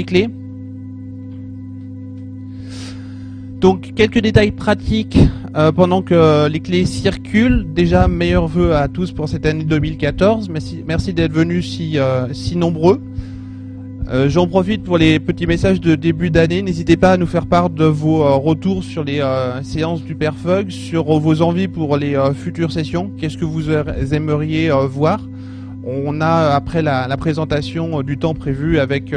les 0.00 0.04
clés. 0.04 0.28
Donc 3.60 3.92
quelques 3.94 4.20
détails 4.20 4.52
pratiques 4.52 5.18
euh, 5.54 5.70
pendant 5.72 6.00
que 6.00 6.48
les 6.48 6.60
clés 6.60 6.86
circulent. 6.86 7.66
Déjà 7.74 8.08
meilleurs 8.08 8.48
vœux 8.48 8.74
à 8.74 8.88
tous 8.88 9.12
pour 9.12 9.28
cette 9.28 9.44
année 9.44 9.64
2014. 9.64 10.48
Merci, 10.48 10.82
merci 10.86 11.12
d'être 11.12 11.32
venus 11.32 11.70
si, 11.70 11.98
euh, 11.98 12.32
si 12.32 12.56
nombreux. 12.56 13.00
Euh, 14.08 14.28
j'en 14.30 14.48
profite 14.48 14.82
pour 14.82 14.96
les 14.96 15.20
petits 15.20 15.46
messages 15.46 15.80
de 15.80 15.94
début 15.94 16.30
d'année. 16.30 16.62
N'hésitez 16.62 16.96
pas 16.96 17.12
à 17.12 17.16
nous 17.18 17.26
faire 17.26 17.46
part 17.46 17.68
de 17.68 17.84
vos 17.84 18.38
retours 18.38 18.82
sur 18.82 19.04
les 19.04 19.22
séances 19.62 20.02
du 20.02 20.14
Perfug, 20.14 20.70
sur 20.70 21.18
vos 21.18 21.42
envies 21.42 21.68
pour 21.68 21.98
les 21.98 22.16
futures 22.34 22.72
sessions. 22.72 23.12
Qu'est-ce 23.18 23.36
que 23.36 23.44
vous 23.44 23.70
aimeriez 23.70 24.70
voir? 24.88 25.20
On 25.84 26.20
a 26.20 26.54
après 26.54 26.82
la, 26.82 27.16
présentation 27.16 28.02
du 28.02 28.18
temps 28.18 28.34
prévu 28.34 28.78
avec 28.78 29.14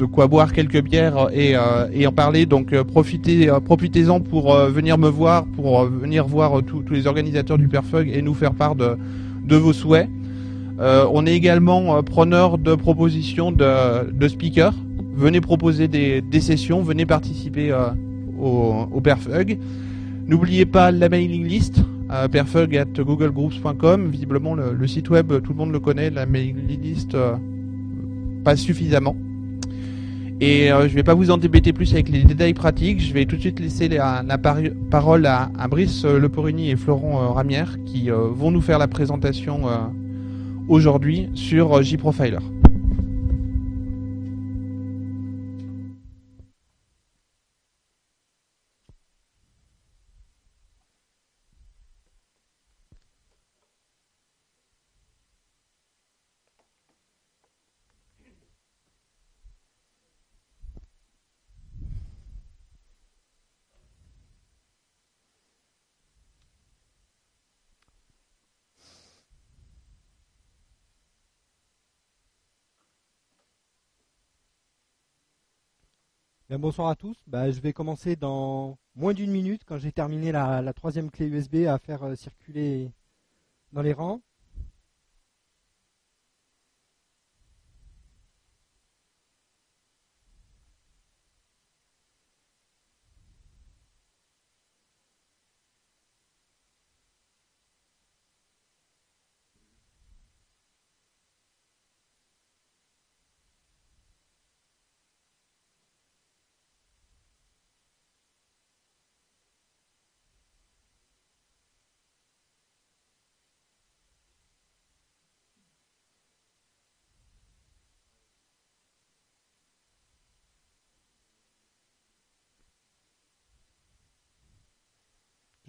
de 0.00 0.06
quoi 0.06 0.26
boire 0.26 0.52
quelques 0.54 0.82
bières 0.82 1.28
et, 1.32 1.54
euh, 1.54 2.08
en 2.08 2.12
parler. 2.12 2.46
Donc 2.46 2.72
euh, 2.72 2.84
profitez, 2.84 3.50
euh, 3.50 3.60
profitez-en 3.60 4.20
pour 4.20 4.56
venir 4.56 4.96
me 4.96 5.08
voir, 5.08 5.44
pour 5.44 5.84
venir 5.84 6.26
voir 6.26 6.62
tous 6.62 6.82
les 6.90 7.06
organisateurs 7.06 7.58
du 7.58 7.68
Perfug 7.68 8.08
et 8.08 8.22
nous 8.22 8.34
faire 8.34 8.54
part 8.54 8.74
de, 8.74 8.96
vos 9.48 9.72
souhaits. 9.72 10.08
on 10.78 11.26
est 11.26 11.34
également 11.34 12.02
preneur 12.02 12.56
de 12.56 12.74
propositions 12.74 13.52
de, 13.52 14.28
speakers. 14.28 14.74
Venez 15.14 15.40
proposer 15.40 15.86
des, 15.86 16.40
sessions, 16.40 16.82
venez 16.82 17.04
participer 17.04 17.74
au, 18.40 19.00
Perfug. 19.02 19.58
N'oubliez 20.26 20.64
pas 20.64 20.92
la 20.92 21.08
mailing 21.08 21.46
list, 21.46 21.82
perfug 22.30 22.76
at 22.76 22.86
googlegroups.com. 22.96 24.08
Visiblement, 24.08 24.54
le, 24.54 24.72
le, 24.72 24.86
site 24.86 25.10
web, 25.10 25.32
tout 25.42 25.52
le 25.52 25.58
monde 25.58 25.72
le 25.72 25.80
connaît, 25.80 26.10
la 26.10 26.26
mailing 26.26 26.80
list, 26.80 27.16
pas 28.44 28.56
suffisamment. 28.56 29.16
Et 30.40 30.72
euh, 30.72 30.82
je 30.82 30.92
ne 30.92 30.94
vais 30.94 31.02
pas 31.02 31.12
vous 31.12 31.30
embêter 31.30 31.74
plus 31.74 31.92
avec 31.92 32.08
les 32.08 32.22
détails 32.22 32.54
pratiques. 32.54 33.00
Je 33.00 33.12
vais 33.12 33.26
tout 33.26 33.36
de 33.36 33.42
suite 33.42 33.60
laisser 33.60 33.88
la, 33.88 34.24
parole 34.38 35.26
à, 35.26 35.50
Brice 35.68 36.04
euh, 36.06 36.18
Leporini 36.18 36.70
et 36.70 36.76
Florent 36.76 37.22
euh, 37.22 37.28
Ramière 37.28 37.76
qui 37.84 38.08
vont 38.10 38.50
nous 38.50 38.62
faire 38.62 38.78
la 38.78 38.88
présentation 38.88 39.62
aujourd'hui 40.68 41.28
sur 41.34 41.82
JProfiler. 41.82 42.38
Bonsoir 76.58 76.88
à 76.88 76.96
tous. 76.96 77.16
Bah, 77.26 77.50
je 77.50 77.60
vais 77.60 77.72
commencer 77.72 78.16
dans 78.16 78.76
moins 78.94 79.14
d'une 79.14 79.30
minute 79.30 79.62
quand 79.64 79.78
j'ai 79.78 79.92
terminé 79.92 80.32
la, 80.32 80.72
troisième 80.72 81.10
clé 81.10 81.26
USB 81.26 81.66
à 81.66 81.78
faire 81.78 82.02
euh, 82.02 82.16
circuler 82.16 82.90
dans 83.72 83.82
les 83.82 83.92
rangs. 83.92 84.20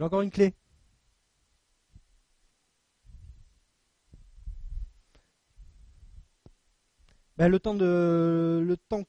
Encore 0.01 0.22
une 0.22 0.31
clé. 0.31 0.53
Ben, 7.38 7.47
le, 7.50 7.59
temps 7.59 7.75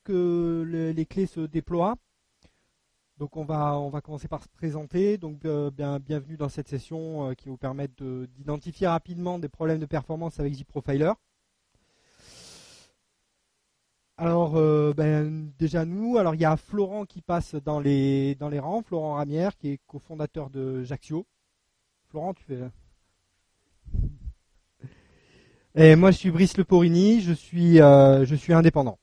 que 0.04 0.92
les 0.94 1.06
clés 1.06 1.26
se 1.26 1.41
déploient, 1.41 1.97
donc 3.19 3.36
on 3.36 3.44
va, 3.44 4.00
commencer 4.03 4.28
par 4.28 4.42
se 4.42 4.48
présenter. 4.48 5.19
Donc 5.19 5.44
euh, 5.44 5.70
bien, 5.70 5.98
bienvenue 5.98 6.36
dans 6.36 6.48
cette 6.48 6.69
session 6.69 7.28
euh, 7.28 7.34
qui 7.34 7.48
vous 7.48 7.56
permet 7.56 7.88
d'identifier 7.88 8.86
rapidement 8.86 9.38
des 9.38 9.48
problèmes 9.48 9.80
de 9.80 9.86
performance 9.86 10.41
avec 10.41 10.54
JProfiler. 10.54 11.12
Alors, 14.22 14.55
euh, 14.55 14.94
ben, 14.97 15.50
déjà 15.59 15.84
nous, 15.84 16.16
alors 16.16 16.37
il 16.37 16.41
y 16.41 16.44
a 16.44 16.56
Florent 16.56 17.06
qui 17.06 17.21
passe 17.21 17.56
dans 17.56 17.81
les, 17.81 18.37
dans 18.37 18.49
les 18.49 18.60
rangs, 18.60 18.81
Florent 18.81 19.15
Ramière, 19.15 19.56
qui 19.56 19.71
est 19.71 19.81
cofondateur 19.88 20.49
de 20.49 20.84
Jaxio. 20.84 21.27
Florent, 22.09 22.33
tu 22.33 22.44
fais. 22.44 22.60
Et 25.75 25.97
moi, 25.97 26.12
je 26.12 26.19
suis 26.19 26.31
Brice 26.31 26.56
Leporini, 26.56 27.21
je 27.21 27.33
suis, 27.33 27.81
euh, 27.81 28.25
je 28.25 28.37
suis 28.37 28.53
indépendant. 28.53 29.00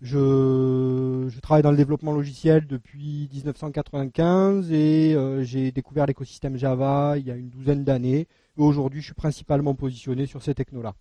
Je, 0.00 1.28
travaille 1.40 1.62
dans 1.62 1.70
le 1.70 1.76
développement 1.76 2.12
logiciel 2.12 2.66
depuis 2.66 3.28
1995 3.34 4.72
et 4.72 5.14
euh, 5.14 5.42
j'ai 5.44 5.72
découvert 5.72 6.06
l'écosystème 6.06 6.56
Java 6.56 7.18
il 7.18 7.26
y 7.26 7.30
a 7.30 7.36
une 7.36 7.50
douzaine 7.50 7.84
d'années. 7.84 8.28
Aujourd'hui, 8.56 9.02
je 9.02 9.06
suis 9.06 9.14
principalement 9.14 9.74
positionné 9.74 10.24
sur 10.24 10.42
ces 10.42 10.54
technos-là. 10.54 10.94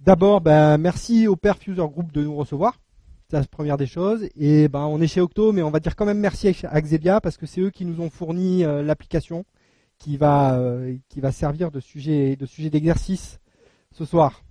D'abord, 0.00 0.40
ben, 0.40 0.78
merci 0.78 1.28
au 1.28 1.36
Perfuser 1.36 1.82
Group 1.82 2.10
de 2.10 2.22
nous 2.22 2.34
recevoir. 2.34 2.80
C'est 3.28 3.36
la 3.36 3.44
première 3.44 3.76
des 3.76 3.86
choses. 3.86 4.26
Et 4.34 4.66
ben, 4.68 4.80
on 4.86 4.98
est 4.98 5.06
chez 5.06 5.20
Octo, 5.20 5.52
mais 5.52 5.62
on 5.62 5.70
va 5.70 5.78
dire 5.78 5.94
quand 5.94 6.06
même 6.06 6.18
merci 6.18 6.48
à 6.64 6.80
Xebia 6.80 7.20
parce 7.20 7.36
que 7.36 7.44
c'est 7.44 7.60
eux 7.60 7.68
qui 7.68 7.84
nous 7.84 8.00
ont 8.00 8.08
fourni 8.08 8.64
euh, 8.64 8.82
l'application 8.82 9.44
qui 9.98 10.16
va 10.16 10.54
euh, 10.54 10.96
qui 11.10 11.20
va 11.20 11.32
servir 11.32 11.70
de 11.70 11.80
sujet 11.80 12.34
de 12.36 12.46
sujet 12.46 12.70
d'exercice 12.70 13.40
ce 13.92 14.06
soir. 14.06 14.42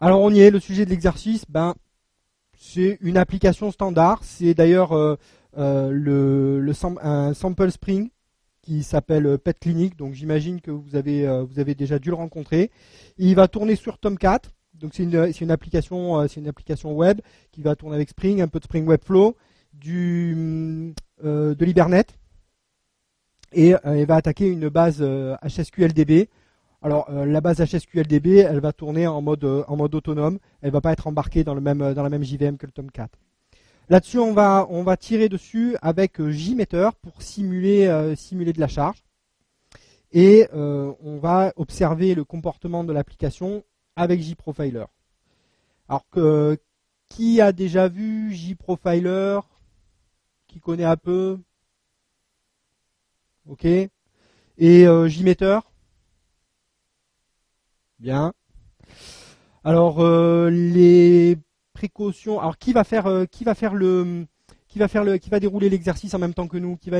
Alors 0.00 0.20
on 0.20 0.30
y 0.30 0.38
est. 0.38 0.52
Le 0.52 0.60
sujet 0.60 0.84
de 0.84 0.90
l'exercice, 0.90 1.44
ben 1.48 1.74
c'est 2.56 2.96
une 3.00 3.16
application 3.16 3.72
standard. 3.72 4.22
C'est 4.22 4.54
d'ailleurs 4.54 4.92
euh, 4.92 5.16
le, 5.56 6.60
le 6.60 6.72
un 7.02 7.34
sample 7.34 7.72
spring 7.72 8.10
qui 8.62 8.82
s'appelle 8.82 9.26
euh, 9.26 9.38
Pet 9.38 9.58
Clinic, 9.58 9.96
donc 9.96 10.14
j'imagine 10.14 10.60
que 10.60 10.70
vous 10.70 10.96
avez, 10.96 11.26
euh, 11.26 11.42
vous 11.42 11.58
avez 11.58 11.74
déjà 11.74 11.98
dû 11.98 12.10
le 12.10 12.14
rencontrer. 12.14 12.70
Il 13.18 13.34
va 13.34 13.48
tourner 13.48 13.76
sur 13.76 13.98
Tomcat, 13.98 14.40
donc 14.74 14.92
c'est 14.94 15.02
une, 15.02 15.32
une, 15.40 15.50
application, 15.50 16.20
euh, 16.20 16.28
c'est 16.28 16.40
une 16.40 16.48
application 16.48 16.92
web 16.94 17.20
qui 17.52 17.62
va 17.62 17.76
tourner 17.76 17.96
avec 17.96 18.10
Spring, 18.10 18.40
un 18.40 18.48
peu 18.48 18.58
de 18.58 18.64
Spring 18.64 18.86
Webflow, 18.86 19.36
du, 19.72 20.94
de 21.22 21.64
l'Hibernet, 21.64 22.06
et 23.52 23.74
elle 23.84 24.06
va 24.06 24.16
attaquer 24.16 24.48
une 24.48 24.68
base 24.68 25.00
HSQLDB. 25.00 26.28
Alors 26.82 27.10
la 27.10 27.40
base 27.40 27.60
HSQLDB, 27.60 28.38
elle 28.38 28.60
va 28.60 28.72
tourner 28.72 29.06
en 29.06 29.22
mode, 29.22 29.44
en 29.44 29.76
mode 29.76 29.94
autonome, 29.94 30.38
elle 30.60 30.72
va 30.72 30.80
pas 30.80 30.92
être 30.92 31.06
embarquée 31.06 31.44
dans, 31.44 31.54
le 31.54 31.60
même, 31.60 31.94
dans 31.94 32.02
la 32.02 32.08
même 32.08 32.24
JVM 32.24 32.56
que 32.56 32.66
le 32.66 32.72
Tomcat. 32.72 33.08
Là-dessus, 33.90 34.20
on 34.20 34.32
va, 34.32 34.96
tirer 34.96 35.28
dessus 35.28 35.76
avec 35.82 36.20
euh, 36.20 36.30
JMeter 36.30 36.90
pour 37.02 37.22
simuler, 37.22 37.88
euh, 37.88 38.14
simuler 38.14 38.52
de 38.52 38.60
la 38.60 38.68
charge. 38.68 39.02
Et 40.12 40.46
euh, 40.54 40.92
on 41.00 41.18
va 41.18 41.52
observer 41.56 42.14
le 42.14 42.22
comportement 42.22 42.84
de 42.84 42.92
l'application 42.92 43.64
avec 43.96 44.20
JProfiler. 44.22 44.84
Alors 45.88 46.08
que 46.08 46.56
qui 47.08 47.40
a 47.40 47.50
déjà 47.50 47.88
vu 47.88 48.32
JProfiler? 48.32 49.40
Qui 50.46 50.60
connaît 50.60 50.84
un 50.84 50.96
peu? 50.96 51.40
Ok. 53.48 53.64
Et 53.64 53.90
JMeter? 54.58 55.58
Bien. 57.98 58.32
Alors 59.64 60.00
les 60.48 61.36
précaution. 61.80 62.40
Alors 62.40 62.58
qui 62.58 62.72
va 62.72 62.84
faire 62.84 63.06
euh, 63.06 63.24
qui 63.24 63.44
va 63.44 63.54
faire 63.54 63.74
le 63.74 64.26
qui 64.68 64.78
va 64.78 64.88
faire 64.88 65.04
le 65.04 65.16
qui 65.16 65.30
va 65.30 65.40
dérouler 65.40 65.70
l'exercice 65.70 66.12
en 66.14 66.18
même 66.18 66.34
temps 66.34 66.48
que 66.48 66.58
nous? 66.58 66.76
Qui 66.76 66.90
va 66.90 66.98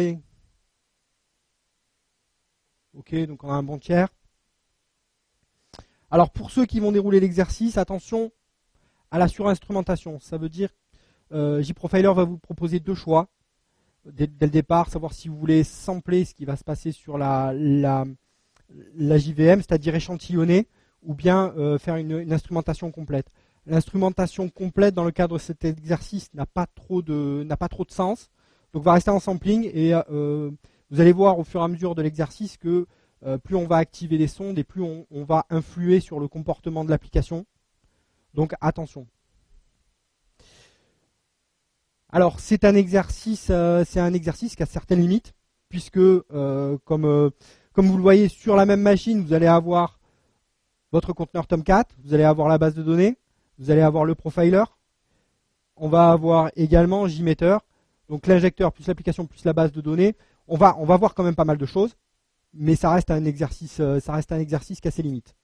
Ok, 2.94 3.14
donc 3.26 3.44
on 3.44 3.50
a 3.50 3.54
un 3.54 3.62
bon 3.62 3.78
tiers. 3.78 4.08
Alors 6.10 6.30
pour 6.30 6.50
ceux 6.50 6.64
qui 6.64 6.80
vont 6.80 6.92
dérouler 6.92 7.20
l'exercice, 7.20 7.76
attention 7.76 8.32
à 9.10 9.18
la 9.18 9.28
surinstrumentation. 9.28 10.18
Ça 10.18 10.38
veut 10.38 10.48
dire 10.48 10.70
euh, 11.32 11.62
JProfiler 11.62 12.12
va 12.14 12.24
vous 12.24 12.38
proposer 12.38 12.80
deux 12.80 12.94
choix 12.94 13.28
dès, 14.06 14.28
le 14.40 14.48
départ, 14.48 14.88
savoir 14.88 15.12
si 15.12 15.28
vous 15.28 15.36
voulez 15.36 15.62
sampler 15.62 16.24
ce 16.24 16.34
qui 16.34 16.46
va 16.46 16.56
se 16.56 16.64
passer 16.64 16.90
sur 16.90 17.18
la, 17.18 17.52
la, 17.54 18.06
JVM, 19.18 19.58
c'est-à-dire 19.58 19.94
échantillonner, 19.94 20.66
ou 21.02 21.14
bien 21.14 21.52
euh, 21.56 21.78
faire 21.78 21.96
une, 21.96 22.32
instrumentation 22.32 22.90
complète. 22.90 23.30
L'instrumentation 23.66 24.48
complète 24.48 24.94
dans 24.94 25.04
le 25.04 25.10
cadre 25.10 25.34
de 25.34 25.40
cet 25.40 25.64
exercice 25.64 26.32
n'a 26.34 26.46
pas 26.46 26.66
trop 26.66 27.02
de 27.02 27.46
sens. 27.90 28.30
Donc 28.72 28.82
on 28.82 28.84
va 28.84 28.92
rester 28.94 29.10
en 29.10 29.20
sampling 29.20 29.70
et 29.74 29.92
euh, 29.94 30.50
vous 30.90 31.00
allez 31.00 31.12
voir 31.12 31.38
au 31.38 31.44
fur 31.44 31.60
et 31.60 31.64
à 31.64 31.68
mesure 31.68 31.94
de 31.94 32.02
l'exercice 32.02 32.56
que 32.56 32.86
euh, 33.26 33.36
plus 33.36 33.56
on 33.56 33.66
va 33.66 33.76
activer 33.76 34.16
les 34.16 34.28
sondes 34.28 34.58
et 34.58 34.64
plus 34.64 34.82
on, 34.82 35.24
va 35.24 35.44
influer 35.50 36.00
sur 36.00 36.20
le 36.20 36.28
comportement 36.28 36.84
de 36.84 36.90
l'application. 36.90 37.46
Donc 38.32 38.54
attention. 38.60 39.06
Alors 42.10 42.40
c'est 42.40 42.64
un 42.64 42.74
exercice, 42.74 43.48
euh, 43.50 43.84
c'est 43.86 44.00
un 44.00 44.14
exercice 44.14 44.56
qui 44.56 44.62
a 44.62 44.66
certaines 44.66 45.00
limites, 45.00 45.34
puisque 45.68 46.00
comme, 46.84 47.30
comme 47.72 47.86
vous 47.86 47.96
le 47.96 48.02
voyez 48.02 48.28
sur 48.28 48.56
la 48.56 48.66
même 48.66 48.80
machine, 48.80 49.20
vous 49.20 49.32
allez 49.32 49.46
avoir 49.46 50.00
votre 50.92 51.12
conteneur 51.12 51.46
Tomcat, 51.46 51.84
vous 52.02 52.14
allez 52.14 52.24
avoir 52.24 52.48
la 52.48 52.58
base 52.58 52.74
de 52.74 52.82
données, 52.82 53.16
vous 53.60 53.70
allez 53.70 53.82
avoir 53.82 54.04
le 54.04 54.16
profiler, 54.16 54.64
on 55.76 55.88
va 55.88 56.10
avoir 56.10 56.50
également 56.56 57.06
JMeter, 57.06 57.58
donc 58.08 58.26
l'injecteur 58.26 58.72
plus 58.72 58.88
l'application 58.88 59.26
plus 59.26 59.44
la 59.44 59.52
base 59.52 59.70
de 59.70 59.80
données. 59.80 60.16
On 60.48 60.56
va, 60.56 60.76
on 60.78 60.84
va 60.84 60.96
voir 60.96 61.14
quand 61.14 61.22
même 61.22 61.36
pas 61.36 61.44
mal 61.44 61.58
de 61.58 61.66
choses 61.66 61.94
mais 62.54 62.76
ça 62.76 62.92
reste 62.92 63.10
un 63.10 63.24
exercice, 63.24 63.80
euh, 63.80 64.00
ça 64.00 64.12
reste 64.12 64.32
un 64.32 64.38
exercice 64.38 64.80
qui 64.80 64.88
a 64.88 64.90
ses 64.90 65.02
limites. 65.02 65.34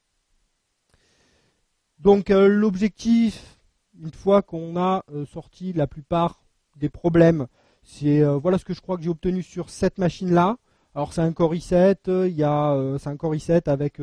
Donc 1.99 2.31
euh, 2.31 2.49
l'objectif, 2.49 3.59
une 3.99 4.13
fois 4.13 4.43
qu'on 4.43 4.77
a 4.77 5.05
euh, 5.13 5.25
sorti 5.27 5.73
la 5.73 5.87
plupart 5.87 6.43
des 6.77 6.89
problèmes, 6.89 7.47
c'est 7.83 8.23
voilà 8.25 8.59
ce 8.59 8.65
que 8.65 8.75
je 8.75 8.81
crois 8.81 8.97
que 8.97 9.05
j'ai 9.05 9.09
obtenu 9.09 9.45
sur 9.45 9.71
cette 9.71 9.99
machine-là. 9.99 10.57
Alors 10.97 11.13
c'est 11.13 11.21
un 11.21 11.33
Core 11.33 11.55
i7, 11.55 12.27
il 12.27 12.35
y 12.35 12.43
a 12.43 12.77
c'est 12.99 13.09
un 13.09 13.17
Core 13.17 13.35
i7 13.35 13.71
avec 13.71 13.99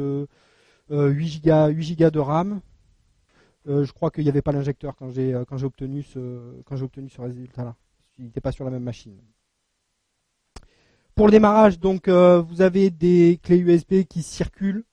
8 0.89 1.43
Go 1.43 1.67
8 1.67 1.99
Go 1.99 2.09
de 2.09 2.19
RAM. 2.19 2.61
Je 3.65 3.91
crois 3.91 4.11
qu'il 4.11 4.23
n'y 4.23 4.29
avait 4.29 4.41
pas 4.41 4.51
l'injecteur 4.51 4.95
quand 4.95 5.09
j'ai 5.09 5.39
quand 5.47 5.57
j'ai 5.57 5.65
obtenu 5.65 6.03
ce 6.03 6.61
quand 6.65 6.75
j'ai 6.75 6.83
obtenu 6.83 7.09
ce 7.09 7.21
résultat-là. 7.21 7.75
Il 8.19 8.25
n'était 8.25 8.41
pas 8.41 8.51
sur 8.51 8.65
la 8.65 8.71
même 8.71 8.83
machine. 8.83 9.17
Pour 11.15 11.27
le 11.27 11.31
démarrage, 11.31 11.79
donc, 11.79 12.07
euh, 12.07 12.41
vous 12.41 12.61
avez 12.61 12.89
des 12.89 13.39
clés 13.43 13.59
USB 13.59 14.03
qui 14.03 14.23
circulent. 14.23 14.83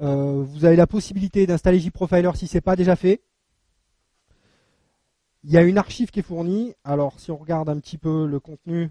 Euh, 0.00 0.42
vous 0.44 0.64
avez 0.64 0.76
la 0.76 0.86
possibilité 0.86 1.46
d'installer 1.46 1.80
JProfiler 1.80 2.30
si 2.34 2.46
ce 2.46 2.56
n'est 2.56 2.60
pas 2.60 2.76
déjà 2.76 2.94
fait. 2.94 3.22
Il 5.42 5.50
y 5.50 5.56
a 5.56 5.62
une 5.62 5.78
archive 5.78 6.10
qui 6.10 6.20
est 6.20 6.22
fournie. 6.22 6.74
Alors, 6.84 7.18
si 7.18 7.32
on 7.32 7.36
regarde 7.36 7.68
un 7.68 7.80
petit 7.80 7.98
peu 7.98 8.26
le 8.26 8.38
contenu, 8.38 8.90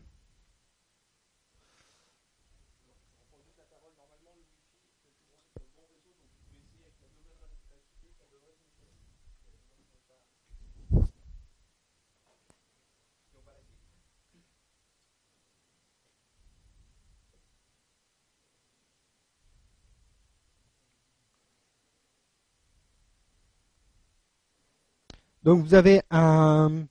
Donc 25.49 25.63
vous 25.63 25.73
avez 25.73 26.03
un 26.11 26.85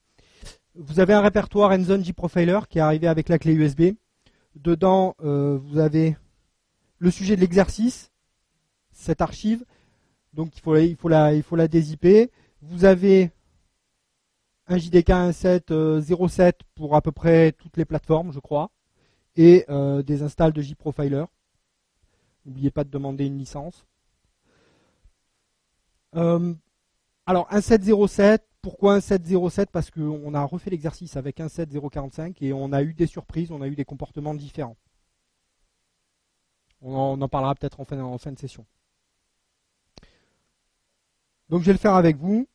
vous 0.75 0.99
avez 0.99 1.15
un 1.15 1.21
répertoire 1.21 1.71
Enzone 1.71 2.05
JProfiler 2.05 2.59
qui 2.69 2.79
est 2.79 2.81
arrivé 2.81 3.07
avec 3.07 3.29
la 3.29 3.39
clé 3.39 3.53
USB. 3.53 3.93
Dedans, 4.57 5.15
euh, 5.23 5.57
vous 5.63 5.79
avez 5.79 6.17
le 6.99 7.13
sujet 7.13 7.37
de 7.37 7.41
l'exercice, 7.41 8.11
cette 8.91 9.21
archive. 9.21 9.65
Donc 10.33 10.57
il 10.57 10.61
faut, 10.61 10.75
il 10.75 10.97
faut 10.97 11.09
la, 11.09 11.35
il 11.35 11.45
faut 11.45 11.55
la 11.55 11.69
dézipper. 11.69 12.33
Vous 12.61 12.85
avez 12.85 13.31
un 14.67 14.77
JDK 14.77 15.09
1.7 15.09 16.29
07 16.29 16.63
pour 16.75 16.97
à 16.97 17.01
peu 17.01 17.13
près 17.13 17.53
toutes 17.53 17.77
les 17.77 17.85
plateformes, 17.85 18.33
je 18.33 18.41
crois, 18.41 18.73
et 19.37 19.67
euh, 19.69 20.03
des 20.03 20.25
installs 20.25 20.53
de 20.53 20.63
JProfiler. 20.63 21.27
N'oubliez 22.45 22.73
pas 22.73 22.83
de 22.83 22.91
demander 22.91 23.25
une 23.27 23.39
licence. 23.39 23.87
Euh, 26.17 26.55
alors, 27.29 27.47
un 27.51 27.61
707, 27.61 28.48
pourquoi 28.63 28.95
un 28.95 29.01
707 29.01 29.71
Parce 29.71 29.91
qu'on 29.91 30.35
a 30.35 30.45
refait 30.45 30.71
l'exercice 30.71 31.17
avec 31.17 31.41
un 31.41 31.49
7045 31.49 32.43
et 32.43 32.53
on 32.53 32.73
a 32.73 32.83
eu 32.83 32.95
des 32.95 33.07
surprises, 33.07 33.51
on 33.51 33.63
a 33.63 33.69
eu 33.69 33.77
des 33.77 33.85
comportements 33.85 34.35
différents. 34.35 34.77
On 36.81 37.21
en, 37.21 37.29
parlera 37.29 37.55
peut-être 37.55 37.81
en 37.81 37.85
fin, 37.85 38.33
de 38.33 38.39
session. 38.39 38.65
Donc 41.49 41.63
je 41.63 41.67
vais 41.67 41.73
le 41.73 41.79
faire 41.79 41.95
avec 41.95 42.17
vous. 42.17 42.47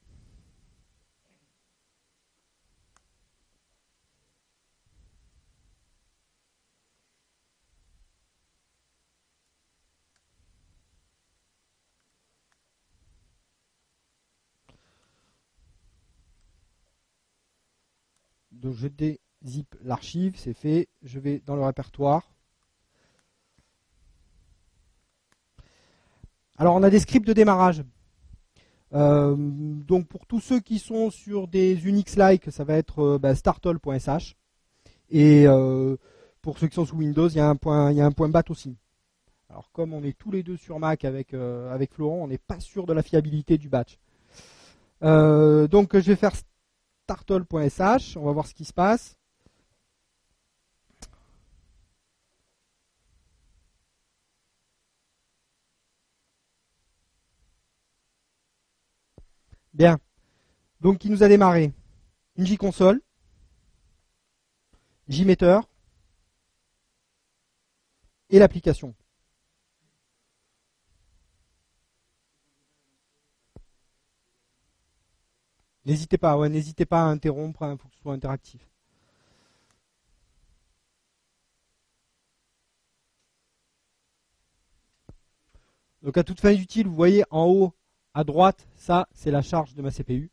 Donc 18.63 18.75
je 18.75 18.87
dézip 18.87 19.75
l'archive, 19.83 20.35
c'est 20.37 20.53
fait. 20.53 20.87
Je 21.03 21.19
vais 21.19 21.43
dans 21.45 21.57
le 21.57 21.63
répertoire. 21.63 22.31
Alors 26.57 26.75
on 26.75 26.83
a 26.83 26.89
des 26.89 26.99
scripts 26.99 27.27
de 27.27 27.33
démarrage. 27.33 27.83
Euh, 28.93 29.35
donc 29.37 30.07
pour 30.07 30.25
tous 30.25 30.39
ceux 30.39 30.61
qui 30.61 30.79
sont 30.79 31.09
sur 31.09 31.49
des 31.49 31.85
Unix-like, 31.85 32.51
ça 32.51 32.63
va 32.63 32.75
être 32.75 32.99
euh, 32.99 33.19
bah, 33.19 33.35
startol.sh. 33.35 34.35
Et 35.09 35.45
euh, 35.45 35.97
pour 36.41 36.57
ceux 36.57 36.67
qui 36.67 36.75
sont 36.75 36.85
sous 36.85 36.95
Windows, 36.95 37.27
il 37.27 37.35
y 37.35 37.41
a 37.41 37.49
un 37.49 37.57
point, 37.57 37.91
il 37.91 37.97
y 37.97 38.01
a 38.01 38.05
un 38.05 38.11
point 38.11 38.29
bat 38.29 38.43
aussi. 38.47 38.77
Alors 39.49 39.71
comme 39.73 39.93
on 39.93 40.03
est 40.03 40.17
tous 40.17 40.31
les 40.31 40.41
deux 40.41 40.57
sur 40.57 40.79
Mac 40.79 41.03
avec, 41.03 41.33
avec 41.33 41.93
Florent, 41.93 42.19
on 42.23 42.27
n'est 42.27 42.37
pas 42.37 42.59
sûr 42.61 42.85
de 42.85 42.93
la 42.93 43.03
fiabilité 43.03 43.57
du 43.57 43.67
batch. 43.67 43.99
donc 45.01 45.93
je 45.93 46.07
vais 46.07 46.15
faire 46.15 46.33
tartol.sh. 47.07 48.17
On 48.17 48.25
va 48.25 48.31
voir 48.31 48.47
ce 48.47 48.53
qui 48.53 48.65
se 48.65 48.73
passe. 48.73 49.17
Bien. 59.73 59.99
Donc, 60.81 61.03
il 61.05 61.11
nous 61.11 61.23
a 61.23 61.27
démarré? 61.27 61.73
Une 62.35 62.45
J-console, 62.45 63.01
JMeter 65.07 65.59
et 68.29 68.39
l'application. 68.39 68.95
N'hésitez 75.85 76.17
pas, 76.17 76.37
n'hésitez 76.49 76.85
pas 76.85 77.01
à 77.03 77.05
interrompre, 77.05 77.61
il 77.61 77.65
hein, 77.65 77.77
faut 77.77 77.87
que 77.89 77.95
ce 77.95 78.01
soit 78.01 78.13
interactif. 78.13 78.67
Donc 86.01 86.17
à 86.17 86.23
toute 86.23 86.39
fin 86.41 86.51
utile, 86.53 86.87
vous 86.87 86.95
voyez 86.95 87.23
en 87.31 87.47
haut 87.47 87.73
à 88.13 88.23
droite, 88.23 88.67
ça 88.75 89.07
c'est 89.13 89.31
la 89.31 89.41
charge 89.41 89.73
de 89.73 89.81
ma 89.81 89.91
CPU. 89.91 90.29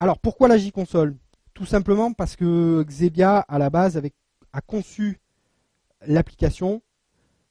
Alors 0.00 0.18
pourquoi 0.18 0.48
la 0.48 0.58
J-console? 0.58 1.16
Tout 1.54 1.66
simplement 1.66 2.12
parce 2.12 2.34
que 2.34 2.82
Xebia 2.82 3.38
à 3.38 3.58
la 3.58 3.70
base 3.70 4.00
a 4.52 4.60
conçu 4.60 5.20
l'application 6.06 6.82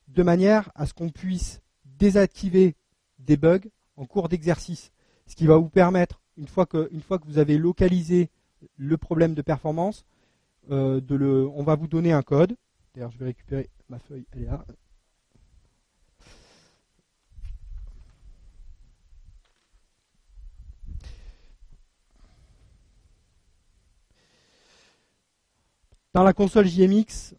de 0.10 0.24
manière 0.24 0.70
à 0.76 0.86
ce 0.86 0.94
qu'on 0.94 1.10
puisse 1.10 1.62
désactiver 2.02 2.76
des 3.20 3.38
bugs 3.38 3.70
en 3.96 4.06
cours 4.06 4.28
d'exercice. 4.28 4.92
Ce 5.28 5.36
qui 5.36 5.46
va 5.46 5.58
vous 5.58 5.70
permettre, 5.70 6.20
une 6.36 6.48
fois 6.48 6.66
que, 6.66 6.90
vous 7.28 7.38
avez 7.38 7.60
localisé 7.60 8.32
le 8.76 8.98
problème 8.98 9.36
de 9.36 9.44
performance, 9.44 10.04
euh, 10.72 11.00
on 11.56 11.64
va 11.64 11.76
vous 11.76 11.88
donner 11.88 12.12
un 12.12 12.24
code. 12.24 12.56
D'ailleurs, 12.96 13.12
je 13.12 13.20
vais 13.20 13.26
récupérer 13.26 13.70
ma 13.88 14.00
feuille, 14.00 14.26
elle 14.32 14.46
là. 14.46 14.66
Dans 26.14 26.24
la 26.24 26.34
console 26.34 26.66
JMX, 26.66 27.36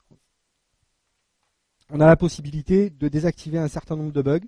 on 1.93 2.01
a 2.01 2.07
la 2.07 2.17
possibilité 2.17 2.91
de 2.91 3.09
désactiver 3.09 3.59
un 3.59 3.69
certain 3.69 3.97
nombre 3.97 4.13
de 4.13 4.23
bugs. 4.23 4.41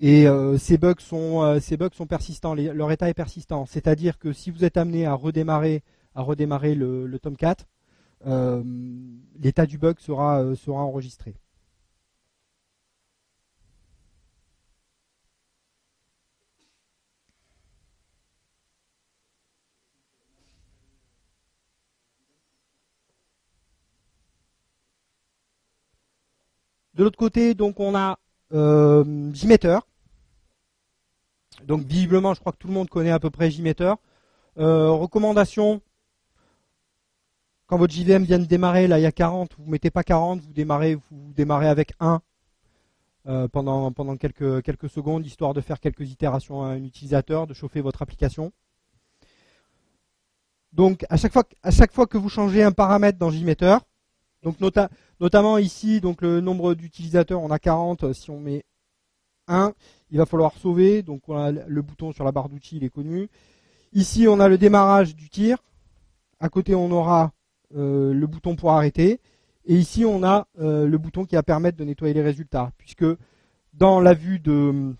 Et 0.00 0.26
euh, 0.26 0.58
ces, 0.58 0.78
bugs 0.78 0.94
sont, 0.98 1.42
euh, 1.42 1.60
ces 1.60 1.76
bugs 1.76 1.90
sont 1.92 2.06
persistants, 2.06 2.54
leur 2.54 2.90
état 2.90 3.08
est 3.08 3.14
persistant. 3.14 3.66
C'est-à-dire 3.66 4.18
que 4.18 4.32
si 4.32 4.50
vous 4.50 4.64
êtes 4.64 4.76
amené 4.76 5.06
à 5.06 5.14
redémarrer, 5.14 5.82
à 6.14 6.22
redémarrer 6.22 6.74
le, 6.74 7.18
Tomcat, 7.18 7.56
l'état 9.38 9.66
du 9.66 9.78
bug 9.78 10.00
sera, 10.00 10.56
sera 10.56 10.82
enregistré. 10.82 11.36
De 26.94 27.02
l'autre 27.02 27.18
côté, 27.18 27.54
donc 27.54 27.80
on 27.80 27.94
a 27.94 28.18
euh. 28.52 29.32
Donc 31.64 31.82
visiblement, 31.82 32.34
je 32.34 32.40
crois 32.40 32.52
que 32.52 32.58
tout 32.58 32.68
le 32.68 32.74
monde 32.74 32.88
connaît 32.88 33.10
à 33.10 33.18
peu 33.18 33.30
près 33.30 33.50
JMeter. 33.50 33.94
Euh, 34.58 34.90
recommandation, 34.90 35.80
quand 37.66 37.78
votre 37.78 37.92
JVM 37.92 38.24
vient 38.24 38.38
de 38.38 38.44
démarrer, 38.44 38.86
là 38.86 38.98
il 38.98 39.02
y 39.02 39.06
a 39.06 39.12
40, 39.12 39.56
vous 39.58 39.64
ne 39.64 39.70
mettez 39.70 39.90
pas 39.90 40.04
40, 40.04 40.40
vous 40.40 40.52
démarrez, 40.52 40.94
vous 40.94 41.32
démarrez 41.32 41.68
avec 41.68 41.94
1 41.98 42.20
euh, 43.26 43.48
pendant, 43.48 44.16
quelques 44.16 44.88
secondes, 44.88 45.26
histoire 45.26 45.54
de 45.54 45.60
faire 45.60 45.80
quelques 45.80 46.10
itérations 46.10 46.62
à 46.62 46.68
un 46.68 46.84
utilisateur, 46.84 47.46
de 47.46 47.54
chauffer 47.54 47.80
votre 47.80 48.02
application. 48.02 48.52
Donc 50.72 51.04
à 51.08 51.16
chaque 51.16 51.32
fois, 51.32 51.44
à 51.62 51.70
chaque 51.70 51.92
fois 51.92 52.06
que 52.06 52.18
vous 52.18 52.28
changez 52.28 52.62
un 52.62 52.72
paramètre 52.72 53.18
dans 53.18 53.30
JMeter, 53.30 53.78
donc 54.44 54.60
notamment 55.20 55.56
ici, 55.56 56.02
donc 56.02 56.20
le 56.20 56.42
nombre 56.42 56.74
d'utilisateurs, 56.74 57.40
on 57.40 57.50
a 57.50 57.58
40. 57.58 58.12
Si 58.12 58.30
on 58.30 58.38
met 58.38 58.62
1, 59.48 59.72
il 60.10 60.18
va 60.18 60.26
falloir 60.26 60.52
sauver. 60.58 61.02
Donc 61.02 61.22
le 61.28 61.82
bouton 61.82 62.12
sur 62.12 62.24
la 62.24 62.30
barre 62.30 62.50
d'outils, 62.50 62.76
il 62.76 62.84
est 62.84 62.90
connu. 62.90 63.28
Ici, 63.94 64.26
on 64.28 64.38
a 64.40 64.48
le 64.48 64.58
démarrage 64.58 65.16
du 65.16 65.30
tir. 65.30 65.56
À 66.40 66.50
côté, 66.50 66.74
on 66.74 66.90
aura 66.90 67.32
euh, 67.74 68.12
le 68.12 68.26
bouton 68.26 68.54
pour 68.54 68.72
arrêter. 68.72 69.20
Et 69.64 69.76
ici, 69.76 70.04
on 70.04 70.22
a 70.22 70.46
euh, 70.60 70.86
le 70.86 70.98
bouton 70.98 71.24
qui 71.24 71.36
va 71.36 71.42
permettre 71.42 71.78
de 71.78 71.84
nettoyer 71.84 72.12
les 72.12 72.22
résultats, 72.22 72.70
puisque 72.76 73.06
dans 73.72 73.98
la 74.00 74.12
vue 74.12 74.40
de 74.40 74.94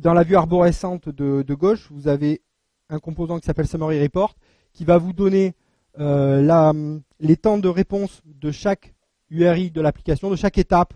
dans 0.00 0.14
la 0.14 0.22
vue 0.22 0.36
arborescente 0.36 1.10
de 1.10 1.54
gauche, 1.54 1.88
vous 1.90 2.08
avez 2.08 2.40
un 2.88 2.98
composant 2.98 3.38
qui 3.38 3.44
s'appelle 3.44 3.68
Summary 3.68 4.02
Report, 4.02 4.36
qui 4.72 4.86
va 4.86 4.96
vous 4.96 5.12
donner 5.12 5.54
euh, 5.98 7.00
les 7.20 7.36
temps 7.36 7.58
de 7.58 7.68
réponse 7.68 8.22
de 8.24 8.50
chaque 8.50 8.94
URI 9.30 9.70
de 9.70 9.80
l'application, 9.80 10.30
de 10.30 10.36
chaque 10.36 10.58
étape 10.58 10.94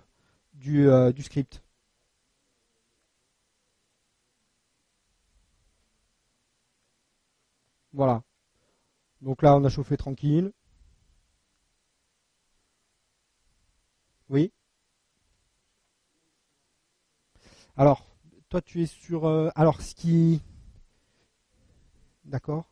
du, 0.55 0.89
euh, 0.89 1.13
du 1.13 1.23
script. 1.23 1.63
Voilà. 7.93 8.23
Donc 9.23 9.43
là, 9.43 9.57
on 9.57 9.65
a 9.65 9.69
chauffé 9.69 9.97
tranquille. 9.97 10.53
Oui. 14.29 14.53
Alors, 17.77 18.05
toi, 18.49 18.61
tu 18.61 18.83
es 18.83 18.87
sur. 18.87 19.27
Euh, 19.27 19.51
alors, 19.55 19.81
ce 19.81 19.95
qui. 19.95 20.43
D'accord. 22.25 22.67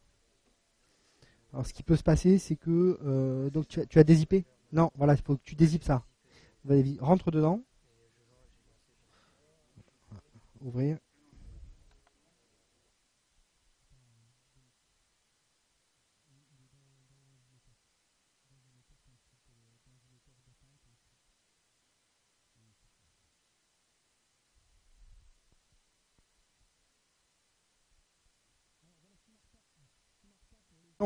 Alors, 1.54 1.64
ce 1.68 1.73
qui 1.73 1.84
peut 1.84 1.94
se 1.94 2.02
passer, 2.02 2.38
c'est 2.38 2.56
que 2.56 2.99
euh, 3.04 3.49
donc 3.49 3.68
tu 3.68 3.78
as, 3.78 3.87
tu 3.87 4.44
Non, 4.73 4.90
voilà, 4.96 5.14
il 5.14 5.23
faut 5.23 5.37
que 5.37 5.42
tu 5.44 5.54
dézippes 5.54 5.84
ça. 5.84 6.04
Rentre 6.99 7.30
dedans. 7.30 7.62
Ouvrir. 10.61 10.99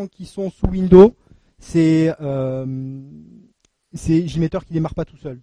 Qui 0.07 0.25
sont 0.27 0.51
sous 0.51 0.67
Windows, 0.67 1.15
c'est 1.59 2.15
euh, 2.21 2.65
JMeter 3.93 4.65
qui 4.67 4.73
démarre 4.73 4.95
pas 4.95 5.05
tout 5.05 5.17
seul. 5.17 5.41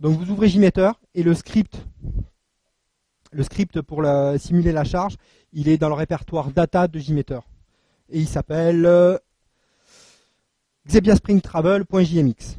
Donc 0.00 0.18
vous 0.18 0.30
ouvrez 0.30 0.48
JMeter 0.48 0.92
et 1.14 1.22
le 1.22 1.34
script, 1.34 1.84
le 3.32 3.42
script 3.42 3.80
pour 3.82 4.02
simuler 4.38 4.72
la 4.72 4.84
charge, 4.84 5.16
il 5.52 5.68
est 5.68 5.78
dans 5.78 5.88
le 5.88 5.94
répertoire 5.94 6.50
data 6.50 6.88
de 6.88 6.98
JMeter. 6.98 7.40
Et 8.10 8.20
il 8.20 8.28
s'appelle 8.28 8.86
euh, 8.86 9.18
xebiaspringtravel.jmx. 10.88 12.56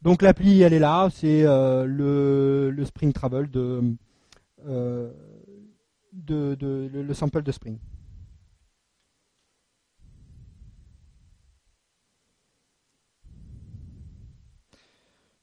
Donc 0.00 0.22
l'appli, 0.22 0.62
elle 0.62 0.72
est 0.72 0.78
là, 0.78 1.08
c'est 1.12 1.42
euh, 1.44 1.84
le, 1.84 2.84
Spring 2.84 3.12
Travel 3.12 3.50
de, 3.50 3.82
euh, 4.66 5.10
de, 6.12 6.56
le 6.92 7.14
sample 7.14 7.42
de 7.42 7.52
Spring. 7.52 7.78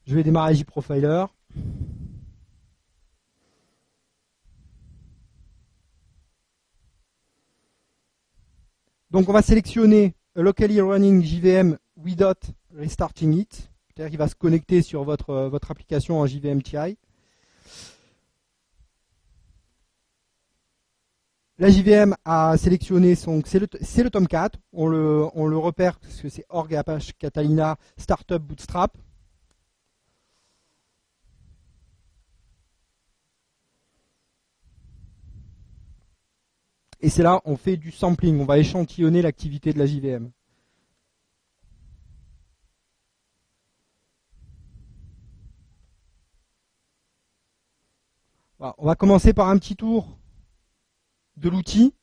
Je 0.06 0.14
vais 0.14 0.22
démarrer 0.22 0.54
JProfiler. 0.54 1.24
Donc 9.10 9.28
on 9.28 9.32
va 9.32 9.42
sélectionner 9.42 10.14
locally 10.36 10.80
running 10.80 11.22
JVM 11.22 11.78
without 11.96 12.38
restarting 12.72 13.32
it. 13.32 13.70
C'est-à-dire 13.88 14.10
qu'il 14.10 14.18
va 14.18 14.28
se 14.28 14.34
connecter 14.34 14.82
sur 14.82 15.04
votre, 15.04 15.30
euh, 15.30 15.48
votre 15.48 15.70
application 15.70 16.20
en 16.20 16.26
JVM 16.26 16.62
TI. 16.62 16.98
La 21.58 21.70
JVM 21.70 22.14
a 22.26 22.56
sélectionné 22.58 23.14
son, 23.14 23.40
c'est 23.46 23.58
le, 23.58 23.66
le, 23.72 24.10
Tomcat. 24.10 24.50
On 24.74 24.86
le, 24.88 25.24
on 25.34 25.46
le 25.46 25.56
repère 25.56 25.98
parce 25.98 26.20
que 26.20 26.28
c'est 26.28 26.44
Org 26.50 26.74
Apache 26.74 27.12
Catalina 27.18 27.78
Startup 27.96 28.42
Bootstrap. 28.42 28.96
Et 37.00 37.10
c'est 37.10 37.22
là, 37.22 37.40
on 37.44 37.56
fait 37.56 37.76
du 37.76 37.90
sampling, 37.90 38.40
on 38.40 38.44
va 38.44 38.58
échantillonner 38.58 39.22
l'activité 39.22 39.72
de 39.72 39.78
la 39.78 39.86
JVM. 39.86 40.30
on 48.78 48.86
va 48.86 48.94
commencer 48.94 49.32
par 49.32 49.48
un 49.48 49.58
petit 49.58 49.76
tour 49.76 50.18
de 51.36 51.48
l'outil. 51.48 51.94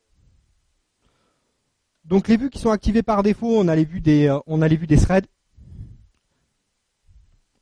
Donc 2.06 2.28
les 2.28 2.38
vues 2.38 2.50
qui 2.50 2.60
sont 2.60 2.70
activées 2.70 3.04
par 3.04 3.24
défaut, 3.24 3.58
on 3.58 3.68
a 3.68 3.76
les 3.76 3.86
vues 3.86 4.02
des, 4.02 4.28
euh, 4.28 4.98
threads. 4.98 5.26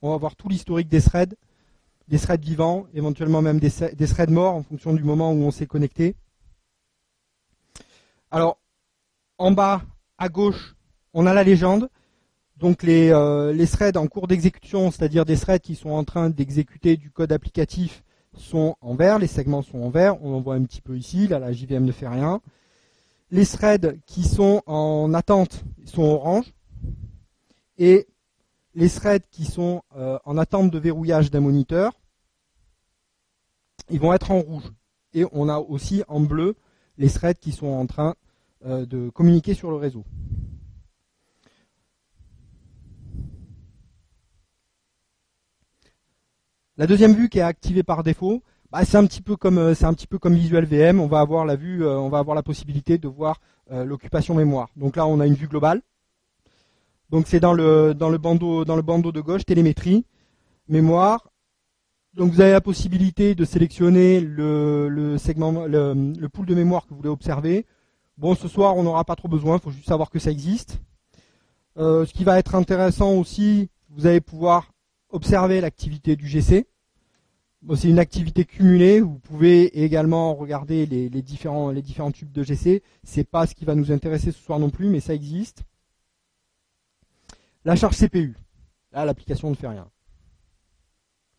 On 0.01 0.09
va 0.09 0.17
voir 0.17 0.35
tout 0.35 0.49
l'historique 0.49 0.87
des 0.87 1.01
threads, 1.01 1.35
des 2.07 2.17
threads 2.17 2.41
vivants, 2.41 2.87
éventuellement 2.93 3.41
même 3.41 3.59
des 3.59 3.69
threads 3.69 4.31
morts 4.31 4.55
en 4.55 4.63
fonction 4.63 4.93
du 4.93 5.03
moment 5.03 5.31
où 5.31 5.37
on 5.37 5.51
s'est 5.51 5.67
connecté. 5.67 6.15
Alors, 8.31 8.57
en 9.37 9.51
bas, 9.51 9.81
à 10.17 10.29
gauche, 10.29 10.75
on 11.13 11.25
a 11.25 11.33
la 11.33 11.43
légende. 11.43 11.89
Donc 12.55 12.83
les, 12.83 13.09
euh, 13.11 13.51
les 13.51 13.67
threads 13.67 13.97
en 13.97 14.07
cours 14.07 14.27
d'exécution, 14.27 14.89
c'est-à-dire 14.89 15.25
des 15.25 15.35
threads 15.35 15.59
qui 15.59 15.75
sont 15.75 15.89
en 15.89 16.03
train 16.05 16.29
d'exécuter 16.29 16.95
du 16.95 17.11
code 17.11 17.31
applicatif, 17.33 18.03
sont 18.33 18.75
en 18.79 18.95
vert, 18.95 19.19
les 19.19 19.27
segments 19.27 19.61
sont 19.61 19.79
en 19.79 19.89
vert, 19.89 20.23
on 20.23 20.35
en 20.35 20.39
voit 20.39 20.55
un 20.55 20.63
petit 20.63 20.81
peu 20.81 20.97
ici, 20.97 21.27
là 21.27 21.39
la 21.39 21.51
JVM 21.51 21.83
ne 21.83 21.91
fait 21.91 22.07
rien. 22.07 22.39
Les 23.31 23.45
threads 23.45 23.97
qui 24.05 24.23
sont 24.23 24.61
en 24.65 25.13
attente 25.13 25.63
sont 25.85 26.03
orange. 26.03 26.53
Et 27.77 28.07
les 28.75 28.89
threads 28.89 29.27
qui 29.31 29.43
sont 29.43 29.81
euh, 29.97 30.19
en 30.23 30.37
attente 30.37 30.71
de 30.71 30.79
verrouillage 30.79 31.31
d'un 31.31 31.41
moniteur, 31.41 31.99
ils 33.89 33.99
vont 33.99 34.13
être 34.13 34.31
en 34.31 34.39
rouge. 34.39 34.71
Et 35.13 35.25
on 35.33 35.49
a 35.49 35.57
aussi 35.57 36.03
en 36.07 36.21
bleu 36.21 36.55
les 36.97 37.09
threads 37.09 37.39
qui 37.39 37.51
sont 37.51 37.67
en 37.67 37.87
train 37.87 38.15
euh, 38.63 38.85
de 38.85 39.09
communiquer 39.09 39.55
sur 39.55 39.71
le 39.71 39.77
réseau. 39.77 40.05
La 46.77 46.85
deuxième 46.85 47.15
vue 47.15 47.27
qui 47.27 47.39
est 47.39 47.41
activée 47.41 47.81
par 47.81 48.03
défaut, 48.03 48.43
bah, 48.71 48.85
c'est 48.85 48.97
un 48.97 49.07
petit 49.07 49.23
peu 49.23 49.35
comme 49.35 49.57
euh, 49.57 49.73
c'est 49.73 49.85
un 49.85 49.95
petit 49.95 50.05
peu 50.05 50.19
comme 50.19 50.35
Visual 50.35 50.65
VM. 50.65 50.99
On 50.99 51.07
va 51.07 51.21
avoir 51.21 51.45
la 51.45 51.55
vue, 51.55 51.83
euh, 51.83 51.97
on 51.97 52.09
va 52.09 52.19
avoir 52.19 52.35
la 52.35 52.43
possibilité 52.43 52.99
de 52.99 53.07
voir 53.07 53.41
l'occupation 53.71 54.35
mémoire. 54.35 54.67
Donc 54.75 54.97
là, 54.97 55.07
on 55.07 55.21
a 55.21 55.25
une 55.25 55.33
vue 55.33 55.47
globale. 55.47 55.81
Donc 57.09 57.25
c'est 57.25 57.39
dans 57.39 57.53
le 57.53 58.17
bandeau 58.17 58.65
de 58.65 59.21
gauche 59.21 59.45
télémétrie, 59.45 60.05
mémoire. 60.67 61.31
Donc 62.13 62.33
vous 62.33 62.41
avez 62.41 62.51
la 62.51 62.59
possibilité 62.59 63.33
de 63.33 63.45
sélectionner 63.45 64.19
le 64.19 65.17
pool 66.27 66.45
de 66.45 66.53
mémoire 66.53 66.83
que 66.83 66.89
vous 66.89 66.97
voulez 66.97 67.09
observer. 67.09 67.65
Bon, 68.21 68.35
ce 68.35 68.47
soir 68.47 68.77
on 68.77 68.83
n'aura 68.83 69.03
pas 69.03 69.15
trop 69.15 69.27
besoin, 69.27 69.55
il 69.55 69.61
faut 69.61 69.71
juste 69.71 69.87
savoir 69.87 70.11
que 70.11 70.19
ça 70.19 70.29
existe. 70.29 70.79
Euh, 71.77 72.05
ce 72.05 72.13
qui 72.13 72.23
va 72.23 72.37
être 72.37 72.53
intéressant 72.53 73.13
aussi, 73.13 73.71
vous 73.89 74.05
allez 74.05 74.21
pouvoir 74.21 74.73
observer 75.09 75.59
l'activité 75.59 76.15
du 76.15 76.27
GC. 76.27 76.67
c'est 77.75 77.89
une 77.89 77.97
activité 77.97 78.45
cumulée. 78.45 79.01
Vous 79.01 79.17
pouvez 79.17 79.83
également 79.83 80.35
regarder 80.35 80.85
les, 80.85 81.09
différents, 81.23 81.71
les 81.71 81.81
tubes 81.81 82.31
de 82.31 82.43
GC. 82.43 82.83
C'est 83.03 83.23
pas 83.23 83.47
ce 83.47 83.55
qui 83.55 83.65
va 83.65 83.73
nous 83.73 83.91
intéresser 83.91 84.31
ce 84.31 84.39
soir 84.39 84.59
non 84.59 84.69
plus, 84.69 84.89
mais 84.89 84.99
ça 84.99 85.15
existe. 85.15 85.63
La 87.65 87.75
charge 87.75 87.97
CPU. 87.97 88.37
Là, 88.91 89.03
l'application 89.03 89.49
ne 89.49 89.55
fait 89.55 89.67
rien. 89.67 89.89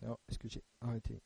est-ce 0.02 0.38
que 0.40 0.48
j'ai 0.48 0.64
arrêté? 0.80 1.22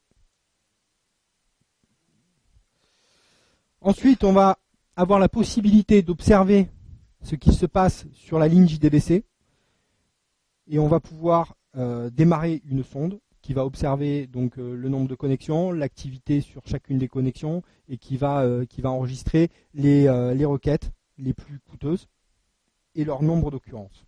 Ensuite, 3.80 4.22
on 4.22 4.34
va 4.34 4.58
avoir 4.96 5.18
la 5.18 5.28
possibilité 5.28 6.00
d'observer 6.00 6.68
ce 7.22 7.34
qui 7.34 7.52
se 7.52 7.66
passe 7.66 8.06
sur 8.14 8.38
la 8.38 8.48
ligne 8.48 8.66
JDBC 8.66 9.24
et 10.68 10.78
on 10.78 10.88
va 10.88 11.00
pouvoir 11.00 11.54
euh, 11.76 12.08
démarrer 12.10 12.62
une 12.68 12.82
sonde 12.82 13.20
qui 13.42 13.52
va 13.52 13.64
observer 13.64 14.26
donc 14.26 14.58
euh, 14.58 14.74
le 14.74 14.88
nombre 14.88 15.06
de 15.06 15.14
connexions, 15.14 15.70
l'activité 15.70 16.40
sur 16.40 16.66
chacune 16.66 16.98
des 16.98 17.08
connexions 17.08 17.62
et 17.88 17.98
qui 17.98 18.16
va, 18.16 18.40
euh, 18.40 18.64
qui 18.64 18.80
va 18.80 18.90
enregistrer 18.90 19.50
les, 19.74 20.04
les, 20.34 20.44
requêtes 20.44 20.90
les 21.18 21.34
plus 21.34 21.60
coûteuses 21.60 22.08
et 22.94 23.04
leur 23.04 23.22
nombre 23.22 23.50
d'occurrences. 23.50 24.04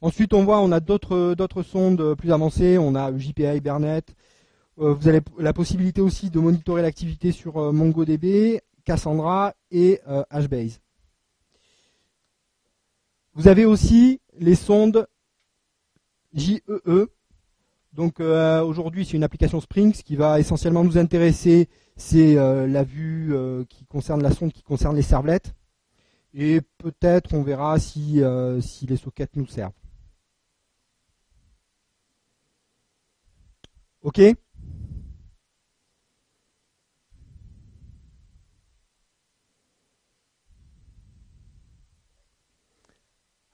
Ensuite, 0.00 0.34
on 0.34 0.44
voit, 0.44 0.60
on 0.60 0.70
a 0.70 0.78
d'autres 0.78 1.62
sondes 1.64 2.14
plus 2.14 2.30
avancées, 2.30 2.78
on 2.78 2.94
a 2.94 3.16
JPA 3.16 3.56
Hibernate. 3.56 4.14
vous 4.76 5.08
avez 5.08 5.20
la 5.38 5.52
possibilité 5.52 6.00
aussi 6.00 6.30
de 6.30 6.38
monitorer 6.38 6.82
l'activité 6.82 7.32
sur 7.32 7.72
MongoDB, 7.72 8.60
Cassandra 8.88 9.54
et 9.70 10.00
HBase. 10.30 10.80
Vous 13.34 13.46
avez 13.46 13.66
aussi 13.66 14.22
les 14.38 14.54
sondes 14.54 15.06
JEE. 16.32 16.62
Donc 17.92 18.18
euh, 18.20 18.62
aujourd'hui 18.62 19.04
c'est 19.04 19.18
une 19.18 19.24
application 19.24 19.60
Spring. 19.60 19.92
Ce 19.92 20.02
qui 20.02 20.16
va 20.16 20.40
essentiellement 20.40 20.84
nous 20.84 20.96
intéresser, 20.96 21.68
c'est 21.96 22.38
euh, 22.38 22.66
la 22.66 22.82
vue 22.82 23.34
euh, 23.34 23.64
qui 23.68 23.84
concerne 23.84 24.22
la 24.22 24.32
sonde 24.32 24.54
qui 24.54 24.62
concerne 24.62 24.96
les 24.96 25.02
servlettes. 25.02 25.52
Et 26.32 26.62
peut-être 26.78 27.34
on 27.34 27.42
verra 27.42 27.78
si 27.78 28.22
les 28.22 28.96
sockets 28.96 29.36
nous 29.36 29.46
servent. 29.46 29.72
Ok? 34.02 34.20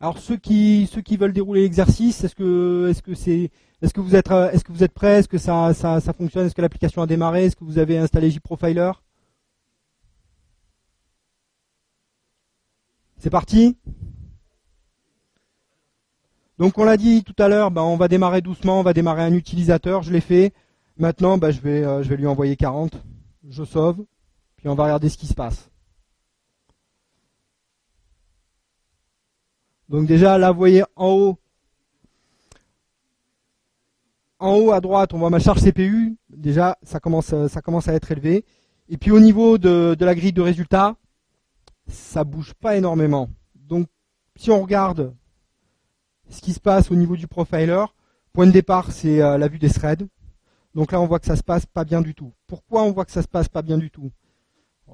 Alors 0.04 0.18
ceux 0.18 0.36
qui 0.36 0.86
ceux 0.92 1.00
qui 1.00 1.16
veulent 1.16 1.32
dérouler 1.32 1.62
l'exercice, 1.62 2.24
est-ce 2.24 2.34
que 2.34 2.88
est-ce 2.90 3.00
que 3.00 3.14
c'est 3.14 3.50
est-ce 3.80 3.94
que 3.94 4.02
vous 4.02 4.14
êtes 4.14 4.30
est-ce 4.30 4.62
que 4.62 4.70
vous 4.70 4.84
êtes 4.84 4.92
prêts? 4.92 5.20
Est-ce 5.20 5.28
que 5.28 5.38
ça, 5.38 5.72
ça, 5.72 5.98
ça 5.98 6.12
fonctionne? 6.12 6.44
Est-ce 6.44 6.54
que 6.54 6.60
l'application 6.60 7.00
a 7.00 7.06
démarré? 7.06 7.46
Est-ce 7.46 7.56
que 7.56 7.64
vous 7.64 7.78
avez 7.78 7.96
installé 7.96 8.30
JProfiler 8.30 8.92
C'est 13.16 13.30
parti? 13.30 13.78
Donc 16.58 16.76
on 16.76 16.84
l'a 16.84 16.98
dit 16.98 17.24
tout 17.24 17.36
à 17.38 17.48
l'heure, 17.48 17.70
ben, 17.70 17.80
on 17.80 17.96
va 17.96 18.08
démarrer 18.08 18.42
doucement, 18.42 18.80
on 18.80 18.82
va 18.82 18.92
démarrer 18.92 19.22
un 19.22 19.32
utilisateur, 19.32 20.02
je 20.02 20.12
l'ai 20.12 20.20
fait. 20.20 20.52
Maintenant, 20.98 21.38
ben, 21.38 21.50
je, 21.50 21.62
vais, 21.62 21.82
euh, 21.82 22.02
je 22.02 22.10
vais 22.10 22.18
lui 22.18 22.26
envoyer 22.26 22.56
40, 22.56 22.92
je 23.48 23.64
sauve, 23.64 24.04
puis 24.56 24.68
on 24.68 24.74
va 24.74 24.84
regarder 24.84 25.08
ce 25.08 25.16
qui 25.16 25.26
se 25.26 25.34
passe. 25.34 25.70
Donc 29.88 30.06
déjà 30.06 30.38
là 30.38 30.50
vous 30.50 30.58
voyez 30.58 30.84
en 30.96 31.08
haut 31.08 31.38
en 34.38 34.56
haut 34.56 34.72
à 34.72 34.80
droite 34.80 35.12
on 35.14 35.18
voit 35.18 35.30
ma 35.30 35.38
charge 35.38 35.62
CPU, 35.62 36.16
déjà 36.28 36.76
ça 36.82 37.00
commence, 37.00 37.34
ça 37.48 37.62
commence 37.62 37.88
à 37.88 37.94
être 37.94 38.10
élevé. 38.10 38.44
Et 38.88 38.96
puis 38.96 39.10
au 39.10 39.20
niveau 39.20 39.58
de, 39.58 39.96
la 39.98 40.14
grille 40.14 40.32
de 40.32 40.42
résultats, 40.42 40.96
ça 41.86 42.24
bouge 42.24 42.52
pas 42.54 42.76
énormément. 42.76 43.28
Donc 43.54 43.88
si 44.36 44.50
on 44.50 44.62
regarde 44.62 45.14
ce 46.28 46.40
qui 46.40 46.52
se 46.52 46.60
passe 46.60 46.90
au 46.90 46.94
niveau 46.94 47.16
du 47.16 47.26
profiler, 47.26 47.84
point 48.32 48.46
de 48.46 48.52
départ 48.52 48.90
c'est 48.92 49.22
euh, 49.22 49.38
la 49.38 49.48
vue 49.48 49.58
des 49.58 49.70
threads. 49.70 50.06
Donc 50.74 50.92
là 50.92 51.00
on 51.00 51.06
voit 51.06 51.20
que 51.20 51.26
ça 51.26 51.36
se 51.36 51.42
passe 51.42 51.66
pas 51.66 51.84
bien 51.84 52.00
du 52.00 52.14
tout. 52.14 52.32
Pourquoi 52.46 52.82
on 52.82 52.92
voit 52.92 53.04
que 53.04 53.12
ça 53.12 53.22
se 53.22 53.28
passe 53.28 53.48
pas 53.48 53.62
bien 53.62 53.78
du 53.78 53.90
tout? 53.90 54.10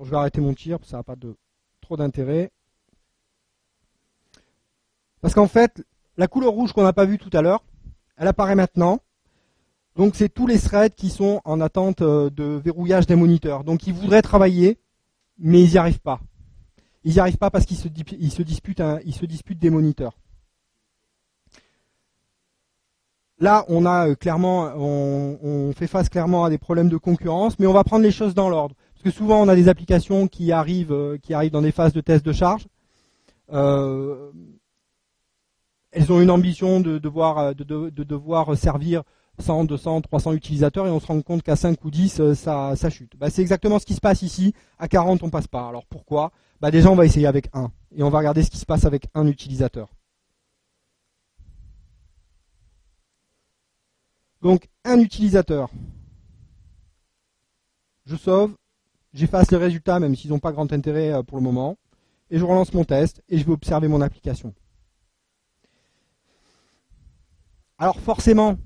Je 0.03 0.11
vais 0.11 0.17
arrêter 0.17 0.41
mon 0.41 0.55
tir, 0.55 0.79
ça 0.85 0.99
n'a 0.99 1.03
pas 1.03 1.17
de 1.17 1.37
trop 1.81 1.97
d'intérêt. 1.97 2.51
Parce 5.21 5.35
qu'en 5.35 5.49
fait, 5.49 5.85
la 6.17 6.27
couleur 6.27 6.53
rouge 6.53 6.73
qu'on 6.73 6.83
n'a 6.83 6.93
pas 6.93 7.05
vue 7.05 7.19
tout 7.19 7.31
à 7.33 7.43
l'heure, 7.43 7.63
elle 8.17 8.29
apparaît 8.29 8.55
maintenant. 8.55 9.01
Donc 9.97 10.15
c'est 10.15 10.29
tous 10.29 10.47
les 10.47 10.59
threads 10.59 10.95
qui 10.95 11.11
sont 11.11 11.41
en 11.45 11.61
attente 11.61 12.01
euh, 12.03 12.31
de 12.31 12.45
verrouillage 12.45 13.07
des 13.07 13.17
moniteurs. 13.17 13.65
Donc 13.65 13.87
ils 13.87 13.95
voudraient 13.95 14.23
travailler, 14.23 14.79
mais 15.39 15.63
ils 15.63 15.73
n'y 15.73 15.79
arrivent 15.79 16.01
pas. 16.01 16.21
Ils 17.05 17.15
n'y 17.15 17.19
arrivent 17.19 17.39
pas 17.39 17.51
parce 17.51 17.65
qu'ils 17.65 17.79
se, 17.79 17.89
disputent, 17.89 18.83
des 19.59 19.71
moniteurs. 19.71 20.19
Là, 23.39 23.65
on 23.69 23.87
a 23.87 24.09
euh, 24.09 24.15
clairement, 24.15 24.71
on, 24.77 25.73
fait 25.73 25.87
face 25.87 26.11
clairement 26.11 26.45
à 26.45 26.51
des 26.51 26.59
problèmes 26.59 26.91
de 26.91 26.99
concurrence, 26.99 27.59
mais 27.59 27.67
on 27.67 27.73
va 27.73 27.85
prendre 27.85 28.03
les 28.03 28.11
choses 28.11 28.35
dans 28.35 28.51
l'ordre. 28.51 28.75
Parce 28.93 29.03
que 29.05 29.11
souvent, 29.11 29.43
on 29.43 29.49
a 29.49 29.57
des 29.57 29.69
applications 29.69 30.29
qui 30.29 30.53
arrivent, 30.53 30.93
euh, 30.93 31.17
qui 31.17 31.33
arrivent 31.33 31.53
dans 31.53 31.63
des 31.63 31.73
phases 31.73 31.95
de 31.95 32.03
test 32.03 32.25
de 32.25 32.33
charge 32.33 32.67
elles 35.93 36.13
ont 36.13 36.21
une 36.21 36.31
ambition 36.31 36.81
de 36.81 36.99
devoir, 36.99 37.39
euh, 37.39 37.53
de, 37.53 37.91
devoir 38.05 38.57
servir 38.57 39.03
100, 39.39 39.65
200, 39.65 40.03
300 40.03 40.33
utilisateurs 40.33 40.87
et 40.87 40.91
on 40.91 41.01
se 41.01 41.07
rend 41.07 41.21
compte 41.23 41.43
qu'à 41.43 41.57
5 41.57 41.85
ou 41.85 41.91
10, 41.91 42.21
euh, 42.21 42.35
ça, 42.35 42.75
ça 42.77 42.91
chute. 42.91 43.17
Bah, 43.17 43.31
c'est 43.31 43.43
exactement 43.43 43.79
ce 43.79 43.87
qui 43.87 43.95
se 43.95 44.01
passe 44.01 44.23
ici. 44.23 44.55
À 44.79 44.89
40, 44.89 45.23
on 45.23 45.31
passe 45.31 45.47
pas. 45.47 45.69
Alors 45.69 45.87
pourquoi? 45.87 46.33
Bah, 46.61 46.71
Déjà, 46.71 46.91
on 46.91 46.97
va 46.97 47.07
essayer 47.07 47.27
avec 47.27 47.49
1 47.53 47.71
et 47.97 48.03
on 48.03 48.11
va 48.11 48.19
regarder 48.19 48.43
ce 48.43 48.51
qui 48.51 48.59
se 48.59 48.67
passe 48.67 48.85
avec 48.85 49.07
un 49.15 49.27
utilisateur. 49.27 49.89
Donc, 54.43 54.69
un 54.85 54.99
utilisateur. 54.99 55.69
Je 58.07 58.17
sauve, 58.17 58.55
j'efface 59.13 59.51
les 59.51 59.59
résultats 59.59 60.01
même 60.01 60.17
s'ils 60.17 60.31
n'ont 60.31 60.39
pas 60.39 60.53
grand 60.53 60.73
intérêt 60.73 61.13
euh, 61.13 61.23
pour 61.23 61.37
le 61.37 61.45
moment, 61.45 61.77
et 62.31 62.39
je 62.39 62.45
relance 62.45 62.73
mon 62.73 62.85
test 62.85 63.23
et 63.29 63.39
je 63.39 63.45
vais 63.45 63.53
observer 63.53 63.89
mon 63.89 64.01
application. 64.01 64.55
Alors 67.83 67.99
forcément, 67.99 68.59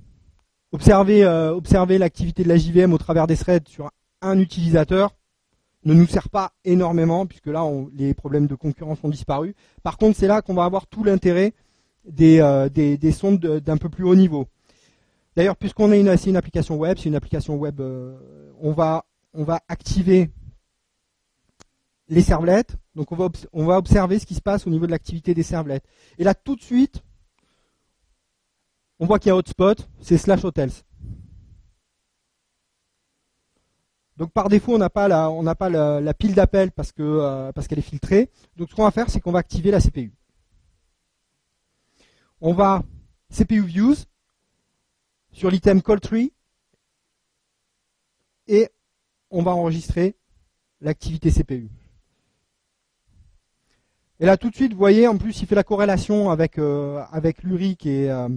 euh, 0.75 1.51
observer, 1.53 1.99
l'activité 1.99 2.43
de 2.43 2.49
la 2.49 2.57
JVM 2.57 2.93
au 2.93 2.99
travers 2.99 3.29
des 3.29 3.37
threads 3.37 3.69
sur 3.69 3.93
un 4.21 4.41
utilisateur 4.41 5.15
ne 5.85 5.95
nous 5.95 6.09
sert 6.09 6.29
pas 6.29 6.51
énormément, 6.65 7.25
puisque 7.25 7.47
là, 7.47 7.65
les 7.95 8.13
problèmes 8.13 8.49
de 8.49 8.57
concurrence 8.57 8.99
ont 9.05 9.09
disparu. 9.09 9.55
Par 9.85 9.99
contre, 9.99 10.19
c'est 10.19 10.27
là 10.27 10.43
qu'on 10.43 10.55
va 10.55 10.65
avoir 10.65 10.89
tout 10.89 11.05
l'intérêt 11.05 11.53
des, 12.05 12.41
euh, 12.41 13.13
sondes 13.13 13.39
d'un 13.39 13.77
peu 13.77 13.89
plus 13.89 14.03
haut 14.03 14.17
niveau. 14.17 14.49
D'ailleurs, 15.37 15.57
puisqu'on 15.57 15.93
est 15.93 16.01
une, 16.01 16.13
une 16.27 16.37
application 16.37 16.77
web, 16.77 16.99
c'est 16.99 17.09
une 17.09 17.15
application 17.15 17.55
web, 17.55 17.81
euh, 17.81 18.19
on, 18.61 18.73
va, 18.73 19.05
activer 19.69 20.29
les 22.09 22.23
servlettes. 22.23 22.77
Donc 22.97 23.13
on 23.13 23.17
va, 23.17 23.29
on 23.53 23.65
va 23.65 23.79
observer 23.79 24.19
ce 24.19 24.27
qui 24.27 24.35
se 24.35 24.43
passe 24.43 24.67
au 24.67 24.71
niveau 24.71 24.87
de 24.87 24.91
l'activité 24.91 25.35
des 25.35 25.45
servlettes. 25.45 25.85
Et 26.19 26.25
là, 26.25 26.35
tout 26.35 26.57
de 26.57 26.63
suite, 26.63 27.05
on 28.99 29.07
voit 29.07 29.19
qu'il 29.19 29.29
y 29.29 29.33
a 29.33 29.37
hotspot, 29.37 29.89
c'est 30.01 30.19
slash 30.19 30.45
hotels. 30.45 30.71
Donc 34.17 34.31
par 34.31 34.49
défaut, 34.49 34.75
on 34.75 34.79
n'a 34.79 34.91
pas 34.91 35.09
la, 35.09 36.15
pile 36.15 36.35
d'appel 36.35 36.71
parce 36.71 36.93
que 36.93 37.03
euh, 37.03 37.53
parce 37.53 37.67
qu'elle 37.67 37.81
est 37.81 37.83
filtrée. 37.83 38.31
Donc 38.57 38.71
ce 38.71 38.75
qu'on 38.75 38.85
va 38.85 38.93
faire, 38.93 39.11
c'est 39.11 39.21
qu'on 39.21 39.33
va 39.33 39.41
activer 39.41 39.71
la 39.71 39.81
CPU. 39.81 40.13
On 42.41 42.53
va 42.53 42.85
CPU 43.33 43.63
views 43.63 43.97
sur 45.33 45.51
l'item 45.51 45.83
call 45.83 46.01
tree 46.01 46.33
et 48.47 48.69
on 49.31 49.43
va 49.43 49.51
enregistrer 49.51 50.17
l'activité 50.81 51.33
CPU. 51.33 51.69
Et 54.21 54.27
là 54.27 54.37
tout 54.37 54.49
de 54.49 54.55
suite, 54.55 54.73
vous 54.73 54.79
voyez, 54.79 55.09
en 55.09 55.19
plus, 55.19 55.43
il 55.43 55.49
fait 55.49 55.57
la 55.57 55.65
corrélation 55.65 56.31
avec 56.31 56.59
euh, 56.59 57.03
avec 57.11 57.43
l'URI 57.43 57.77
euh, 57.87 58.29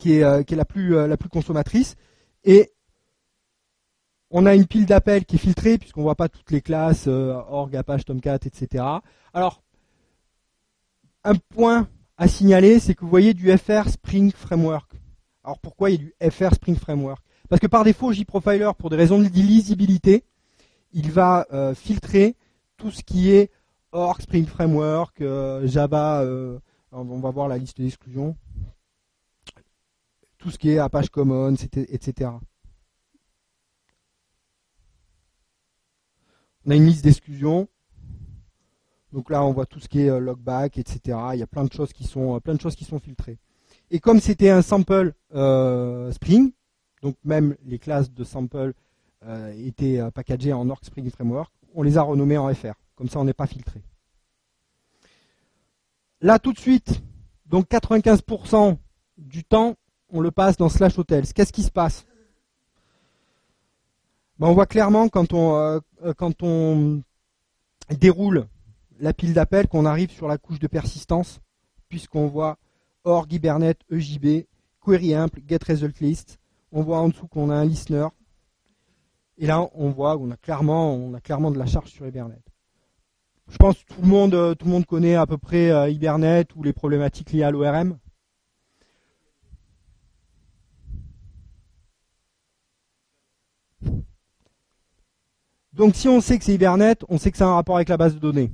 qui 0.00 0.14
est, 0.14 0.24
euh, 0.24 0.42
la, 0.50 0.64
plus, 0.64 0.96
euh, 0.96 1.06
la 1.06 1.16
plus 1.16 1.28
consommatrice. 1.28 1.94
Et 2.42 2.72
on 4.30 4.46
a 4.46 4.54
une 4.54 4.66
pile 4.66 4.86
d'appels 4.86 5.24
qui 5.24 5.36
est 5.36 5.38
filtrée, 5.38 5.78
puisqu'on 5.78 6.00
ne 6.00 6.06
voit 6.06 6.16
pas 6.16 6.28
toutes 6.28 6.50
les 6.50 6.60
classes, 6.60 7.06
euh, 7.06 7.34
org, 7.48 7.76
apache, 7.76 8.04
tomcat, 8.04 8.38
etc. 8.44 8.84
Alors, 9.32 9.62
un 11.22 11.34
point 11.34 11.88
à 12.16 12.28
signaler, 12.28 12.80
c'est 12.80 12.94
que 12.94 13.02
vous 13.02 13.10
voyez 13.10 13.34
du 13.34 13.56
FR 13.56 13.88
Spring 13.88 14.32
Framework. 14.32 14.92
Alors 15.42 15.58
pourquoi 15.58 15.90
il 15.90 15.92
y 15.94 15.96
a 15.96 16.28
du 16.28 16.30
FR 16.30 16.54
Spring 16.54 16.76
Framework? 16.76 17.24
Parce 17.48 17.60
que 17.60 17.66
par 17.66 17.84
défaut, 17.84 18.12
JProfiler, 18.12 18.70
pour 18.78 18.90
des 18.90 18.96
raisons 18.96 19.18
de 19.18 19.28
lisibilité, 19.28 20.24
il 20.92 21.10
va 21.10 21.46
euh, 21.52 21.74
filtrer 21.74 22.36
tout 22.76 22.90
ce 22.90 23.02
qui 23.02 23.30
est 23.30 23.50
Org, 23.92 24.20
Spring 24.20 24.46
Framework, 24.46 25.20
euh, 25.20 25.66
Java, 25.66 26.22
euh, 26.22 26.58
on 26.92 27.18
va 27.18 27.30
voir 27.30 27.48
la 27.48 27.58
liste 27.58 27.80
d'exclusion, 27.80 28.36
tout 30.40 30.50
ce 30.50 30.58
qui 30.58 30.70
est 30.70 30.78
Apache 30.78 31.10
Commons, 31.10 31.54
etc. 31.54 32.30
On 36.64 36.70
a 36.70 36.74
une 36.74 36.86
liste 36.86 37.04
d'exclusions. 37.04 37.68
Donc 39.12 39.28
là, 39.28 39.44
on 39.44 39.52
voit 39.52 39.66
tout 39.66 39.80
ce 39.80 39.88
qui 39.88 40.00
est 40.00 40.20
logback, 40.20 40.78
etc. 40.78 41.18
Il 41.34 41.40
y 41.40 41.42
a 41.42 41.46
plein 41.46 41.64
de 41.64 41.72
choses 41.72 41.92
qui 41.92 42.04
sont, 42.04 42.40
plein 42.40 42.54
de 42.54 42.60
choses 42.60 42.74
qui 42.74 42.84
sont 42.84 42.98
filtrées. 42.98 43.38
Et 43.90 44.00
comme 44.00 44.18
c'était 44.18 44.50
un 44.50 44.62
sample 44.62 45.12
Spring, 46.12 46.52
donc 47.02 47.16
même 47.22 47.56
les 47.64 47.78
classes 47.78 48.10
de 48.10 48.24
sample 48.24 48.72
étaient 49.58 50.00
packagées 50.12 50.54
en 50.54 50.68
Org 50.70 50.82
Spring 50.84 51.10
Framework, 51.10 51.52
on 51.74 51.82
les 51.82 51.98
a 51.98 52.02
renommés 52.02 52.38
en 52.38 52.52
FR. 52.54 52.74
Comme 52.94 53.08
ça, 53.08 53.20
on 53.20 53.24
n'est 53.24 53.34
pas 53.34 53.46
filtré. 53.46 53.82
Là, 56.22 56.38
tout 56.38 56.52
de 56.52 56.58
suite, 56.58 57.02
donc 57.46 57.68
95% 57.68 58.78
du 59.18 59.44
temps, 59.44 59.76
on 60.12 60.20
le 60.20 60.30
passe 60.30 60.56
dans 60.56 60.68
slash 60.68 60.98
hotels. 60.98 61.26
Qu'est-ce 61.32 61.52
qui 61.52 61.62
se 61.62 61.70
passe? 61.70 62.06
Ben, 64.38 64.48
On 64.48 64.52
voit 64.52 64.66
clairement 64.66 65.08
quand 65.08 65.32
on, 65.32 65.56
euh, 65.56 65.78
euh, 66.04 66.14
quand 66.14 66.42
on 66.42 67.02
déroule 67.90 68.46
la 68.98 69.12
pile 69.12 69.34
d'appels 69.34 69.68
qu'on 69.68 69.86
arrive 69.86 70.10
sur 70.10 70.28
la 70.28 70.38
couche 70.38 70.58
de 70.58 70.66
persistance, 70.66 71.40
puisqu'on 71.88 72.26
voit 72.26 72.58
org, 73.04 73.32
hibernate, 73.32 73.80
EJB, 73.90 74.46
query 74.84 75.16
ample, 75.16 75.40
get 75.46 75.58
result 75.66 75.98
list. 76.00 76.38
On 76.72 76.82
voit 76.82 76.98
en 76.98 77.08
dessous 77.08 77.26
qu'on 77.26 77.50
a 77.50 77.54
un 77.54 77.64
listener. 77.64 78.06
Et 79.38 79.46
là, 79.46 79.66
on 79.74 79.90
voit 79.90 80.16
qu'on 80.16 80.30
a 80.30 80.36
clairement, 80.36 80.94
on 80.94 81.14
a 81.14 81.20
clairement 81.20 81.50
de 81.50 81.58
la 81.58 81.66
charge 81.66 81.90
sur 81.90 82.06
Hibernate 82.06 82.44
je 83.50 83.56
pense 83.56 83.82
que 83.82 83.94
tout 83.94 84.00
le 84.02 84.06
monde, 84.06 84.34
euh, 84.34 84.54
tout 84.54 84.66
le 84.66 84.70
monde 84.70 84.86
connaît 84.86 85.16
à 85.16 85.26
peu 85.26 85.36
près 85.36 85.90
Hibernate 85.90 86.54
ou 86.54 86.62
les 86.62 86.72
problématiques 86.72 87.32
liées 87.32 87.42
à 87.42 87.50
l'ORM. 87.50 87.98
Donc 95.72 95.94
si 95.94 96.08
on 96.08 96.20
sait 96.20 96.38
que 96.38 96.44
c'est 96.44 96.54
Hibernate, 96.54 97.04
on 97.08 97.18
sait 97.18 97.30
que 97.30 97.38
ça 97.38 97.46
a 97.46 97.48
un 97.48 97.54
rapport 97.54 97.76
avec 97.76 97.88
la 97.88 97.96
base 97.96 98.14
de 98.14 98.18
données. 98.18 98.50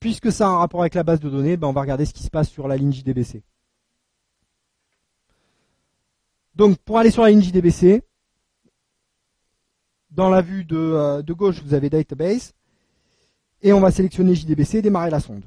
Puisque 0.00 0.32
ça 0.32 0.46
a 0.46 0.50
un 0.50 0.58
rapport 0.58 0.80
avec 0.80 0.94
la 0.94 1.04
base 1.04 1.20
de 1.20 1.30
données, 1.30 1.56
ben 1.56 1.68
on 1.68 1.72
va 1.72 1.80
regarder 1.80 2.04
ce 2.04 2.12
qui 2.12 2.22
se 2.22 2.30
passe 2.30 2.48
sur 2.48 2.68
la 2.68 2.76
ligne 2.76 2.92
JDBC. 2.92 3.42
Donc 6.54 6.78
pour 6.78 6.98
aller 6.98 7.10
sur 7.10 7.22
la 7.22 7.30
ligne 7.30 7.42
JDBC, 7.42 8.02
dans 10.10 10.30
la 10.30 10.40
vue 10.40 10.64
de, 10.64 10.76
euh, 10.76 11.22
de 11.22 11.32
gauche, 11.32 11.62
vous 11.62 11.74
avez 11.74 11.90
Database 11.90 12.52
et 13.62 13.72
on 13.72 13.80
va 13.80 13.90
sélectionner 13.90 14.34
JDBC 14.34 14.76
et 14.78 14.82
démarrer 14.82 15.10
la 15.10 15.20
sonde. 15.20 15.44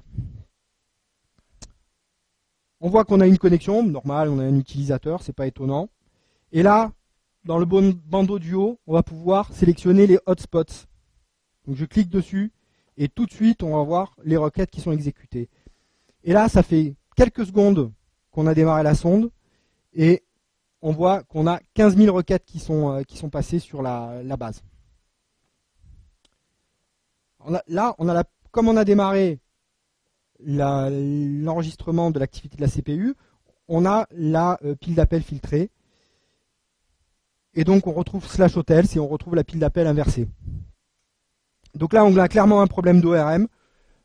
On 2.82 2.90
voit 2.90 3.04
qu'on 3.04 3.20
a 3.20 3.28
une 3.28 3.38
connexion, 3.38 3.84
normale, 3.84 4.30
on 4.30 4.40
a 4.40 4.44
un 4.44 4.56
utilisateur, 4.56 5.22
c'est 5.22 5.34
pas 5.34 5.48
étonnant. 5.48 5.90
Et 6.52 6.64
là, 6.64 6.92
dans 7.44 7.58
le 7.58 7.66
bandeau 7.66 8.40
du 8.40 8.54
haut, 8.54 8.80
on 8.88 8.94
va 8.94 9.04
pouvoir 9.04 9.52
sélectionner 9.54 10.08
les 10.08 10.20
hotspots. 10.26 10.88
Je 11.74 11.86
clique 11.86 12.10
dessus 12.10 12.52
et 12.98 13.08
tout 13.10 13.26
de 13.26 13.32
suite, 13.32 13.64
on 13.64 13.78
va 13.78 13.84
voir 13.84 14.16
les 14.24 14.38
requêtes 14.38 14.72
qui 14.72 14.82
sont 14.82 14.92
exécutées. 14.92 15.50
Et 16.24 16.34
là, 16.34 16.50
ça 16.50 16.64
fait 16.64 16.96
quelques 17.16 17.46
secondes 17.46 17.92
qu'on 18.32 18.48
a 18.48 18.54
démarré 18.54 18.84
la 18.84 18.96
sonde 18.96 19.32
et 19.94 20.24
on 20.82 20.92
voit 20.92 21.24
qu'on 21.24 21.48
a 21.48 21.60
15 21.74 21.98
000 21.98 22.16
requêtes 22.16 22.46
qui 22.46 22.60
sont, 22.60 22.92
euh, 22.92 23.04
qui 23.04 23.18
sont 23.18 23.30
passées 23.30 23.60
sur 23.60 23.82
la 23.82 24.38
base 24.38 24.62
là, 27.68 27.96
on 27.98 28.10
a 28.10 28.24
comme 28.52 28.68
on 28.68 28.78
a 28.78 28.86
démarré 28.86 29.40
l'enregistrement 30.40 32.12
de 32.12 32.20
l'activité 32.20 32.58
de 32.58 32.62
la 32.62 32.70
CPU, 32.70 33.16
on 33.68 33.86
a 33.86 34.08
la 34.12 34.58
euh, 34.64 34.74
pile 34.76 34.96
d'appel 34.96 35.22
filtrée. 35.22 35.70
Et 37.54 37.64
donc 37.64 37.88
on 37.88 37.92
retrouve 37.92 38.26
slash 38.26 38.56
hotels 38.58 38.86
et 38.96 39.00
on 39.00 39.08
retrouve 39.08 39.36
la 39.36 39.44
pile 39.44 39.60
d'appel 39.60 39.86
inversée. 39.86 40.28
Donc 41.76 41.94
là, 41.94 42.06
on 42.06 42.16
a 42.18 42.28
clairement 42.28 42.62
un 42.62 42.68
problème 42.68 43.02
d'ORM. 43.02 43.48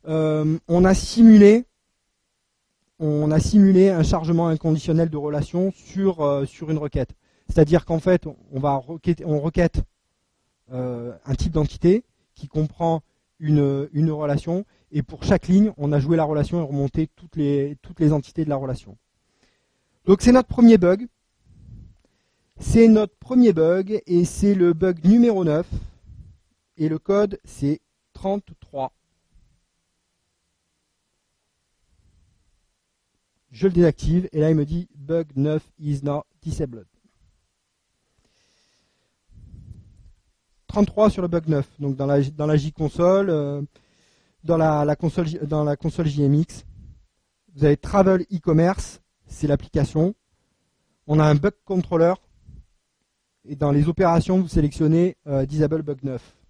Euh, 0.07 0.59
on 0.68 0.85
a 0.85 0.94
simulé 0.94 1.64
on 3.00 3.33
a 3.33 3.40
simulé 3.40 3.90
un 3.90 4.05
chargement 4.05 4.46
inconditionnel 4.46 5.11
de 5.11 5.16
relation 5.16 5.72
sur, 5.72 6.20
euh, 6.20 6.44
sur 6.44 6.70
une 6.70 6.79
requête. 6.79 7.11
C'est-à-dire 7.48 7.85
qu'en 7.85 7.98
fait, 7.98 8.27
on 8.53 8.61
va 8.61 8.81
on 9.24 9.40
requête 9.40 9.83
un 10.70 11.35
type 11.37 11.53
d'entité 11.53 12.05
qui 12.35 12.48
comprend 12.48 13.03
une, 13.40 14.11
relation, 14.11 14.64
et 14.92 15.03
pour 15.03 15.24
chaque 15.24 15.48
ligne, 15.48 15.72
on 15.77 15.92
a 15.92 16.00
joué 16.00 16.16
la 16.16 16.24
relation 16.24 16.61
et 16.61 16.66
remonté 16.66 17.09
toutes 17.14 17.37
les, 17.37 17.77
toutes 17.83 18.00
les 18.00 18.12
entités 18.12 18.44
de 18.44 18.50
la 18.50 18.57
relation. 18.57 18.96
Donc 20.07 20.22
c'est 20.22 20.33
notre 20.33 20.48
premier 20.48 20.79
bug. 20.79 21.07
C'est 22.59 22.88
notre 22.88 23.16
premier 23.16 23.53
bug, 23.53 24.00
et 24.07 24.24
c'est 24.24 24.55
le 24.55 24.72
bug 24.72 25.05
numéro 25.05 25.44
9, 25.44 25.66
et 26.76 26.88
le 26.88 26.98
code 26.98 27.38
c'est 27.44 27.80
33. 28.14 28.92
Je 33.50 33.68
le 33.68 33.72
désactive, 33.72 34.28
et 34.32 34.40
là 34.40 34.50
il 34.50 34.56
me 34.56 34.64
dit 34.64 34.88
bug 34.96 35.28
9 35.37 35.62
is 35.78 36.00
not 36.02 36.24
disabled. 36.42 36.87
33 40.74 41.10
sur 41.10 41.22
le 41.22 41.28
bug 41.28 41.46
9, 41.46 41.68
donc 41.78 41.94
dans 41.94 42.06
la, 42.06 42.20
dans 42.20 42.46
la 42.46 42.54
euh, 42.56 43.62
dans, 44.42 44.56
la, 44.56 44.96
console, 44.96 45.26
dans 45.46 45.62
la 45.62 45.76
console 45.76 46.06
JMX. 46.06 46.64
Vous 47.54 47.64
avez 47.64 47.76
Travel 47.76 48.22
e-commerce, 48.22 49.00
c'est 49.28 49.46
l'application. 49.46 50.16
On 51.06 51.20
a 51.20 51.24
un 51.24 51.37
bug 51.37 51.52
controller. 51.64 52.14
Et 53.46 53.54
dans 53.54 53.70
les 53.70 53.88
opérations, 53.88 54.40
vous 54.40 54.48
sélectionnez 54.48 55.16
euh, 55.28 55.46
Disable 55.46 55.82
Bug 55.82 56.02
9. 56.02 56.43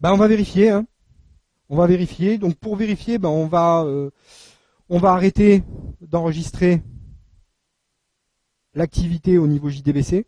Ben, 0.00 0.12
on 0.12 0.16
va 0.16 0.28
vérifier. 0.28 0.70
Hein. 0.70 0.86
On 1.68 1.76
va 1.76 1.86
vérifier. 1.86 2.38
Donc 2.38 2.56
pour 2.56 2.76
vérifier, 2.76 3.18
on, 3.22 3.46
va, 3.46 3.82
euh, 3.84 4.10
on 4.88 4.98
va 4.98 5.12
arrêter 5.12 5.62
d'enregistrer 6.00 6.82
l'activité 8.74 9.36
au 9.38 9.46
niveau 9.46 9.68
JDBC. 9.68 10.26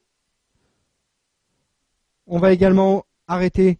On 2.27 2.39
va 2.39 2.53
également 2.53 3.05
arrêter 3.27 3.79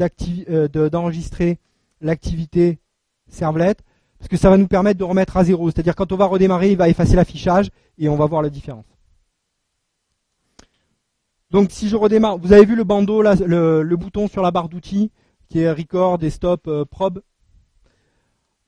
euh, 0.00 0.68
d'enregistrer 0.68 1.58
l'activité 2.00 2.78
servlet 3.28 3.74
parce 4.18 4.28
que 4.28 4.36
ça 4.36 4.50
va 4.50 4.56
nous 4.56 4.68
permettre 4.68 4.98
de 4.98 5.04
remettre 5.04 5.36
à 5.36 5.44
zéro. 5.44 5.70
C'est-à-dire 5.70 5.94
quand 5.94 6.12
on 6.12 6.16
va 6.16 6.26
redémarrer, 6.26 6.72
il 6.72 6.76
va 6.76 6.88
effacer 6.88 7.16
l'affichage 7.16 7.70
et 7.98 8.08
on 8.08 8.16
va 8.16 8.26
voir 8.26 8.42
la 8.42 8.50
différence. 8.50 8.91
Donc 11.52 11.70
si 11.70 11.88
je 11.88 11.94
redémarre, 11.94 12.38
vous 12.38 12.52
avez 12.52 12.64
vu 12.64 12.74
le 12.74 12.82
bandeau, 12.82 13.22
là, 13.22 13.36
le 13.36 13.94
bouton 13.96 14.26
sur 14.26 14.42
la 14.42 14.50
barre 14.50 14.68
d'outils 14.68 15.12
qui 15.52 15.60
est 15.60 15.70
record 15.70 16.22
et 16.24 16.30
stop 16.30 16.66
euh, 16.66 16.86
probe. 16.86 17.20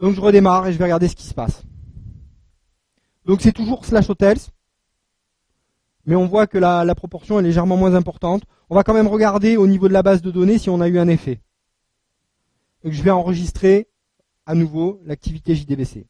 Donc 0.00 0.14
je 0.14 0.20
redémarre 0.20 0.66
et 0.66 0.72
je 0.74 0.76
vais 0.76 0.84
regarder 0.84 1.08
ce 1.08 1.16
qui 1.16 1.24
se 1.24 1.32
passe. 1.32 1.62
Donc 3.24 3.40
c'est 3.40 3.52
toujours 3.52 3.86
slash 3.86 4.10
hotels, 4.10 4.36
mais 6.04 6.14
on 6.14 6.26
voit 6.26 6.46
que 6.46 6.58
la, 6.58 6.94
proportion 6.94 7.38
est 7.38 7.42
légèrement 7.42 7.78
moins 7.78 7.94
importante. 7.94 8.42
On 8.68 8.74
va 8.74 8.84
quand 8.84 8.92
même 8.92 9.06
regarder 9.06 9.56
au 9.56 9.66
niveau 9.66 9.88
de 9.88 9.94
la 9.94 10.02
base 10.02 10.20
de 10.20 10.30
données 10.30 10.58
si 10.58 10.68
on 10.68 10.82
a 10.82 10.88
eu 10.88 10.98
un 10.98 11.08
effet. 11.08 11.40
Donc 12.82 12.92
je 12.92 13.02
vais 13.02 13.10
enregistrer 13.10 13.88
à 14.44 14.54
nouveau 14.54 15.00
l'activité 15.06 15.54
JDBC. 15.54 16.06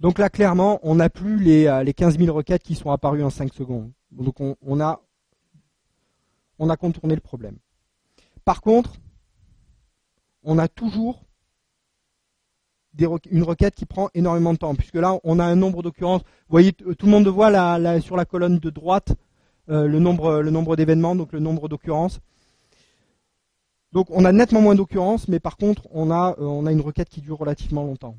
Donc 0.00 0.18
là, 0.18 0.28
clairement, 0.28 0.78
on 0.82 0.96
n'a 0.96 1.08
plus 1.08 1.38
les, 1.38 1.66
euh, 1.66 1.82
les 1.82 1.94
15 1.94 2.18
000 2.18 2.34
requêtes 2.34 2.62
qui 2.62 2.74
sont 2.74 2.90
apparues 2.90 3.24
en 3.24 3.30
5 3.30 3.54
secondes. 3.54 3.90
Donc 4.10 4.36
on 4.40 4.80
a 4.80 5.00
on 6.58 6.70
a 6.70 6.76
contourné 6.76 7.14
le 7.14 7.20
problème. 7.20 7.56
Par 8.44 8.60
contre, 8.60 8.94
on 10.42 10.58
a 10.58 10.68
toujours 10.68 11.22
une 13.30 13.42
requête 13.42 13.74
qui 13.74 13.84
prend 13.84 14.08
énormément 14.14 14.54
de 14.54 14.58
temps, 14.58 14.74
puisque 14.74 14.94
là, 14.94 15.18
on 15.22 15.38
a 15.38 15.44
un 15.44 15.56
nombre 15.56 15.82
d'occurrences. 15.82 16.22
Vous 16.22 16.52
voyez, 16.52 16.72
tout 16.72 17.06
le 17.06 17.10
monde 17.10 17.28
voit 17.28 17.50
sur 18.00 18.16
la 18.16 18.24
colonne 18.24 18.58
de 18.58 18.70
droite 18.70 19.14
euh, 19.68 19.86
le 19.86 19.98
nombre, 19.98 20.76
d'événements, 20.76 21.16
donc 21.16 21.32
le 21.32 21.40
nombre 21.40 21.68
d'occurrences. 21.68 22.20
Donc 23.92 24.06
on 24.10 24.24
a 24.24 24.32
nettement 24.32 24.60
moins 24.60 24.74
d'occurrences, 24.74 25.28
mais 25.28 25.40
par 25.40 25.56
contre, 25.56 25.82
on 25.90 26.10
a, 26.10 26.36
euh, 26.38 26.44
on 26.44 26.66
a 26.66 26.72
une 26.72 26.80
requête 26.80 27.08
qui 27.08 27.20
dure 27.20 27.38
relativement 27.38 27.84
longtemps. 27.84 28.16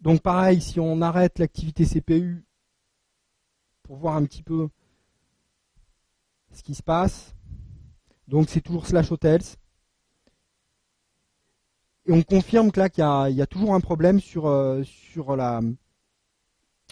Donc 0.00 0.22
pareil, 0.22 0.60
si 0.60 0.80
on 0.80 1.02
arrête 1.02 1.38
l'activité 1.38 1.84
CPU 1.84 2.44
pour 3.82 3.96
voir 3.96 4.16
un 4.16 4.24
petit 4.24 4.42
peu 4.42 4.68
ce 6.52 6.62
qui 6.62 6.74
se 6.74 6.82
passe. 6.82 7.34
Donc 8.28 8.48
c'est 8.48 8.60
toujours 8.60 8.86
slash 8.86 9.10
hotels. 9.12 9.42
Et 12.06 12.12
on 12.12 12.22
confirme 12.22 12.72
que 12.72 12.80
là 12.80 12.88
qu'il 12.88 13.04
y, 13.04 13.42
a 13.42 13.46
toujours 13.46 13.74
un 13.74 13.80
problème 13.80 14.20
sur, 14.20 14.46
euh, 14.46 14.82
sur, 14.84 15.36
la, 15.36 15.60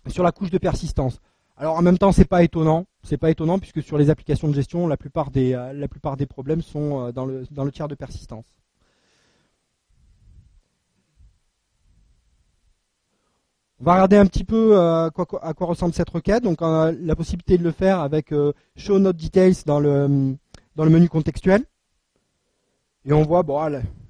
sur 0.08 0.22
la 0.22 0.32
couche 0.32 0.50
de 0.50 0.58
persistance. 0.58 1.20
Alors 1.56 1.76
en 1.76 1.82
même 1.82 1.98
temps, 1.98 2.12
c'est 2.12 2.24
pas 2.24 2.44
étonnant, 2.44 2.86
c'est 3.02 3.16
pas 3.16 3.30
étonnant 3.30 3.58
puisque 3.58 3.82
sur 3.82 3.98
les 3.98 4.10
applications 4.10 4.48
de 4.48 4.54
gestion, 4.54 4.86
la 4.86 4.96
plupart 4.96 5.30
des, 5.30 5.54
euh, 5.54 5.72
la 5.72 5.88
plupart 5.88 6.16
des 6.16 6.26
problèmes 6.26 6.62
sont 6.62 7.06
euh, 7.06 7.12
dans 7.12 7.24
le, 7.24 7.46
dans 7.50 7.64
le 7.64 7.72
tiers 7.72 7.88
de 7.88 7.94
persistance. 7.94 8.44
On 13.80 13.84
va 13.84 13.92
regarder 13.92 14.16
un 14.16 14.26
petit 14.26 14.44
peu 14.44 14.78
à 14.78 15.10
quoi, 15.14 15.26
à 15.42 15.54
quoi 15.54 15.68
ressemble 15.68 15.94
cette 15.94 16.10
requête. 16.10 16.42
Donc 16.42 16.62
on 16.62 16.66
a 16.66 16.92
la 16.92 17.14
possibilité 17.14 17.58
de 17.58 17.62
le 17.62 17.70
faire 17.70 18.00
avec 18.00 18.34
show 18.76 18.98
note 18.98 19.16
details 19.16 19.62
dans 19.66 19.78
le, 19.80 20.36
dans 20.74 20.84
le 20.84 20.90
menu 20.90 21.08
contextuel. 21.08 21.64
Et 23.04 23.12
on 23.12 23.22
voit, 23.22 23.42
bon, 23.42 23.58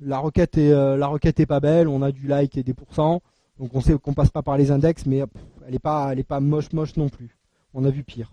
la, 0.00 0.18
requête 0.18 0.58
est, 0.58 0.72
euh, 0.72 0.96
la 0.96 1.06
requête 1.06 1.38
est 1.38 1.46
pas 1.46 1.60
belle, 1.60 1.86
on 1.86 2.02
a 2.02 2.10
du 2.10 2.26
like 2.26 2.56
et 2.56 2.64
des 2.64 2.74
pourcents, 2.74 3.22
donc 3.58 3.74
on 3.74 3.80
sait 3.80 3.96
qu'on 3.96 4.12
passe 4.12 4.30
pas 4.30 4.42
par 4.42 4.58
les 4.58 4.72
index, 4.72 5.06
mais 5.06 5.22
elle 5.66 5.74
est 5.74 5.78
pas, 5.78 6.12
elle 6.12 6.18
est 6.18 6.24
pas 6.24 6.40
moche 6.40 6.72
moche 6.72 6.96
non 6.96 7.08
plus. 7.08 7.36
On 7.74 7.84
a 7.84 7.90
vu 7.90 8.02
pire. 8.02 8.32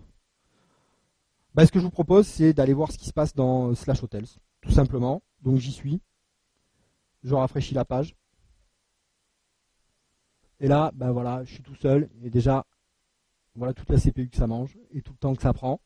Bah, 1.54 1.64
ce 1.64 1.70
que 1.70 1.78
je 1.78 1.84
vous 1.84 1.90
propose, 1.90 2.26
c'est 2.26 2.52
d'aller 2.52 2.72
voir 2.72 2.90
ce 2.90 2.98
qui 2.98 3.06
se 3.06 3.12
passe 3.12 3.32
dans 3.32 3.74
Slash 3.76 4.02
Hotels, 4.02 4.26
tout 4.60 4.72
simplement. 4.72 5.22
Donc 5.42 5.58
j'y 5.58 5.72
suis. 5.72 6.00
Je 7.22 7.34
rafraîchis 7.34 7.74
la 7.74 7.84
page. 7.84 8.16
Et 10.60 10.68
là, 10.68 10.90
ben 10.94 11.12
voilà, 11.12 11.44
je 11.44 11.54
suis 11.54 11.62
tout 11.62 11.74
seul. 11.76 12.10
Et 12.22 12.28
déjà, 12.30 12.64
voilà 13.56 13.74
toute 13.74 13.90
la 13.90 13.98
CPU 14.00 14.28
que 14.30 14.36
ça 14.36 14.46
mange 14.48 14.78
et 14.92 15.02
tout 15.02 15.12
le 15.12 15.18
temps 15.18 15.34
que 15.34 15.42
ça 15.42 15.52
prend. 15.52 15.80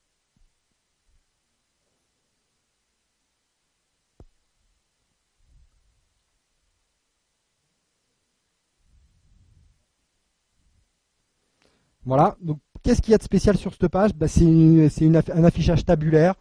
Voilà. 12.05 12.37
Donc, 12.41 12.59
qu'est-ce 12.83 13.01
qu'il 13.03 13.13
y 13.13 13.15
a 13.15 13.19
de 13.19 13.23
spécial 13.23 13.57
sur 13.57 13.73
cette 13.73 13.89
page? 13.89 14.15
Bah, 14.15 14.29
C'est 14.29 14.45
un 14.47 15.45
affichage 15.45 15.85
tabulaire. 15.85 16.35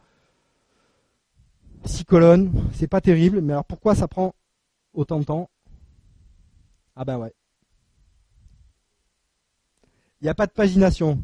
Six 1.84 2.06
colonnes. 2.06 2.54
C'est 2.74 2.88
pas 2.88 3.02
terrible. 3.02 3.42
Mais 3.42 3.52
alors, 3.52 3.66
pourquoi 3.66 3.94
ça 3.94 4.08
prend 4.08 4.34
autant 4.94 5.20
de 5.20 5.26
temps? 5.26 5.50
Ah 6.96 7.06
ben 7.06 7.18
ouais. 7.18 7.34
Il 10.22 10.26
n'y 10.26 10.30
a 10.30 10.36
pas 10.36 10.48
de 10.48 10.52
pagination. 10.52 11.20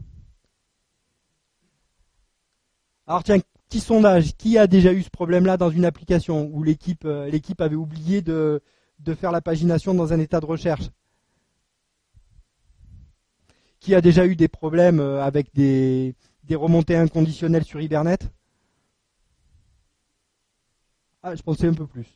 Alors 3.07 3.23
tiens, 3.23 3.39
petit 3.69 3.79
sondage. 3.79 4.35
Qui 4.35 4.57
a 4.57 4.67
déjà 4.67 4.93
eu 4.93 5.03
ce 5.03 5.09
problème-là 5.09 5.57
dans 5.57 5.69
une 5.69 5.85
application 5.85 6.49
où 6.53 6.63
l'équipe 6.63 7.05
euh, 7.05 7.29
avait 7.59 7.75
oublié 7.75 8.21
de 8.21 8.61
faire 9.19 9.31
la 9.31 9.41
pagination 9.41 9.93
dans 9.93 10.13
un 10.13 10.19
état 10.19 10.39
de 10.39 10.45
recherche? 10.45 10.89
Qui 13.85 13.93
a 13.93 14.01
déjà 14.01 14.25
eu 14.25 14.35
des 14.35 14.47
problèmes 14.47 14.99
euh, 14.99 15.23
avec 15.23 15.53
des, 15.53 16.15
remontées 16.51 16.95
inconditionnelles 16.95 17.65
sur 17.65 17.81
Hibernate? 17.81 18.31
Ah, 21.21 21.35
je 21.35 21.43
pensais 21.43 21.67
un 21.67 21.73
peu 21.73 21.85
plus. 21.85 22.07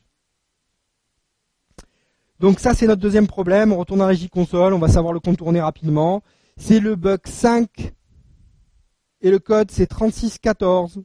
Donc 2.40 2.58
ça, 2.58 2.74
c'est 2.74 2.88
notre 2.88 3.00
deuxième 3.00 3.28
problème. 3.28 3.72
On 3.72 3.76
retourne 3.76 4.00
à 4.00 4.06
régie 4.06 4.28
console, 4.28 4.72
on 4.74 4.80
va 4.80 4.88
savoir 4.88 5.12
le 5.12 5.20
contourner 5.20 5.60
rapidement. 5.60 6.22
C'est 6.62 6.78
le 6.78 6.94
bug 6.94 7.26
5 7.26 7.94
et 9.22 9.30
le 9.30 9.38
code 9.38 9.70
c'est 9.70 9.86
3614. 9.86 11.02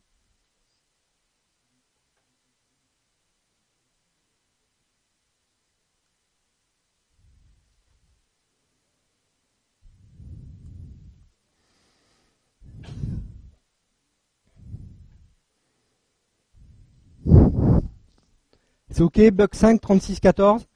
C'est 18.92 19.02
OK, 19.02 19.20
bug 19.32 19.54
5, 19.54 19.82
36, 19.82 20.20
14 20.20 20.68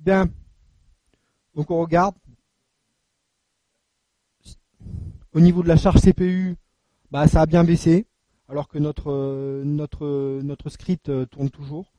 Bien. 0.00 0.30
Donc 1.54 1.70
on 1.70 1.78
regarde. 1.78 2.14
Au 5.32 5.40
niveau 5.40 5.62
de 5.62 5.68
la 5.68 5.76
charge 5.76 6.00
CPU, 6.00 6.56
bah, 7.10 7.28
ça 7.28 7.42
a 7.42 7.46
bien 7.46 7.62
baissé, 7.62 8.06
alors 8.48 8.66
que 8.66 8.78
notre, 8.78 9.62
notre, 9.64 10.40
notre 10.42 10.70
script 10.70 11.08
euh, 11.08 11.26
tourne 11.26 11.50
toujours. 11.50 11.92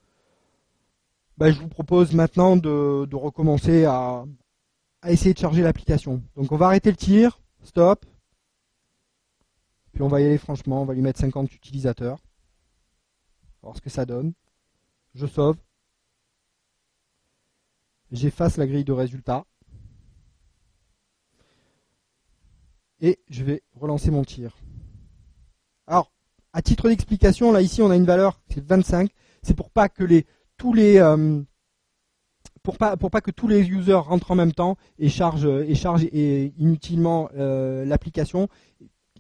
Bah, 1.38 1.52
je 1.52 1.60
vous 1.60 1.70
propose 1.70 2.14
maintenant 2.14 2.58
de, 2.58 3.06
de 3.06 3.16
recommencer 3.16 3.86
à, 3.86 4.26
à 5.02 5.12
essayer 5.12 5.34
de 5.34 5.40
charger 5.40 5.62
l'application. 5.62 6.22
Donc 6.36 6.52
on 6.52 6.58
va 6.58 6.66
arrêter 6.66 6.90
le 6.90 6.98
tir, 6.98 7.40
stop, 7.64 8.06
puis 9.94 10.02
on 10.02 10.08
va 10.08 10.22
y 10.22 10.26
aller 10.26 10.38
franchement, 10.38 10.82
on 10.82 10.86
va 10.86 10.94
lui 10.94 11.02
mettre 11.02 11.20
50 11.20 11.54
utilisateurs. 11.54 12.20
Voir 13.62 13.76
ce 13.76 13.82
que 13.82 13.90
ça 13.90 14.06
donne. 14.06 14.34
Je 15.14 15.28
sauve. 15.28 15.58
J'efface 18.12 18.58
la 18.58 18.68
grille 18.68 18.84
de 18.84 18.92
résultats. 18.92 19.46
Et 23.00 23.20
je 23.30 23.44
vais 23.44 23.64
relancer 23.74 24.12
mon 24.12 24.24
tir. 24.24 24.58
Alors, 25.88 26.12
à 26.54 26.62
titre 26.62 26.88
d'explication, 26.90 27.52
là 27.52 27.62
ici 27.62 27.82
on 27.82 27.90
a 27.90 27.96
une 27.96 28.06
valeur, 28.06 28.42
c'est 28.50 28.64
25. 28.64 29.10
C'est 29.42 29.56
pour 29.56 29.72
pas 29.72 29.90
que 29.90 30.04
les 30.04 30.26
tous 30.58 30.74
les 30.74 30.98
euh, 30.98 31.42
pour 32.62 32.78
pas 32.78 32.98
pour 32.98 33.10
pas 33.10 33.22
que 33.22 33.32
tous 33.32 33.48
les 33.48 33.68
users 33.68 33.96
rentrent 33.96 34.32
en 34.32 34.36
même 34.36 34.54
temps 34.54 34.78
et 35.00 35.10
chargent 35.10 35.48
et 35.48 35.74
chargent 35.74 36.06
inutilement 36.14 37.30
euh, 37.36 37.86
l'application 37.86 38.50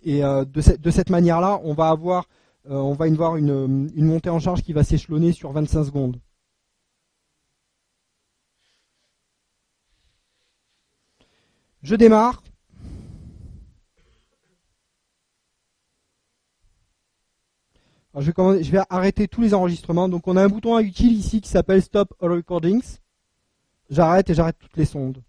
et 0.03 0.23
euh, 0.23 0.45
de, 0.45 0.61
cette 0.61 1.09
manière-là, 1.09 1.59
on 1.63 1.73
va 1.73 1.89
avoir, 1.89 2.27
on 2.65 2.93
va 2.93 3.05
avoir 3.05 3.35
une, 3.35 3.89
une, 3.95 4.05
montée 4.05 4.29
en 4.29 4.39
charge 4.39 4.63
qui 4.63 4.73
va 4.73 4.83
s'échelonner 4.83 5.31
sur 5.31 5.51
25 5.51 5.83
secondes. 5.83 6.19
Je 11.83 11.95
démarre. 11.95 12.43
je, 18.13 18.31
vais 18.31 18.63
je, 18.63 18.71
vais 18.71 18.81
arrêter 18.89 19.27
tous 19.27 19.41
les 19.41 19.53
enregistrements. 19.53 20.09
Donc 20.09 20.27
on 20.27 20.35
a 20.35 20.43
un 20.43 20.49
bouton 20.49 20.77
utile 20.79 21.13
ici 21.13 21.41
qui 21.41 21.49
s'appelle 21.49 21.81
Stop 21.81 22.13
All 22.21 22.31
Recordings. 22.31 22.97
J'arrête 23.89 24.29
et 24.29 24.33
j'arrête 24.33 24.57
toutes 24.59 24.77
les 24.77 24.85
sondes. 24.85 25.23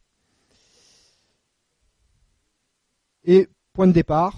Et 3.25 3.49
point 3.73 3.87
de 3.87 3.93
départ 3.93 4.37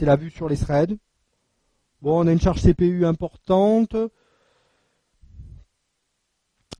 c'est 0.00 0.06
la 0.06 0.16
vue 0.16 0.30
sur 0.30 0.48
les 0.48 0.56
threads. 0.56 0.96
Bon, 2.00 2.24
on 2.24 2.26
a 2.26 2.32
une 2.32 2.40
charge 2.40 2.62
CPU 2.62 3.04
importante. 3.04 3.94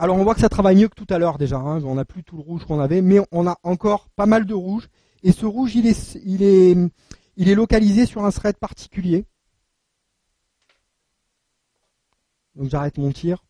Alors 0.03 0.17
on 0.17 0.25
voit 0.25 0.35
que 0.35 0.41
ça 0.41 0.49
travaille 0.49 0.77
mieux 0.77 0.89
que 0.89 0.95
tout 0.95 1.07
à 1.11 1.19
l'heure 1.19 1.37
déjà. 1.37 1.59
Hein. 1.59 1.85
On 1.85 1.97
n'a 1.97 2.07
plus 2.07 2.25
tout 2.25 2.39
le 2.39 2.43
rouge 2.43 2.65
qu'on 2.65 2.81
avait, 2.81 3.03
mais 3.03 3.21
on 3.33 3.47
a 3.47 3.59
encore 3.63 4.09
pas 4.17 4.25
mal 4.25 4.47
de 4.47 4.55
rouge. 4.55 4.89
Et 5.23 5.31
ce 5.31 5.45
rouge, 5.45 5.77
il 5.77 5.87
est, 5.87 7.55
localisé 7.55 8.07
sur 8.07 8.25
un 8.25 8.31
thread 8.31 8.57
particulier. 8.57 9.27
Donc 12.55 12.71
j'arrête 12.71 12.97
mon 12.97 13.13
tir. 13.13 13.45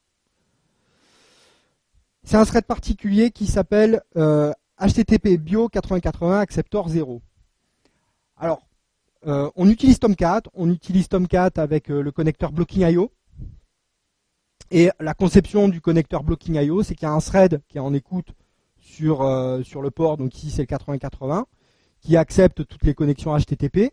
C'est 2.24 2.36
un 2.36 2.44
thread 2.44 2.64
particulier 2.64 3.30
qui 3.30 3.46
s'appelle 3.46 4.02
HTTP 4.16 5.38
Bio 5.38 5.68
8080 5.72 6.40
Acceptor 6.40 6.88
0. 6.88 7.22
Alors, 8.36 8.66
euh, 9.24 9.48
on 9.54 9.68
utilise 9.68 10.00
Tomcat, 10.00 10.42
on 10.54 10.68
utilise 10.68 11.08
Tomcat 11.08 11.50
avec 11.58 11.92
euh, 11.92 12.02
le 12.02 12.10
connecteur 12.10 12.50
Blocking.io. 12.50 13.12
Et 14.70 14.90
la 15.00 15.14
conception 15.14 15.68
du 15.68 15.80
connecteur 15.80 16.22
Blocking.io, 16.22 16.83
c'est 16.83 16.94
qu'il 16.94 17.06
y 17.06 17.11
a 17.11 17.12
un 17.12 17.20
thread 17.20 17.61
qui 17.68 17.78
est 17.78 17.80
en 17.80 17.92
écoute 17.92 18.33
sur, 18.78 19.22
euh, 19.22 19.62
sur 19.62 19.83
le 19.83 19.90
port, 19.90 20.16
donc 20.16 20.35
ici 20.37 20.50
c'est 20.50 20.62
le 20.62 20.68
8080, 20.68 21.46
qui 22.00 22.16
accepte 22.16 22.66
toutes 22.66 22.85
les 22.85 22.94
connexions 22.94 23.37
HTTP 23.37 23.92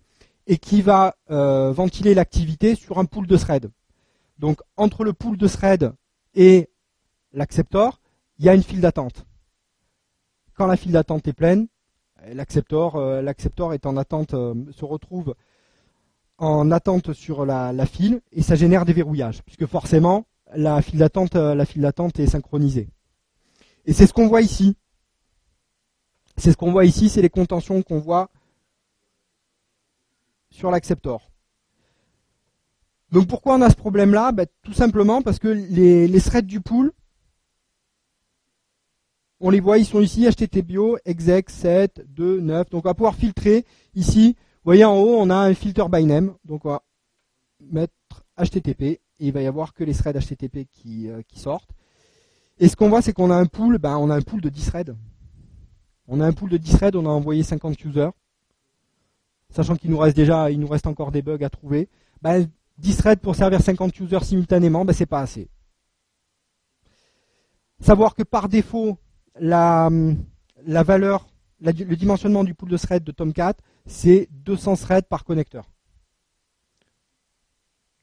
et 0.50 0.58
qui 0.58 0.82
va 0.82 1.16
ventiler 1.28 2.14
l'activité 2.14 2.76
sur 2.76 3.00
un 3.00 3.06
pool 3.06 3.28
de 3.28 3.36
threads. 3.36 3.70
Donc 4.40 4.62
entre 4.78 5.04
le 5.04 5.12
pool 5.12 5.38
de 5.38 5.48
threads 5.48 5.92
et 6.36 6.70
l'acceptor, 7.34 8.00
il 8.40 8.46
y 8.46 8.50
a 8.50 8.54
une 8.54 8.64
file 8.64 8.80
d'attente. 8.80 9.26
Quand 10.54 10.68
la 10.68 10.78
file 10.78 10.94
d'attente 10.94 11.28
est 11.28 11.34
pleine, 11.34 11.68
L'acceptor, 12.34 12.96
euh, 12.96 13.22
l'acceptor 13.22 13.74
est 13.74 13.86
en 13.86 13.96
attente, 13.96 14.34
euh, 14.34 14.54
se 14.72 14.86
retrouve 14.86 15.36
en 16.38 16.72
attente 16.72 17.14
sur 17.14 17.46
la, 17.46 17.74
file 17.86 18.22
et 18.32 18.42
ça 18.42 18.56
génère 18.56 18.86
des 18.86 18.94
verrouillages, 18.94 19.44
puisque 19.44 19.66
forcément, 19.66 20.26
la 20.56 20.82
file 20.82 21.00
d'attente, 21.00 21.36
la 21.36 21.66
file 21.66 21.82
d'attente 21.82 22.20
est 22.20 22.28
synchronisée. 22.28 22.90
Et 23.86 23.94
c'est 23.94 24.08
ce 24.08 24.14
qu'on 24.14 24.28
voit 24.28 24.42
ici. 24.42 24.76
C'est 26.38 26.52
ce 26.52 26.58
qu'on 26.58 26.72
voit 26.72 26.86
ici, 26.86 27.10
c'est 27.10 27.22
les 27.22 27.30
contentions 27.30 27.82
qu'on 27.82 28.00
voit 28.00 28.30
sur 30.52 30.70
l'acceptor. 30.72 31.32
Donc 33.12 33.28
pourquoi 33.28 33.56
on 33.56 33.62
a 33.62 33.70
ce 33.70 33.76
problème-là? 33.76 34.32
Ben, 34.32 34.46
Tout 34.62 34.74
simplement 34.74 35.22
parce 35.22 35.40
que 35.40 35.48
les, 35.48 36.22
threads 36.22 36.46
du 36.46 36.62
pool, 36.62 36.92
on 39.40 39.50
les 39.50 39.60
voit, 39.60 39.78
ils 39.78 39.86
sont 39.86 40.02
ici, 40.02 40.26
httpio, 40.26 40.98
exec, 41.06 41.50
7, 41.50 42.06
2, 42.08 42.42
9. 42.42 42.70
Donc 42.70 42.86
on 42.86 42.90
va 42.90 42.94
pouvoir 42.94 43.16
filtrer 43.16 43.66
ici. 43.96 44.36
Vous 44.38 44.72
voyez 44.72 44.84
en 44.84 44.98
haut, 44.98 45.18
on 45.20 45.30
a 45.30 45.36
un 45.36 45.54
filter 45.54 45.86
by 45.90 46.06
name. 46.06 46.36
Donc 46.44 46.66
on 46.66 46.70
va 46.70 46.84
mettre 47.62 47.94
http 48.38 49.00
il 49.20 49.32
va 49.32 49.42
y 49.42 49.48
avoir 49.48 49.74
que 49.74 49.84
les 49.84 49.94
threads 49.94 50.20
http 50.20 50.68
qui, 50.72 51.10
euh, 51.10 51.22
qui 51.28 51.40
sortent. 51.40 51.72
Et 52.60 52.68
ce 52.68 52.76
qu'on 52.76 52.90
voit, 52.90 53.02
c'est 53.02 53.14
qu'on 53.14 53.32
a 53.32 53.36
un 53.36 53.46
pool, 53.46 53.78
ben, 53.78 53.98
on 53.98 54.10
a 54.10 54.16
un 54.16 54.22
pool 54.22 54.42
de 54.42 54.50
10 54.50 54.66
threads. 54.66 54.96
On 56.08 56.22
a 56.22 56.26
un 56.26 56.32
pool 56.34 56.50
de 56.50 56.58
10 56.58 56.72
threads, 56.74 56.96
on 56.96 57.06
a 57.06 57.10
envoyé 57.10 57.44
50 57.44 57.84
users. 57.86 58.10
Sachant 59.50 59.76
qu'il 59.76 59.92
nous 59.92 59.98
reste 59.98 60.16
déjà, 60.16 60.50
il 60.52 60.60
nous 60.60 60.68
reste 60.68 60.88
encore 60.88 61.12
des 61.12 61.22
bugs 61.22 61.44
à 61.44 61.50
trouver. 61.50 61.90
Ben, 62.22 62.48
10 62.80 62.98
threads 62.98 63.18
pour 63.18 63.36
servir 63.36 63.62
50 63.62 64.00
users 64.00 64.24
simultanément, 64.24 64.86
ben, 64.86 64.94
c'est 64.94 65.06
pas 65.06 65.22
assez. 65.22 65.50
Savoir 67.80 68.16
que 68.16 68.24
par 68.24 68.50
défaut, 68.50 68.98
la, 69.40 69.90
la 70.66 70.84
valeur, 70.84 71.28
le 71.62 71.96
dimensionnement 71.96 72.44
du 72.44 72.56
pool 72.56 72.70
de 72.70 72.78
threads 72.78 73.04
de 73.04 73.12
Tomcat, 73.12 73.54
c'est 73.86 74.30
200 74.32 74.76
threads 74.78 75.08
par 75.08 75.24
connecteur. 75.24 75.70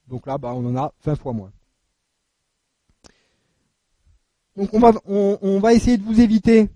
Donc 0.07 0.27
là, 0.27 0.37
ben, 0.37 0.53
on 0.53 0.65
en 0.65 0.75
a 0.75 0.93
20 1.03 1.15
fois 1.15 1.33
moins. 1.33 1.51
Donc 4.55 4.69
on 4.73 5.59
va, 5.59 5.73
essayer 5.73 5.97
de 5.97 6.03
vous 6.03 6.21
éviter 6.21 6.69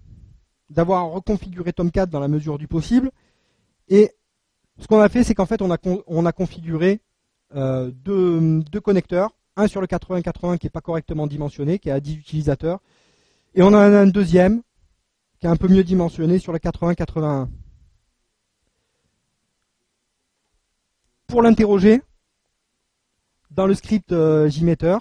d'avoir 0.69 1.09
reconfiguré 1.11 1.71
Tomcat 1.71 2.07
dans 2.07 2.19
la 2.19 2.27
mesure 2.27 2.57
du 2.57 2.67
possible. 2.67 3.09
Et 3.87 4.11
ce 4.79 4.87
qu'on 4.87 4.99
a 4.99 5.07
fait, 5.07 5.23
c'est 5.23 5.33
qu'en 5.33 5.45
fait, 5.45 5.61
on 5.61 5.71
a, 5.71 5.77
on 6.07 6.25
a 6.25 6.31
configuré 6.31 6.99
euh, 7.55 7.89
deux, 7.91 8.61
deux, 8.63 8.81
connecteurs. 8.81 9.31
Un 9.55 9.67
sur 9.67 9.81
le 9.81 9.87
8080 9.87 10.57
qui 10.57 10.65
n'est 10.65 10.71
pas 10.71 10.81
correctement 10.81 11.25
dimensionné, 11.25 11.79
qui 11.79 11.89
est 11.89 11.93
à 11.93 11.99
10 11.99 12.15
utilisateurs. 12.15 12.79
Et 13.55 13.61
on 13.61 13.67
en 13.67 13.75
a 13.75 13.87
un 13.87 14.07
deuxième 14.07 14.61
qui 15.39 15.47
est 15.47 15.49
un 15.49 15.55
peu 15.55 15.67
mieux 15.67 15.83
dimensionné 15.83 16.37
sur 16.37 16.51
le 16.51 16.59
8081. 16.59 17.49
Pour 21.27 21.41
l'interroger, 21.41 22.01
dans 23.51 23.67
le 23.67 23.73
script 23.73 24.11
euh, 24.11 24.49
JMeter, 24.49 24.97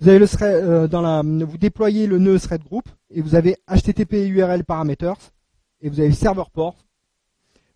vous 0.00 0.08
avez 0.08 0.18
le 0.18 0.26
euh, 0.42 0.88
dans 0.88 1.00
la, 1.00 1.22
vous 1.22 1.58
déployez 1.58 2.06
le 2.06 2.18
nœud 2.18 2.38
thread 2.38 2.62
group 2.62 2.84
et 3.10 3.20
vous 3.20 3.34
avez 3.34 3.56
HTTP 3.68 4.28
URL 4.28 4.64
parameters 4.64 5.16
et 5.80 5.88
vous 5.88 6.00
avez 6.00 6.12
server 6.12 6.44
port. 6.52 6.76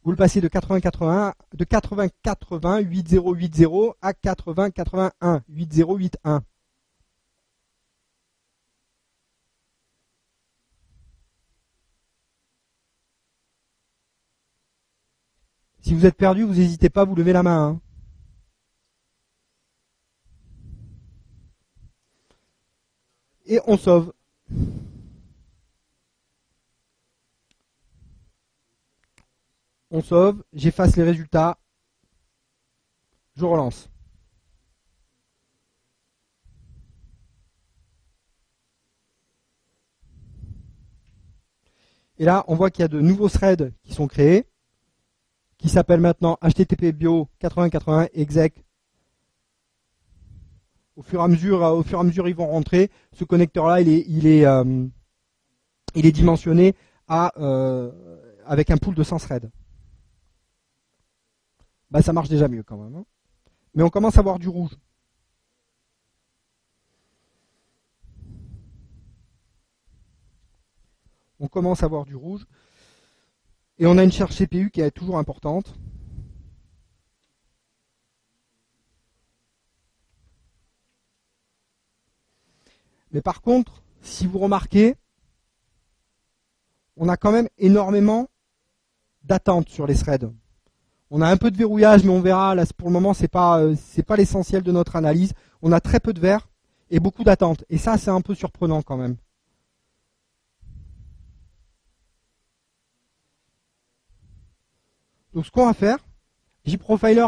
Vous 0.05 0.11
le 0.11 0.17
passez 0.17 0.41
de 0.41 0.49
8080 0.49 1.35
de 1.55 1.65
8080 1.65 2.81
8080 2.81 3.95
à 4.03 4.13
8081 4.13 5.43
8081. 5.49 6.43
Si 15.81 15.95
vous 15.95 16.05
êtes 16.05 16.17
perdu, 16.17 16.43
vous 16.43 16.55
n'hésitez 16.55 16.91
pas, 16.91 17.05
vous 17.05 17.15
levez 17.15 17.33
la 17.33 17.43
main. 17.43 17.69
Hein. 17.69 17.81
Et 23.49 23.61
on 23.67 23.77
sauve. 23.77 24.13
On 29.91 30.03
sauve, 30.03 30.45
j'efface 30.53 30.97
les 30.97 31.03
résultats, 31.03 31.59
je 33.37 33.45
relance. 33.45 33.89
Et 42.19 42.25
là, 42.25 42.45
on 42.49 42.55
voit 42.55 42.71
qu'il 42.71 42.83
y 42.83 42.85
a 42.85 42.89
de 42.89 43.01
nouveaux 43.01 43.29
threads 43.29 43.73
qui 43.83 43.95
sont 43.95 44.09
créés, 44.09 44.45
qui 45.57 45.69
s'appellent 45.69 46.01
maintenant 46.01 46.37
HTTP 46.43 46.93
bio 46.93 47.29
8080 47.41 48.09
exec 48.13 48.65
au 50.99 51.03
fur 51.03 51.21
et 51.21 51.23
à 51.23 51.29
mesure, 51.29 51.61
au 51.63 51.85
fur 51.85 51.99
et 51.99 52.01
à 52.01 52.05
mesure, 52.05 52.29
ils 52.29 52.35
vont 52.35 52.49
rentrer. 52.49 52.91
Ce 53.13 53.23
connecteur-là, 53.23 53.81
il 53.81 53.89
est, 53.89 54.05
il 54.09 54.27
est, 54.27 54.45
euh, 54.45 54.85
il 55.95 56.07
est 56.07 56.13
dimensionné 56.13 56.75
à, 57.07 57.33
euh, 57.41 57.93
avec 58.45 58.69
un 58.73 58.79
pool 58.79 58.97
de 58.97 59.05
100 59.05 59.19
threads. 59.19 59.49
Bah, 61.93 62.03
ça 62.03 62.13
marche 62.13 62.29
déjà 62.29 62.49
mieux 62.49 62.65
quand 62.65 62.77
même. 62.77 62.97
Hein. 62.97 63.05
Mais 63.75 63.85
on 63.85 63.91
commence 63.91 64.19
à 64.19 64.23
voir 64.23 64.41
du 64.41 64.49
rouge. 64.49 64.77
On 71.39 71.47
commence 71.47 71.85
à 71.85 71.87
voir 71.87 72.07
du 72.07 72.17
rouge. 72.17 72.45
Et 73.79 73.87
on 73.87 73.97
a 73.99 74.03
une 74.03 74.11
charge 74.11 74.37
CPU 74.37 74.73
qui 74.73 74.81
est 74.81 74.91
toujours 74.91 75.19
importante. 75.19 75.79
Mais 83.13 83.23
par 83.23 83.41
contre, 83.41 83.83
si 84.03 84.27
vous 84.27 84.39
remarquez, 84.39 84.97
on 86.97 87.09
a 87.09 87.17
quand 87.17 87.33
même 87.33 87.49
énormément 87.59 88.29
d'attentes 89.23 89.69
sur 89.69 89.87
les 89.87 89.95
threads. 89.95 90.31
On 91.11 91.23
a 91.23 91.29
un 91.29 91.37
peu 91.37 91.51
de 91.51 91.57
verrouillage, 91.57 92.05
mais 92.05 92.11
on 92.11 92.21
verra. 92.21 92.55
Pour 92.77 92.89
le 92.89 92.93
moment, 92.93 93.15
c'est 93.15 93.29
pas 93.29 93.61
euh, 93.61 93.75
pas 94.07 94.17
l'essentiel 94.17 94.63
de 94.63 94.73
notre 94.73 94.97
analyse. 94.97 95.33
On 95.63 95.73
a 95.73 95.81
très 95.81 96.01
peu 96.01 96.13
de 96.13 96.21
verres 96.21 96.49
et 96.91 97.01
beaucoup 97.01 97.25
d'attentes. 97.25 97.65
Et 97.71 97.79
ça, 97.79 97.97
c'est 97.97 98.11
un 98.11 98.21
peu 98.21 98.35
surprenant 98.35 98.83
quand 98.83 98.97
même. 98.97 99.17
Donc, 105.33 105.47
ce 105.47 105.51
qu'on 105.51 105.67
va 105.67 105.75
faire, 105.75 105.99
JProfiler 106.65 107.21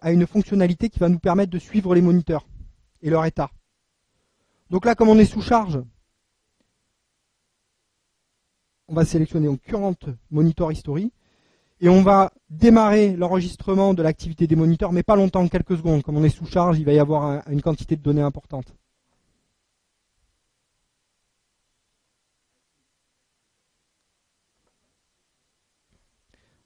a 0.00 0.12
une 0.12 0.26
fonctionnalité 0.26 0.88
qui 0.88 0.98
va 0.98 1.08
nous 1.08 1.18
permettre 1.18 1.50
de 1.50 1.58
suivre 1.58 1.94
les 1.94 2.02
moniteurs 2.02 2.46
et 3.02 3.10
leur 3.10 3.24
état. 3.24 3.50
Donc 4.70 4.84
là, 4.84 4.94
comme 4.94 5.08
on 5.08 5.18
est 5.18 5.24
sous 5.24 5.42
charge, 5.42 5.80
on 8.88 8.94
va 8.94 9.04
sélectionner 9.04 9.48
en 9.48 9.56
Current 9.56 9.96
Monitor 10.30 10.72
History 10.72 11.12
et 11.80 11.88
on 11.88 12.02
va 12.02 12.32
démarrer 12.50 13.16
l'enregistrement 13.16 13.94
de 13.94 14.02
l'activité 14.02 14.46
des 14.46 14.56
moniteurs, 14.56 14.92
mais 14.92 15.02
pas 15.02 15.16
longtemps, 15.16 15.46
quelques 15.48 15.76
secondes. 15.76 16.02
Comme 16.02 16.16
on 16.16 16.24
est 16.24 16.28
sous 16.28 16.46
charge, 16.46 16.78
il 16.78 16.84
va 16.84 16.92
y 16.92 16.98
avoir 16.98 17.46
une 17.48 17.62
quantité 17.62 17.96
de 17.96 18.02
données 18.02 18.22
importante. 18.22 18.74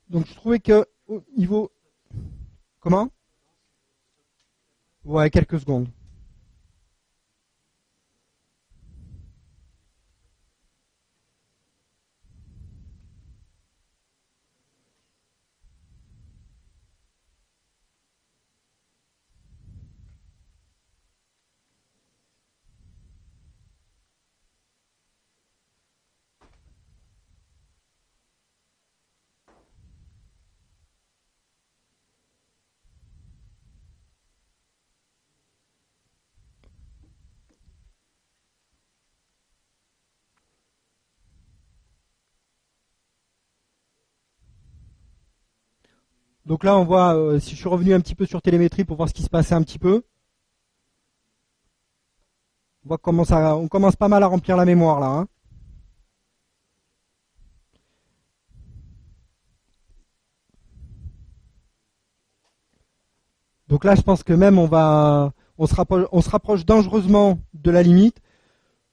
Donc 0.09 0.27
je 0.27 0.35
trouvais 0.35 0.59
que 0.59 0.87
au 1.07 1.23
niveau 1.37 1.71
comment? 2.81 3.11
Ouais, 5.05 5.31
quelques 5.31 5.61
secondes. 5.61 5.89
Donc 46.49 46.65
là, 46.65 46.79
on 46.79 46.85
voit, 46.85 47.15
euh, 47.15 47.39
si 47.39 47.51
je 47.51 47.57
suis 47.57 47.69
revenu 47.69 47.93
un 47.93 48.01
petit 48.01 48.15
peu 48.15 48.25
sur 48.25 48.41
télémétrie 48.41 48.85
pour 48.85 48.97
voir 48.97 49.11
ce 49.11 49.15
qui 49.15 49.23
se 49.23 49.29
passait 49.29 49.55
un 49.55 49.63
petit 49.63 49.79
peu. 49.79 50.03
On 52.85 52.89
voit 52.89 52.97
comment 52.97 53.25
ça, 53.25 53.55
on 53.55 53.69
commence 53.69 53.97
pas 53.97 54.09
mal 54.09 54.23
à 54.23 54.29
remplir 54.29 54.57
la 54.57 54.65
mémoire 54.65 54.99
là. 54.99 55.09
Hein. 55.09 55.29
Donc 63.69 63.85
là, 63.85 63.95
je 63.95 64.01
pense 64.01 64.23
que 64.23 64.33
même 64.33 64.59
on 64.59 64.67
va, 64.67 65.35
on 65.59 65.67
se, 65.67 65.75
rapproche, 65.75 66.65
dangereusement 66.65 67.39
de 67.53 67.71
la 67.71 67.83
limite. 67.83 68.23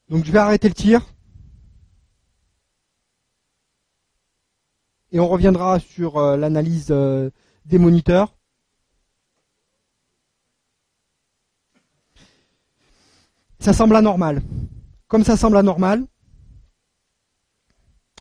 Donc 0.09 0.25
je 0.25 0.31
vais 0.33 0.39
arrêter 0.39 0.67
le 0.67 0.73
tir. 0.73 1.01
Et 5.13 5.21
on 5.21 5.29
reviendra 5.29 5.79
sur 5.79 6.17
euh, 6.17 6.35
l'analyse 6.35 6.87
euh, 6.89 7.29
des 7.65 7.77
moniteurs. 7.77 8.35
Ça 13.59 13.73
semble 13.73 13.95
anormal. 13.95 14.41
Comme 15.07 15.23
ça 15.23 15.37
semble 15.37 15.57
anormal, 15.57 16.05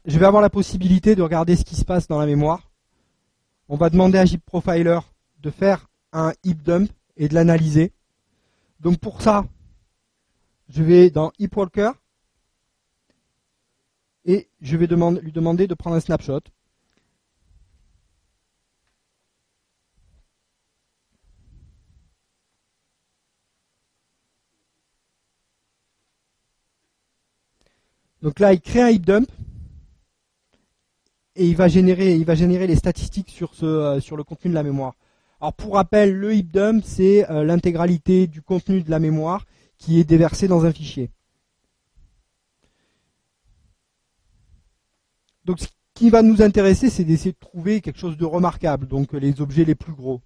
je 0.05 0.19
vais 0.19 0.27
avoir 0.27 0.43
la 0.43 0.51
possibilité 0.51 1.15
de 1.15 1.23
regarder 1.23 1.57
ce 1.57 1.65
qui 1.65 1.77
se 1.77 1.85
passe 1.85 2.09
dans 2.09 2.19
la 2.19 2.27
mémoire. 2.27 2.71
On 3.69 3.77
va 3.77 3.91
demander 3.91 4.19
à 4.19 4.25
Jeep 4.25 4.45
Profiler 4.45 4.99
de 5.39 5.51
faire 5.51 5.89
un 6.13 6.33
heap 6.45 6.63
dump 6.63 6.91
et 7.17 7.29
de 7.29 7.35
l'analyser. 7.35 7.93
Donc 8.81 8.99
pour 8.99 9.23
ça, 9.23 9.47
je 10.69 10.83
vais 10.83 11.11
dans 11.11 11.33
Heap 11.39 11.57
Walker 11.57 11.93
et 14.25 14.49
je 14.61 14.77
vais 14.77 14.87
lui 14.87 15.33
demander 15.33 15.67
de 15.67 15.75
prendre 15.75 15.97
un 15.97 16.01
snapshot. 16.01 16.41
Donc 28.25 28.41
là, 28.41 28.55
il 28.55 28.61
crée 28.63 28.81
un 28.81 28.89
heap 28.89 29.05
dump 29.05 29.31
et 31.37 31.47
il 31.47 31.55
va 31.55 31.69
générer, 31.69 32.67
les 32.67 32.75
statistiques 32.75 33.45
euh, 33.63 34.01
sur 34.01 34.17
le 34.17 34.25
contenu 34.25 34.49
de 34.49 34.55
la 34.55 34.63
mémoire. 34.63 34.95
Alors 35.43 35.53
pour 35.53 35.75
rappel, 35.75 36.15
le 36.15 36.35
heap 36.35 36.51
dump, 36.51 36.83
c'est 36.87 37.31
euh, 37.31 37.45
l'intégralité 37.45 38.27
du 38.27 38.41
contenu 38.41 38.83
de 38.83 38.91
la 38.91 38.99
mémoire 38.99 39.45
qui 39.77 40.01
est 40.01 40.05
déversé 40.05 40.49
dans 40.49 40.65
un 40.65 40.73
fichier. 40.73 41.11
Donc 45.45 45.61
ce 45.61 45.69
qui 45.93 46.09
va 46.09 46.23
nous 46.23 46.41
intéresser, 46.41 46.89
c'est 46.89 47.05
d'essayer 47.05 47.33
de 47.33 47.39
trouver 47.39 47.83
quelque 47.83 47.99
chose 47.99 48.17
de 48.17 48.25
remarquable, 48.25 48.89
donc 48.89 49.13
les 49.13 49.43
objets 49.43 49.67
les 49.67 49.75
plus 49.75 49.93
gros. 49.93 50.23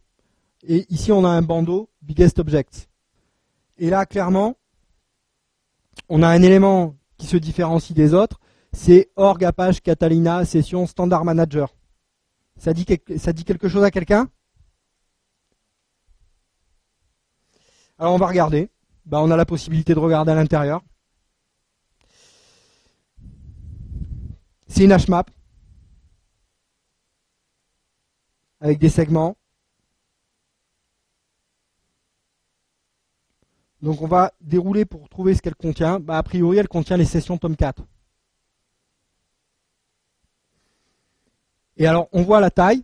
Et 0.63 0.87
ici, 0.89 1.11
on 1.11 1.25
a 1.25 1.31
un 1.31 1.43
bandeau 1.43 1.91
biggest 2.03 2.39
objects. 2.39 2.89
Et 3.77 3.91
là, 3.91 4.07
clairement, 4.07 4.55
on 6.09 6.23
a 6.23 6.29
un 6.29 6.43
élément 6.43 6.95
qui 7.19 7.27
se 7.27 7.37
différencie 7.37 7.95
des 7.95 8.15
autres, 8.15 8.41
c'est 8.73 9.11
org 9.17 9.45
Apache 9.45 9.81
Catalina 9.81 10.45
session 10.45 10.87
standard 10.87 11.25
manager. 11.25 11.75
Ça 12.57 12.73
dit, 12.73 12.87
ça 13.19 13.33
dit 13.33 13.45
quelque 13.45 13.69
chose 13.69 13.85
à 13.85 13.91
quelqu'un? 13.91 14.29
Alors 17.99 18.15
on 18.15 18.19
va 18.19 18.27
regarder. 18.27 18.71
Bah, 19.05 19.21
on 19.23 19.31
a 19.31 19.37
la 19.37 19.47
possibilité 19.47 19.95
de 19.95 19.99
regarder 19.99 20.33
à 20.33 20.35
l'intérieur. 20.35 20.83
C'est 24.69 24.85
une 24.85 24.95
HMAP 24.95 25.31
avec 28.61 28.79
des 28.79 28.91
segments. 28.91 29.37
Donc 33.83 34.03
on 34.03 34.07
va 34.07 34.33
dérouler 34.41 34.85
pour 34.85 35.09
trouver 35.09 35.35
ce 35.35 35.43
qu'elle 35.43 35.55
contient. 35.55 36.01
Bah, 36.01 36.19
a 36.19 36.23
priori, 36.23 36.59
elle 36.59 36.69
contient 36.69 36.97
les 36.97 37.05
sessions 37.05 37.39
Tomcat. 37.39 37.75
Et 41.77 41.87
alors, 41.87 42.09
on 42.13 42.23
voit 42.23 42.41
la 42.41 42.51
taille. 42.51 42.83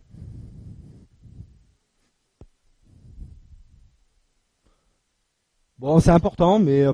Bon, 5.77 5.99
c'est 5.99 6.09
important, 6.11 6.57
mais 6.59 6.83
euh, 6.83 6.93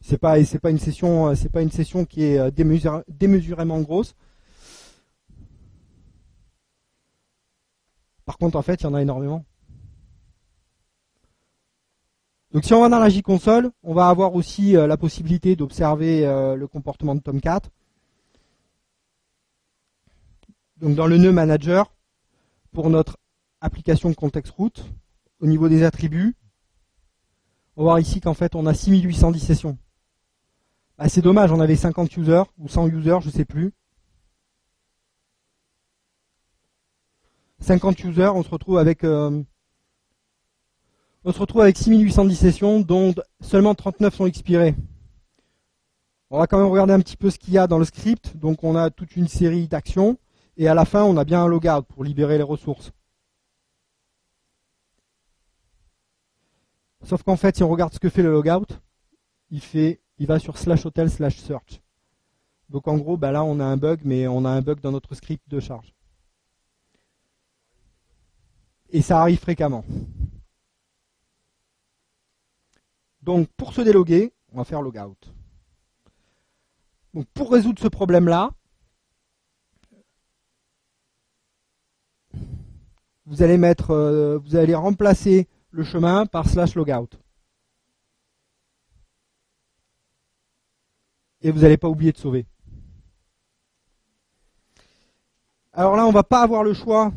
c'est 0.00 0.18
pas 0.18 0.42
c'est 0.44 0.58
pas 0.58 0.70
une 0.70 0.78
session 0.78 1.28
euh, 1.28 1.34
c'est 1.34 1.50
pas 1.50 1.62
une 1.62 1.70
session 1.70 2.04
qui 2.06 2.24
est 2.24 2.38
euh, 2.38 2.50
démesurément 3.08 3.80
grosse. 3.80 4.14
Par 8.24 8.38
contre, 8.38 8.56
en 8.56 8.62
fait, 8.62 8.80
il 8.80 8.84
y 8.84 8.86
en 8.86 8.94
a 8.94 9.02
énormément. 9.02 9.44
Donc 12.52 12.64
si 12.64 12.74
on 12.74 12.80
va 12.80 12.88
dans 12.88 12.98
la 12.98 13.08
J-console, 13.08 13.70
on 13.82 13.94
va 13.94 14.08
avoir 14.08 14.34
aussi 14.34 14.72
la 14.72 14.96
possibilité 14.98 15.56
d'observer 15.56 16.20
le 16.56 16.66
comportement 16.66 17.14
de 17.14 17.20
Tomcat. 17.20 17.62
Donc 20.76 20.94
dans 20.94 21.06
le 21.06 21.16
nœud 21.16 21.32
manager, 21.32 21.92
pour 22.72 22.90
notre 22.90 23.16
application 23.60 24.12
context 24.12 24.52
route, 24.52 24.84
au 25.40 25.46
niveau 25.46 25.68
des 25.68 25.82
attributs, 25.82 26.34
on 27.76 27.82
va 27.82 27.90
voir 27.92 28.00
ici 28.00 28.20
qu'en 28.20 28.34
fait 28.34 28.54
on 28.54 28.66
a 28.66 28.74
6810 28.74 29.40
sessions. 29.40 29.78
Ah, 30.98 31.08
c'est 31.08 31.22
dommage, 31.22 31.50
on 31.52 31.60
avait 31.60 31.76
50 31.76 32.16
users 32.16 32.42
ou 32.58 32.68
100 32.68 32.88
users, 32.88 33.18
je 33.22 33.26
ne 33.28 33.32
sais 33.32 33.44
plus. 33.44 33.72
50 37.60 38.04
users, 38.04 38.32
on 38.34 38.42
se 38.42 38.50
retrouve 38.50 38.78
avec 38.78 39.04
euh, 39.04 39.42
on 41.24 41.32
se 41.32 41.38
retrouve 41.38 41.62
avec 41.62 41.78
6810 41.78 42.36
sessions 42.36 42.80
dont 42.80 43.14
seulement 43.40 43.74
39 43.74 44.14
sont 44.14 44.26
expirées. 44.26 44.74
On 46.30 46.38
va 46.38 46.46
quand 46.46 46.58
même 46.58 46.70
regarder 46.70 46.94
un 46.94 47.00
petit 47.00 47.16
peu 47.16 47.30
ce 47.30 47.38
qu'il 47.38 47.54
y 47.54 47.58
a 47.58 47.66
dans 47.66 47.78
le 47.78 47.84
script. 47.84 48.36
Donc 48.36 48.64
on 48.64 48.74
a 48.74 48.90
toute 48.90 49.16
une 49.16 49.28
série 49.28 49.68
d'actions 49.68 50.18
et 50.56 50.68
à 50.68 50.74
la 50.74 50.84
fin, 50.84 51.04
on 51.04 51.16
a 51.16 51.24
bien 51.24 51.42
un 51.42 51.46
logout 51.46 51.82
pour 51.88 52.04
libérer 52.04 52.38
les 52.38 52.42
ressources. 52.42 52.92
Sauf 57.04 57.22
qu'en 57.22 57.36
fait, 57.36 57.56
si 57.56 57.62
on 57.62 57.68
regarde 57.68 57.92
ce 57.92 57.98
que 57.98 58.08
fait 58.08 58.22
le 58.22 58.32
logout, 58.32 58.66
il 59.50 59.60
fait, 59.60 60.00
il 60.18 60.26
va 60.26 60.38
sur 60.38 60.58
slash 60.58 60.86
hotel 60.86 61.10
slash 61.10 61.36
search. 61.38 61.82
Donc 62.68 62.88
en 62.88 62.96
gros, 62.96 63.16
bah 63.16 63.32
là, 63.32 63.44
on 63.44 63.60
a 63.60 63.64
un 63.64 63.76
bug, 63.76 64.00
mais 64.04 64.26
on 64.26 64.44
a 64.44 64.50
un 64.50 64.62
bug 64.62 64.80
dans 64.80 64.92
notre 64.92 65.14
script 65.14 65.48
de 65.48 65.60
charge. 65.60 65.92
Et 68.90 69.02
ça 69.02 69.20
arrive 69.20 69.38
fréquemment. 69.38 69.84
Donc 73.22 73.48
pour 73.56 73.72
se 73.72 73.80
déloguer, 73.80 74.32
on 74.52 74.58
va 74.58 74.64
faire 74.64 74.82
logout. 74.82 75.16
Pour 77.34 77.52
résoudre 77.52 77.80
ce 77.80 77.88
problème-là, 77.88 78.50
vous 83.26 83.42
allez 83.42 83.60
euh, 83.90 84.38
vous 84.38 84.56
allez 84.56 84.74
remplacer 84.74 85.48
le 85.70 85.84
chemin 85.84 86.26
par 86.26 86.48
slash 86.48 86.74
logout. 86.74 87.10
Et 91.42 91.50
vous 91.50 91.60
n'allez 91.60 91.76
pas 91.76 91.88
oublier 91.88 92.12
de 92.12 92.18
sauver. 92.18 92.46
Alors 95.72 95.96
là, 95.96 96.06
on 96.06 96.12
va 96.12 96.22
pas 96.22 96.42
avoir 96.42 96.62
le 96.64 96.74
choix. 96.74 97.12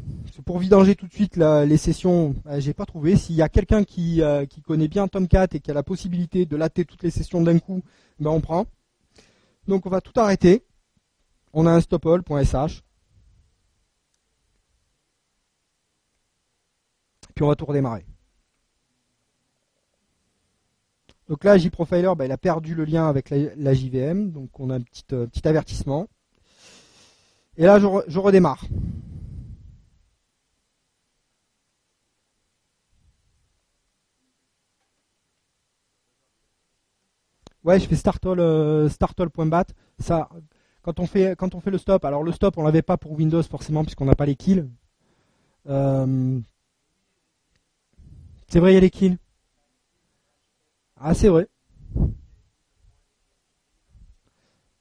Pour 0.46 0.60
vidanger 0.60 0.96
tout 0.96 1.08
de 1.08 1.14
suite 1.14 1.38
les 1.38 1.78
sessions, 1.78 2.36
je 2.46 2.50
euh, 2.52 2.60
j'ai 2.60 2.74
pas 2.74 2.86
trouvé. 2.86 3.18
S'il 3.18 3.36
y 3.36 3.42
a 3.42 3.50
quelqu'un 3.50 3.84
qui, 3.84 4.22
euh, 4.22 4.46
qui, 4.46 4.62
connaît 4.62 4.88
bien 4.88 5.08
Tomcat 5.08 5.48
et 5.54 5.60
qui 5.60 5.72
a 5.72 5.74
la 5.74 5.84
possibilité 5.84 6.46
de 6.46 6.56
latter 6.56 6.86
toutes 6.86 7.02
les 7.04 7.10
sessions 7.10 7.42
d'un 7.42 7.58
coup, 7.58 7.82
ben 8.20 8.30
on 8.30 8.42
prend. 8.42 8.68
Donc 9.68 9.86
on 9.86 9.90
va 9.90 10.02
tout 10.02 10.18
arrêter. 10.20 10.64
On 11.54 11.66
a 11.66 11.72
un 11.72 11.82
stopall.sh. 11.82 12.84
puis 17.36 17.44
on 17.44 17.50
va 17.50 17.56
tout 17.56 17.66
redémarrer. 17.66 18.06
Donc 21.28 21.44
là, 21.44 21.58
JProfiler, 21.58 22.14
bah, 22.18 22.26
il 22.26 22.32
a 22.32 22.38
perdu 22.38 22.76
le 22.76 22.86
lien 22.86 23.10
avec 23.10 23.30
la, 23.30 23.74
JVM, 23.74 24.32
donc 24.32 24.60
on 24.60 24.70
a 24.70 24.76
un 24.76 24.82
petit, 24.82 25.04
euh, 25.12 25.28
avertissement. 25.44 26.08
Et 27.58 27.66
là, 27.66 27.80
je, 27.80 28.20
redémarre. 28.20 28.64
Ouais, 37.66 37.80
je 37.80 37.88
fais 37.88 37.96
startall, 37.96 38.40
euh, 38.40 38.88
startall.bat. 38.90 39.66
Ça, 40.00 40.30
quand 40.84 41.00
on 41.00 41.08
fait 41.08 41.36
quand 41.38 41.56
on 41.56 41.60
fait 41.60 41.72
le 41.72 41.78
stop, 41.80 42.06
alors 42.06 42.24
le 42.24 42.32
stop, 42.32 42.58
on 42.58 42.64
l'avait 42.64 42.84
pas 42.84 42.98
pour 42.98 43.12
Windows 43.14 43.44
forcément 43.44 43.84
puisqu'on 43.84 44.06
n'a 44.06 44.16
pas 44.16 44.28
les 44.28 44.36
kills. 44.36 44.70
Euh, 45.68 46.40
c'est 48.48 48.60
vrai, 48.60 48.72
il 48.72 48.76
y 48.76 48.78
a 48.78 48.82
les 48.82 48.90
kills. 48.92 49.18
Ah, 50.98 51.14
c'est 51.14 51.28
vrai. 51.30 51.48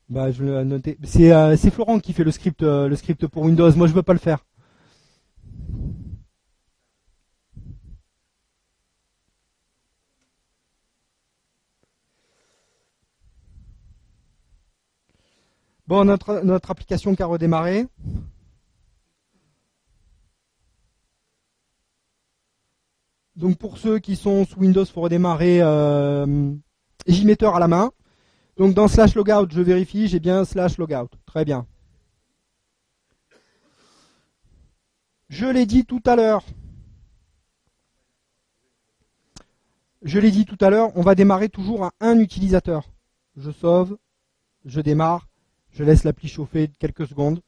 Bah, 0.09 0.31
je 0.31 0.45
l'ai 0.45 0.65
noté. 0.65 0.99
Euh, 1.21 1.57
c'est 1.57 1.71
Florent 1.71 1.99
qui 1.99 2.13
fait 2.13 2.25
le 2.25 2.31
script, 2.31 2.63
euh, 2.63 2.89
le 2.89 2.97
script 2.97 3.27
pour 3.27 3.43
Windows. 3.45 3.75
Moi, 3.75 3.87
je 3.87 3.95
veux 3.95 4.03
pas 4.03 4.13
le 4.13 4.19
faire. 4.19 4.45
Bon, 15.87 16.05
notre, 16.05 16.71
application 16.71 17.15
qui 17.15 17.23
a 17.23 17.27
redémarré. 17.27 17.87
Donc 23.37 23.59
pour 23.59 23.77
ceux 23.77 23.99
qui 23.99 24.17
sont 24.17 24.47
sous 24.47 24.61
Windows, 24.61 24.85
il 24.85 24.91
faut 24.91 25.03
redémarrer 25.03 25.61
euh, 25.61 26.55
JMeter 27.07 27.55
à 27.55 27.59
la 27.59 27.69
main. 27.69 27.93
Donc 28.57 28.73
dans 28.75 28.89
slash 28.89 29.15
logout, 29.15 29.51
je 29.51 29.61
vérifie, 29.61 30.09
j'ai 30.09 30.21
bien 30.21 30.45
slash 30.47 30.79
logout. 30.79 31.11
Très 31.27 31.45
bien. 31.45 31.67
Je 35.29 35.47
l'ai 35.47 35.67
dit 35.67 35.85
tout 35.85 36.03
à 36.07 36.17
l'heure. 36.17 36.45
Je 40.03 40.19
l'ai 40.19 40.31
dit 40.31 40.47
tout 40.47 40.59
à 40.61 40.71
l'heure, 40.71 40.97
on 40.97 41.03
va 41.03 41.15
démarrer 41.15 41.49
toujours 41.49 41.85
à 41.85 41.93
un 42.01 42.19
utilisateur. 42.19 42.89
Je 43.37 43.51
sauve, 43.51 43.99
je 44.65 44.81
démarre, 44.81 45.29
je 45.75 45.83
laisse 45.83 46.05
l'appli 46.05 46.29
chauffer 46.29 46.69
quelques 46.79 47.07
secondes. 47.07 47.41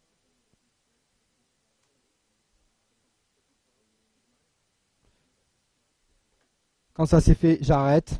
Quand 6.92 7.06
ça 7.06 7.20
c'est 7.20 7.34
fait, 7.34 7.58
j'arrête. 7.60 8.18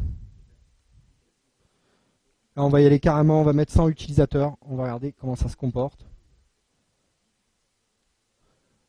On 2.54 2.68
va 2.68 2.80
y 2.80 2.86
aller 2.86 3.00
carrément, 3.00 3.40
on 3.40 3.44
va 3.44 3.52
mettre 3.52 3.72
100 3.72 3.88
utilisateurs. 3.88 4.56
On 4.62 4.76
va 4.76 4.84
regarder 4.84 5.12
comment 5.12 5.36
ça 5.36 5.48
se 5.48 5.56
comporte. 5.56 6.06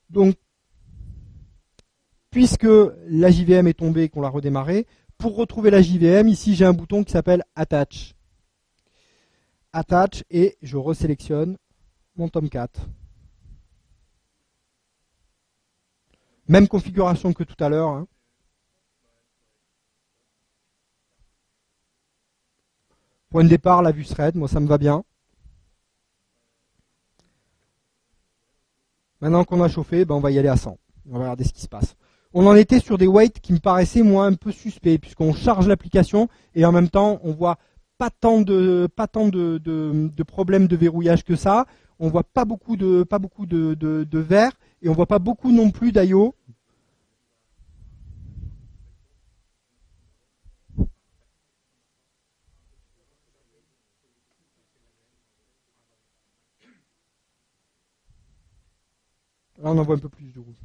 Donc, 0.10 0.36
puisque 2.30 2.68
la 3.08 3.32
JVM 3.32 3.68
est 3.68 3.80
tombée 3.80 4.04
et 4.04 4.10
qu'on 4.10 4.22
l'a 4.22 4.30
redémarré, 4.30 4.86
pour 5.18 5.36
retrouver 5.36 5.72
la 5.72 5.82
JVM, 5.82 6.28
ici 6.28 6.56
j'ai 6.56 6.66
un 6.66 6.74
bouton 6.74 7.04
qui 7.04 7.12
s'appelle 7.12 7.44
Attach. 7.56 8.17
Attach 9.78 10.24
et 10.32 10.58
je 10.64 10.76
resélectionne 10.76 11.56
mon 12.16 12.30
Tomcat. 12.30 12.70
Même 16.48 16.68
configuration 16.68 17.32
que 17.32 17.44
tout 17.44 17.64
à 17.64 17.70
l'heure. 17.70 17.90
Hein. 17.90 18.08
Point 23.30 23.44
de 23.44 23.50
départ, 23.50 23.84
la 23.84 23.92
vue 23.92 24.04
thread, 24.04 24.36
moi 24.36 24.48
ça 24.48 24.60
me 24.60 24.66
va 24.66 24.80
bien. 24.80 25.04
Maintenant 29.22 29.44
qu'on 29.44 29.62
a 29.62 29.70
chauffé, 29.70 30.06
ben 30.06 30.16
on 30.16 30.20
va 30.20 30.32
y 30.32 30.40
aller 30.40 30.48
à 30.48 30.58
100. 30.58 30.76
On 31.06 31.12
va 31.12 31.20
regarder 31.20 31.44
ce 31.44 31.54
qui 31.54 31.62
se 31.62 31.70
passe. 31.70 31.96
On 32.34 32.48
en 32.48 32.56
était 32.56 32.80
sur 32.80 32.98
des 32.98 33.08
weights 33.08 33.40
qui 33.42 33.54
me 33.54 33.60
paraissaient 33.60 34.02
moi 34.02 34.26
un 34.26 34.34
peu 34.34 34.52
suspects, 34.52 34.98
puisqu'on 34.98 35.34
charge 35.34 35.68
l'application 35.68 36.30
et 36.56 36.66
en 36.66 36.72
même 36.72 36.90
temps 36.90 37.20
on 37.22 37.32
voit 37.32 37.60
pas 37.98 38.10
tant 38.10 38.42
de 38.42 38.88
de, 38.98 39.58
de, 40.10 40.24
problèmes 40.24 40.68
de 40.68 40.76
verrouillage 40.76 41.24
que 41.24 41.36
ça. 41.36 41.66
On 42.00 42.10
voit 42.10 42.24
pas 42.24 42.46
beaucoup 42.46 42.78
de 42.78 43.04
pas 43.04 43.20
beaucoup 43.20 43.46
de, 43.46 43.74
de, 43.74 44.20
verre 44.20 44.52
et 44.82 44.90
on 44.90 44.94
voit 44.94 45.08
pas 45.08 45.20
beaucoup 45.20 45.52
non 45.52 45.72
plus 45.72 45.92
d'IO. 45.92 46.36
Là, 59.60 59.72
on 59.72 59.78
en 59.78 59.84
voit 59.84 59.96
un 59.96 60.00
peu 60.00 60.10
plus 60.10 60.26
du 60.32 60.40
rouge. 60.40 60.56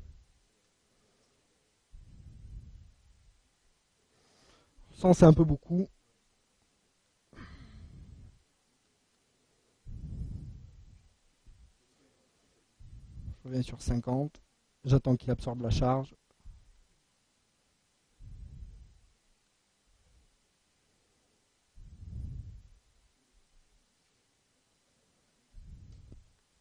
Sans, 4.93 5.15
c'est 5.15 5.25
un 5.25 5.33
peu 5.33 5.45
beaucoup. 5.45 5.89
Sur 13.61 13.83
50. 13.83 14.41
J'attends 14.85 15.15
qu'il 15.17 15.31
absorbe 15.31 15.61
la 15.61 15.69
charge. 15.69 16.15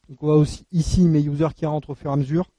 Donc 0.09 0.21
on 0.21 0.25
voit 0.25 0.35
aussi 0.35 0.65
ici 0.73 1.03
mes 1.03 1.21
users 1.21 1.53
qui 1.55 1.65
rentrent 1.65 1.91
au 1.91 1.95
fur 1.95 2.09
et 2.09 2.13
à 2.13 2.17
mesure. 2.17 2.49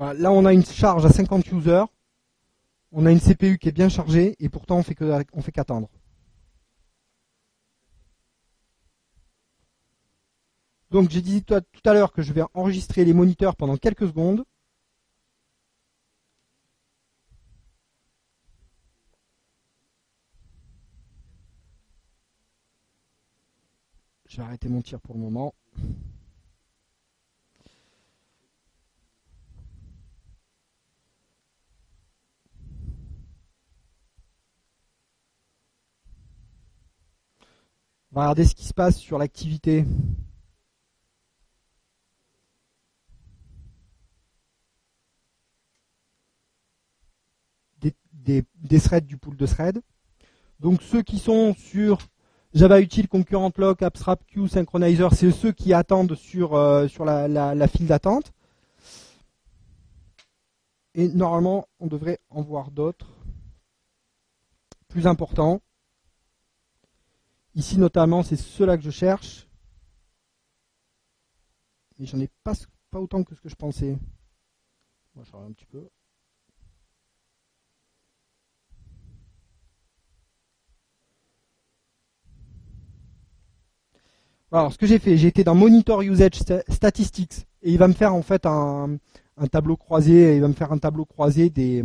Là, 0.00 0.32
on 0.32 0.44
a 0.46 0.52
une 0.52 0.64
charge 0.64 1.04
à 1.04 1.10
50 1.10 1.46
users. 1.52 1.84
On 2.92 3.06
a 3.06 3.12
une 3.12 3.20
CPU 3.20 3.58
qui 3.58 3.68
est 3.68 3.72
bien 3.72 3.88
chargée 3.88 4.34
et 4.40 4.48
pourtant 4.48 4.78
on 4.78 4.82
fait 4.82 4.96
fait 5.42 5.52
qu'attendre. 5.52 5.88
Donc 10.90 11.08
j'ai 11.10 11.20
dit 11.22 11.44
tout 11.44 11.54
à 11.84 11.94
l'heure 11.94 12.12
que 12.12 12.22
je 12.22 12.32
vais 12.32 12.42
enregistrer 12.54 13.04
les 13.04 13.12
moniteurs 13.14 13.56
pendant 13.56 13.76
quelques 13.76 14.06
secondes. 14.08 14.44
Je 24.28 24.36
vais 24.38 24.42
arrêter 24.44 24.68
mon 24.68 24.80
tir 24.80 25.00
pour 25.00 25.14
le 25.14 25.20
moment. 25.20 25.54
On 38.12 38.16
va 38.16 38.22
regarder 38.22 38.44
ce 38.44 38.56
qui 38.56 38.64
se 38.64 38.74
passe 38.74 38.98
sur 38.98 39.18
l'activité. 39.18 39.84
Des, 48.12 48.44
threads 48.78 49.06
du 49.06 49.16
pool 49.16 49.36
de 49.36 49.46
threads. 49.46 49.80
Donc 50.60 50.82
ceux 50.82 51.02
qui 51.02 51.18
sont 51.18 51.54
sur 51.54 51.98
Java 52.54 52.80
Util, 52.80 53.08
Concurrent 53.08 53.50
Lock, 53.56 53.82
Abstract 53.82 54.22
Synchronizer, 54.48 55.12
c'est 55.14 55.32
ceux 55.32 55.50
qui 55.50 55.72
attendent 55.72 56.14
sur, 56.14 56.54
euh, 56.54 56.86
la 56.96 57.68
file 57.68 57.88
d'attente. 57.88 58.32
Et 60.94 61.08
normalement, 61.08 61.66
on 61.78 61.86
devrait 61.86 62.20
en 62.28 62.42
voir 62.42 62.70
d'autres 62.70 63.08
plus 64.88 65.06
importants. 65.06 65.60
Ici 67.60 67.76
notamment, 67.76 68.22
c'est 68.22 68.36
cela 68.36 68.78
que 68.78 68.82
je 68.82 68.88
cherche. 68.90 69.46
Mais 71.98 72.06
j'en 72.06 72.18
ai 72.18 72.30
pas, 72.42 72.54
autant 72.94 73.22
que 73.22 73.34
ce 73.34 73.40
que 73.42 73.50
je 73.50 73.54
pensais. 73.54 73.98
Moi, 75.14 75.26
je 75.30 75.36
un 75.36 75.52
petit 75.52 75.66
peu. 75.66 75.86
Alors, 84.50 84.72
ce 84.72 84.78
que 84.78 84.86
j'ai 84.86 84.98
fait, 84.98 85.18
j'ai 85.18 85.28
été 85.28 85.44
dans 85.44 85.54
Monitor 85.54 86.00
Usage 86.00 86.40
Statistics 86.66 87.46
et 87.60 87.72
il 87.72 87.76
va 87.76 87.88
me 87.88 87.92
faire 87.92 88.14
en 88.14 88.22
fait 88.22 88.46
un, 88.46 88.96
tableau 89.52 89.76
croisé. 89.76 90.34
Il 90.36 90.40
va 90.40 90.48
me 90.48 90.54
faire 90.54 90.72
un 90.72 90.78
tableau 90.78 91.04
croisé 91.04 91.50
des. 91.50 91.84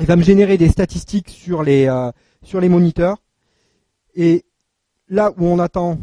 Il 0.00 0.06
va 0.06 0.16
me 0.16 0.22
générer 0.22 0.56
des 0.56 0.70
statistiques 0.70 1.28
sur 1.28 1.62
les 1.62 1.88
euh, 1.88 2.10
sur 2.42 2.58
les 2.58 2.70
moniteurs. 2.70 3.18
Et 4.16 4.46
là 5.08 5.30
où 5.36 5.44
on 5.44 5.58
attend 5.58 5.98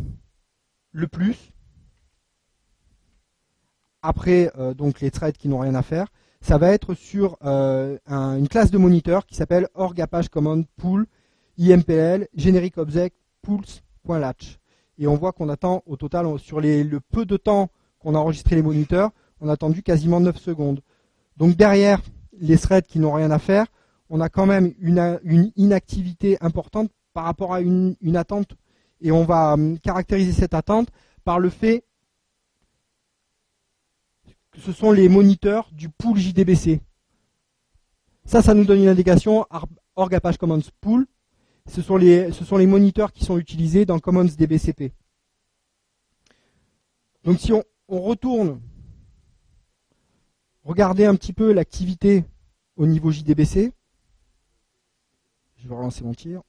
le 0.92 1.08
plus, 1.08 1.52
après 4.04 4.52
euh, 4.58 4.76
donc 4.76 5.02
les 5.02 5.10
threads 5.10 5.36
qui 5.36 5.50
n'ont 5.50 5.60
rien 5.60 5.74
à 5.74 5.82
faire, 5.82 6.08
ça 6.40 6.60
va 6.60 6.72
être 6.72 6.94
sur 6.94 7.38
euh, 7.44 7.98
une 8.08 8.48
classe 8.48 8.70
de 8.70 8.78
moniteur 8.78 9.26
qui 9.26 9.36
s'appelle 9.36 9.68
org 9.74 10.00
command 10.30 10.64
pool 10.78 11.08
impl 11.60 12.28
generic 12.36 12.78
object 12.78 13.18
pools.latch. 13.42 14.60
Et 15.00 15.08
on 15.08 15.16
voit 15.16 15.32
qu'on 15.32 15.50
attend 15.50 15.82
au 15.88 15.98
total 15.98 16.28
sur 16.38 16.62
le 16.62 17.00
peu 17.00 17.26
de 17.26 17.38
temps 17.38 17.70
qu'on 17.98 18.14
a 18.14 18.20
enregistré 18.20 18.56
les 18.56 18.62
moniteurs, 18.62 19.10
on 19.42 19.50
a 19.50 19.54
attendu 19.54 19.82
quasiment 19.82 20.20
9 20.20 20.38
secondes. 20.38 20.82
Donc 21.38 21.56
derrière 21.56 22.00
les 22.40 22.60
threads 22.60 22.86
qui 22.86 23.00
n'ont 23.00 23.14
rien 23.14 23.32
à 23.32 23.40
faire, 23.40 23.66
on 24.10 24.22
a 24.22 24.30
quand 24.30 24.46
même 24.46 24.72
une 24.78 25.52
inactivité 25.56 26.38
importante 26.42 26.92
par 27.14 27.26
rapport 27.26 27.54
à 27.54 27.62
une, 27.62 27.96
attente. 28.16 28.56
Et 29.02 29.12
on 29.12 29.24
va 29.24 29.54
hum, 29.54 29.80
caractériser 29.80 30.34
cette 30.34 30.54
attente 30.54 30.90
par 31.24 31.40
le 31.40 31.50
fait 31.50 31.86
que 34.52 34.60
ce 34.60 34.72
sont 34.72 34.92
les 34.92 35.10
moniteurs 35.10 35.70
du 35.72 35.90
pool 35.90 36.18
JDBC. 36.18 36.82
Ça, 38.26 38.42
ça 38.42 38.54
nous 38.54 38.66
donne 38.66 38.80
une 38.80 38.88
indication 38.88 39.46
org 39.96 40.16
Apache 40.16 40.38
Commons 40.38 40.62
Pool. 40.80 41.06
Ce 41.68 41.82
sont, 41.82 41.96
les, 41.96 42.68
moniteurs 42.68 43.14
qui 43.14 43.24
sont 43.24 43.38
utilisés 43.38 43.86
dans 43.86 44.00
Commons 44.00 44.26
DBCP. 44.26 44.92
Donc 47.24 47.40
si 47.40 47.54
on, 47.54 47.64
on 47.88 48.02
retourne, 48.02 48.62
regarder 50.64 51.06
un 51.06 51.16
petit 51.16 51.32
peu 51.32 51.54
l'activité 51.54 52.26
au 52.76 52.86
niveau 52.86 53.12
JDBC. 53.12 53.72
Je 55.56 55.68
vais 55.68 55.76
relancer 55.76 56.04
mon 56.04 56.14
tir. 56.14 56.42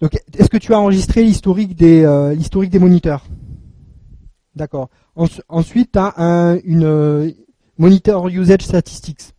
Donc, 0.00 0.18
est-ce 0.38 0.48
que 0.48 0.56
tu 0.56 0.72
as 0.72 0.78
enregistré 0.78 1.22
l'historique 1.22 1.74
des, 1.74 2.04
euh, 2.04 2.34
moniteurs? 2.80 3.26
D'accord. 4.56 4.88
ensuite, 5.48 5.92
tu 5.92 5.98
as 5.98 6.14
un, 6.16 6.58
une 6.64 6.84
euh, 6.84 7.30
monitor 7.78 8.28
usage 8.28 8.62
statistics. 8.62 9.34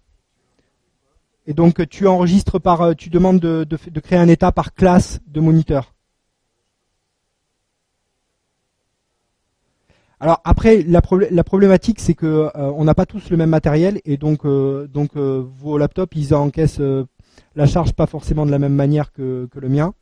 Et 1.47 1.53
donc 1.53 1.87
tu 1.89 2.07
enregistres 2.07 2.59
par, 2.59 2.81
euh, 2.81 2.93
tu 2.93 3.09
demandes 3.09 3.39
de, 3.39 3.99
créer 3.99 4.19
un 4.19 4.27
état 4.27 4.51
par 4.51 4.73
classe 4.73 5.19
de 5.27 5.39
moniteur. 5.39 5.93
Alors 10.19 10.39
après, 10.43 10.83
la, 10.83 11.01
problématique, 11.01 11.99
c'est 11.99 12.13
que 12.13 12.25
euh, 12.25 12.49
on 12.55 12.83
n'a 12.83 12.93
pas 12.93 13.07
tous 13.07 13.31
le 13.31 13.37
même 13.37 13.49
matériel 13.49 14.01
et 14.05 14.17
donc 14.17 14.45
euh, 14.45 14.87
donc 14.87 15.15
vos 15.15 15.79
laptops, 15.79 16.15
ils 16.15 16.35
encaissent 16.35 16.81
la 17.55 17.65
charge 17.65 17.93
pas 17.93 18.05
forcément 18.05 18.45
de 18.45 18.51
la 18.51 18.59
même 18.59 18.75
manière 18.75 19.11
que 19.11 19.49
le 19.53 19.69
mien. 19.69 19.93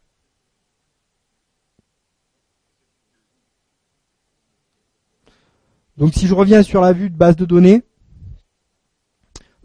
Donc 5.99 6.13
si 6.13 6.27
je 6.27 6.33
reviens 6.33 6.63
sur 6.63 6.79
la 6.79 6.93
vue 6.93 7.09
de 7.09 7.17
base 7.17 7.35
de 7.35 7.43
données, 7.43 7.83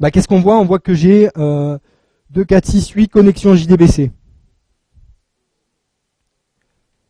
bah, 0.00 0.10
qu'est-ce 0.10 0.26
qu'on 0.26 0.40
voit? 0.40 0.58
On 0.58 0.64
voit 0.64 0.80
que 0.80 0.92
j'ai 0.92 1.30
euh, 1.38 1.78
2, 2.30 2.44
4, 2.44 2.66
6, 2.66 2.90
8 2.90 3.08
connexions 3.08 3.54
JDBC. 3.54 4.10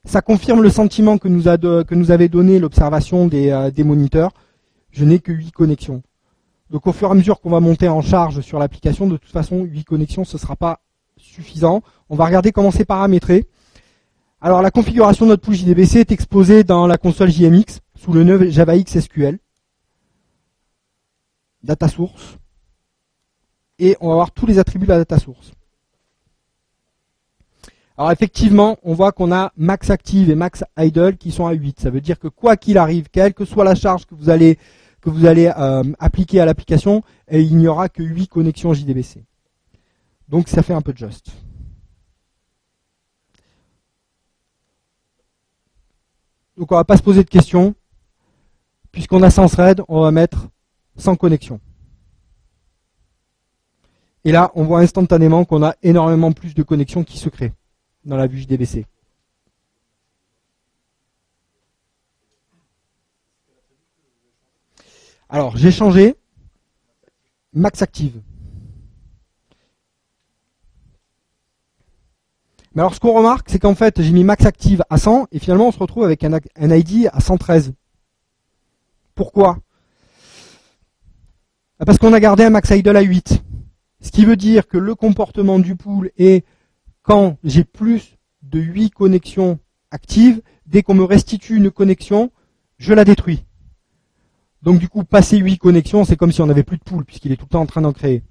Ça 0.05 0.21
confirme 0.21 0.63
le 0.63 0.69
sentiment 0.69 1.17
que 1.17 1.29
nous, 1.29 1.49
a 1.49 1.57
que 1.57 1.95
nous 1.95 2.11
avait 2.11 2.29
donné 2.29 2.59
l'observation 2.59 3.27
des, 3.27 3.49
euh, 3.49 3.71
des 3.71 3.83
moniteurs. 3.83 4.33
Je 4.91 5.07
n'ai 5.07 5.19
que 5.21 5.33
8 5.33 5.53
connexions. 5.53 6.03
Donc 6.69 6.87
au 6.87 6.93
fur 6.93 7.09
et 7.09 7.11
à 7.11 7.15
mesure 7.15 7.41
qu'on 7.41 7.49
va 7.49 7.61
monter 7.61 7.89
en 7.89 8.03
charge 8.03 8.43
sur 8.43 8.59
l'application, 8.59 9.07
de 9.07 9.17
toute 9.17 9.33
façon, 9.33 9.63
8 9.63 9.85
connexions, 9.85 10.25
ce 10.25 10.37
ne 10.37 10.41
sera 10.41 10.55
pas 10.55 10.81
suffisant. 11.17 11.81
On 12.11 12.17
va 12.17 12.27
regarder 12.27 12.53
comment 12.53 12.71
c'est 12.71 12.85
paramétré. 12.85 13.49
Alors 14.45 14.61
la 14.61 14.71
configuration 14.71 15.25
de 15.25 15.31
notre 15.31 15.43
pool 15.43 15.55
JDBC 15.55 16.01
est 16.01 16.13
exposée 16.13 16.65
dans 16.65 16.87
la 16.87 16.99
console 16.99 17.31
JMX 17.31 17.81
sous 17.99 18.13
le 18.13 18.25
nœud 18.25 18.51
JavaX 18.51 19.01
SQL. 19.01 19.39
Data 21.63 21.89
source 21.89 22.37
et 23.79 23.97
on 24.03 24.11
va 24.11 24.17
voir 24.17 24.33
tous 24.33 24.45
les 24.45 24.59
attributs 24.59 24.85
de 24.85 24.91
la 24.91 24.99
data 24.99 25.19
source. 25.19 25.53
Alors 27.97 28.13
effectivement, 28.13 28.77
on 28.83 28.93
voit 28.93 29.13
qu'on 29.13 29.33
a 29.33 29.51
max 29.57 29.89
active 29.89 30.29
et 30.29 30.35
max 30.35 30.63
idle 30.79 31.17
qui 31.17 31.33
sont 31.33 31.47
à 31.47 31.53
8. 31.53 31.81
Ça 31.81 31.89
veut 31.89 32.03
dire 32.03 32.19
que 32.19 32.29
quoi 32.29 32.59
qu'il 32.59 32.77
arrive, 32.77 33.09
quelle 33.11 33.33
que 33.33 33.47
soit 33.47 33.65
la 33.65 33.75
charge 33.75 34.05
que 34.05 34.15
vous 34.15 34.29
allez, 34.29 34.59
que 35.01 35.09
vous 35.09 35.25
allez 35.25 35.51
euh, 35.57 35.85
appliquer 35.99 36.41
à 36.41 36.45
l'application, 36.45 37.03
il 37.33 37.57
n'y 37.57 37.67
aura 37.67 37.89
que 37.89 38.03
8 38.03 38.29
connexions 38.29 38.75
JDBC. 38.75 39.25
Donc 40.29 40.49
ça 40.49 40.63
fait 40.63 40.75
un 40.75 40.83
peu 40.83 40.93
de 40.93 40.99
just. 40.99 41.33
Donc 46.57 46.71
on 46.73 46.77
va 46.77 46.85
pas 46.85 46.97
se 46.97 47.03
poser 47.03 47.25
de 47.25 47.29
questions. 47.29 47.75
Puisqu'on 48.93 49.23
a 49.23 49.31
100 49.31 49.49
threads, 49.49 49.83
on 49.89 50.03
va 50.03 50.13
mettre 50.13 50.49
100 50.97 51.17
connexions. 51.17 51.61
Et 54.25 54.33
là, 54.33 54.53
on 54.55 54.65
voit 54.65 54.81
instantanément 54.81 55.45
qu'on 55.45 55.63
a 55.63 55.75
énormément 55.83 56.33
plus 56.33 56.55
de 56.55 56.63
connexions 56.63 57.05
qui 57.05 57.19
se 57.19 57.29
créent 57.29 57.53
dans 58.05 58.17
la 58.17 58.27
vue 58.27 58.39
JDBC. 58.39 58.87
Alors, 65.29 65.57
j'ai 65.57 65.73
changé 65.73 66.17
max 67.53 67.83
active. 67.83 68.21
Mais 72.75 72.81
alors, 72.81 72.95
ce 72.95 73.01
qu'on 73.01 73.13
remarque, 73.13 73.49
c'est 73.51 73.61
qu'en 73.61 73.75
fait, 73.75 74.03
j'ai 74.03 74.11
mis 74.11 74.25
max 74.25 74.45
active 74.45 74.83
à 74.91 74.99
100 74.99 75.29
et 75.31 75.39
finalement, 75.39 75.69
on 75.69 75.73
se 75.73 75.79
retrouve 75.79 76.05
avec 76.05 76.25
un, 76.25 76.41
ID 76.57 77.09
à 77.13 77.21
113. 77.21 77.73
Pourquoi? 79.15 79.59
Parce 81.87 81.99
qu'on 81.99 82.13
a 82.13 82.21
gardé 82.21 82.43
un 82.45 82.51
max 82.51 82.71
idle 82.71 82.97
à 82.97 83.03
8. 83.03 83.43
Ce 84.01 84.11
qui 84.11 84.25
veut 84.25 84.37
dire 84.37 84.67
que 84.67 84.77
le 84.77 84.95
comportement 84.95 85.59
du 85.61 85.77
pool 85.77 86.11
est 86.19 86.45
quand 87.03 87.37
j'ai 87.45 87.65
plus 87.65 88.17
de 88.43 88.59
8 88.59 88.91
connexions 88.91 89.61
actives, 89.91 90.43
dès 90.67 90.83
qu'on 90.83 90.95
me 90.95 91.05
restitue 91.05 91.57
une 91.57 91.71
connexion, 91.71 92.33
je 92.79 92.93
la 92.93 93.05
détruis. 93.05 93.45
Donc 94.63 94.79
du 94.81 94.89
coup, 94.89 95.05
passer 95.05 95.37
8 95.37 95.59
connexions, 95.59 96.05
c'est 96.05 96.17
comme 96.17 96.33
si 96.33 96.43
on 96.43 96.47
n'avait 96.47 96.65
plus 96.65 96.79
de 96.79 96.83
pool, 96.83 97.05
puisqu'il 97.05 97.31
est 97.31 97.37
tout 97.37 97.45
le 97.45 97.51
temps 97.51 97.61
en 97.61 97.67
train 97.67 97.83
d'en 97.83 97.93
créer. 97.93 98.23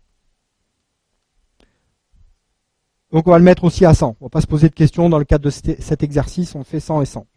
Donc 3.14 3.28
on 3.28 3.32
va 3.32 3.38
le 3.38 3.45
mettre 3.45 3.64
aussi 3.64 3.86
à 3.86 3.93
100. 3.93 4.18
On 4.20 4.26
va 4.26 4.30
pas 4.30 4.41
se 4.41 4.47
poser 4.47 4.70
de 4.70 4.74
questions 4.74 5.07
dans 5.07 5.20
le 5.20 5.24
cadre 5.24 5.45
de 5.45 5.51
cet 5.51 6.01
exercice, 6.01 6.55
on 6.55 6.64
fait 6.64 6.80
100 6.80 7.03
et 7.03 7.05
100. 7.05 7.28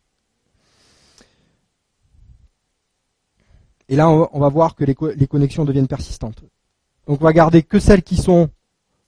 Et 3.88 3.94
là, 3.94 4.08
on 4.08 4.40
va 4.40 4.48
voir 4.48 4.74
que 4.74 4.84
les 4.84 5.26
connexions 5.28 5.64
deviennent 5.64 5.86
persistantes. 5.86 6.42
Donc 7.06 7.20
on 7.20 7.24
va 7.24 7.32
garder 7.32 7.62
que 7.62 7.78
celles 7.78 8.02
qui 8.02 8.16
sont 8.16 8.48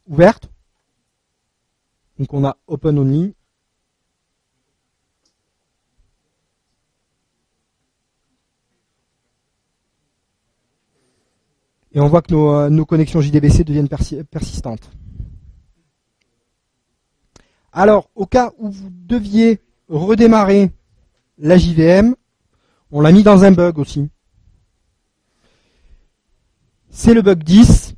ouvertes. 0.07 0.51
Donc 2.19 2.33
on 2.35 2.45
a 2.45 2.57
open 2.67 2.99
only. 2.99 3.35
Et 11.93 12.01
on 12.01 12.09
voit 12.09 12.21
que 12.21 12.31
nos, 12.31 12.53
euh, 12.53 12.85
connexions 12.85 13.23
JDBC 13.23 13.65
deviennent 13.65 13.89
persistantes. 13.89 14.91
Alors, 17.73 18.11
au 18.15 18.27
cas 18.27 18.53
où 18.59 18.71
vous 18.71 18.91
deviez 18.91 19.61
redémarrer 19.89 20.73
la 21.39 21.57
JVM, 21.59 22.15
on 22.91 23.01
l'a 23.01 23.13
mis 23.13 23.23
dans 23.23 23.45
un 23.45 23.53
bug 23.53 23.79
aussi. 23.79 24.09
C'est 26.91 27.15
le 27.15 27.23
bug 27.23 27.43
10. 27.45 27.95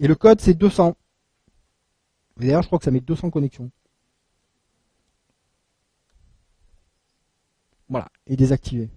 Et 0.00 0.08
le 0.08 0.14
code, 0.14 0.40
c'est 0.40 0.54
200. 0.54 0.96
D'ailleurs, 2.36 2.62
je 2.62 2.66
crois 2.66 2.78
que 2.78 2.84
ça 2.84 2.90
met 2.90 3.00
200 3.00 3.30
connexions. 3.30 3.70
Voilà, 7.88 8.08
et 8.26 8.36
désactivé. 8.36 8.90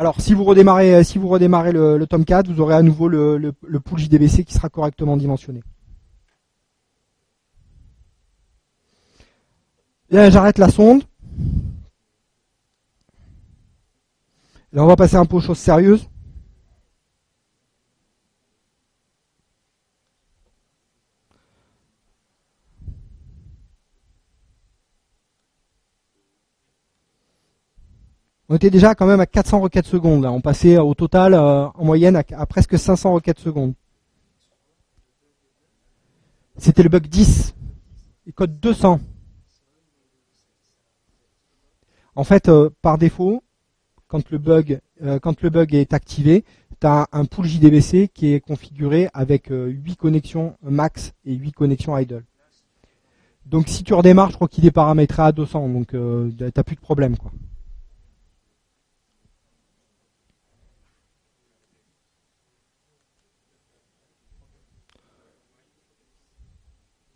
Alors, 0.00 0.18
si 0.18 0.32
vous 0.32 0.44
redémarrez, 0.44 1.04
si 1.04 1.18
vous 1.18 1.28
redémarrez 1.28 1.72
le, 1.72 2.06
Tomcat, 2.06 2.44
vous 2.48 2.62
aurez 2.62 2.74
à 2.74 2.80
nouveau 2.80 3.06
le, 3.06 3.36
le 3.36 3.80
pool 3.80 3.98
JDBC 3.98 4.44
qui 4.44 4.54
sera 4.54 4.70
correctement 4.70 5.14
dimensionné. 5.18 5.62
J'arrête 10.10 10.56
la 10.56 10.70
sonde. 10.70 11.02
Là, 14.72 14.82
on 14.82 14.86
va 14.86 14.96
passer 14.96 15.16
un 15.16 15.26
peu 15.26 15.36
aux 15.36 15.40
choses 15.40 15.58
sérieuses. 15.58 16.08
On 28.50 28.56
était 28.56 28.68
déjà 28.68 28.96
quand 28.96 29.06
même 29.06 29.20
à 29.20 29.26
400 29.26 29.60
requêtes 29.60 29.86
secondes. 29.86 30.26
On 30.26 30.40
passait 30.40 30.76
au 30.76 30.92
total 30.94 31.34
euh, 31.34 31.66
en 31.68 31.84
moyenne 31.84 32.16
à, 32.16 32.46
presque 32.46 32.78
500 32.78 33.14
requêtes 33.14 33.38
secondes. 33.38 33.74
C'était 36.56 36.82
le 36.82 36.88
bug 36.88 37.06
10. 37.06 37.54
Et 38.26 38.32
code 38.32 38.58
200. 38.60 39.00
En 42.16 42.24
fait, 42.24 42.48
euh, 42.48 42.70
par 42.82 42.98
défaut, 42.98 43.42
quand 44.08 44.28
le 44.30 44.38
bug, 44.38 44.80
euh, 45.02 45.20
est 45.70 45.92
activé, 45.94 46.44
tu 46.80 46.86
as 46.88 47.06
un 47.12 47.24
pool 47.26 47.46
JDBC 47.46 48.08
qui 48.12 48.34
est 48.34 48.40
configuré 48.40 49.08
avec 49.14 49.46
8 49.46 49.52
euh, 49.52 49.94
connexions 49.96 50.56
max 50.62 51.12
et 51.24 51.34
8 51.34 51.52
connexions 51.52 51.96
idle. 51.96 52.24
Donc 53.46 53.68
si 53.68 53.84
tu 53.84 53.94
redémarres, 53.94 54.30
je 54.30 54.34
crois 54.34 54.48
qu'il 54.48 54.66
est 54.66 54.72
paramétré 54.72 55.22
à 55.22 55.30
200, 55.30 55.68
donc 55.68 55.94
euh, 55.94 56.30
tu 56.36 56.44
n'as 56.44 56.62
plus 56.64 56.74
de 56.74 56.80
problème. 56.80 57.16
Quoi. 57.16 57.30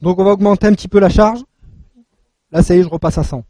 Donc 0.05 0.19
on 0.19 0.25
va 0.25 0.33
augmenter 0.33 0.67
un 0.67 0.75
petit 0.75 0.87
peu 0.87 0.99
la 1.01 1.09
charge. 1.09 1.43
Là, 2.53 2.63
ça 2.63 2.77
y 2.77 2.79
est, 2.79 2.83
je 2.83 2.89
repasse 2.89 3.17
à 3.17 3.25
100. 3.25 3.43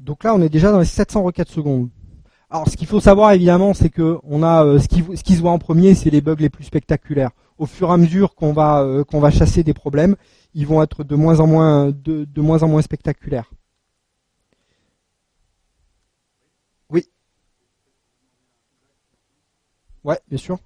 Donc 0.00 0.24
là, 0.24 0.34
on 0.34 0.42
est 0.42 0.48
déjà 0.48 0.72
dans 0.72 0.80
les 0.80 0.84
700 0.84 1.22
requêtes 1.22 1.50
secondes. 1.50 1.88
Alors, 2.50 2.68
ce 2.68 2.76
qu'il 2.76 2.86
faut 2.86 3.00
savoir 3.00 3.32
évidemment, 3.32 3.74
c'est 3.74 3.90
que 3.90 4.18
on 4.22 4.42
a 4.42 4.64
euh, 4.64 4.78
ce, 4.78 4.88
qui, 4.88 5.02
ce 5.16 5.22
qui 5.22 5.34
se 5.34 5.40
voit 5.40 5.50
en 5.50 5.58
premier, 5.58 5.94
c'est 5.94 6.10
les 6.10 6.20
bugs 6.20 6.36
les 6.38 6.48
plus 6.48 6.64
spectaculaires. 6.64 7.30
Au 7.58 7.66
fur 7.66 7.88
et 7.90 7.92
à 7.92 7.96
mesure 7.96 8.34
qu'on 8.34 8.52
va 8.52 8.82
euh, 8.82 9.02
qu'on 9.04 9.20
va 9.20 9.30
chasser 9.30 9.62
des 9.64 9.74
problèmes, 9.74 10.16
ils 10.54 10.66
vont 10.66 10.82
être 10.82 11.02
de 11.04 11.16
moins 11.16 11.40
en 11.40 11.46
moins 11.46 11.90
de, 11.90 12.24
de 12.24 12.40
moins 12.40 12.62
en 12.62 12.68
moins 12.68 12.82
spectaculaires. 12.82 13.50
Oui. 16.90 17.06
Ouais, 20.04 20.18
bien 20.28 20.38
sûr. 20.38 20.58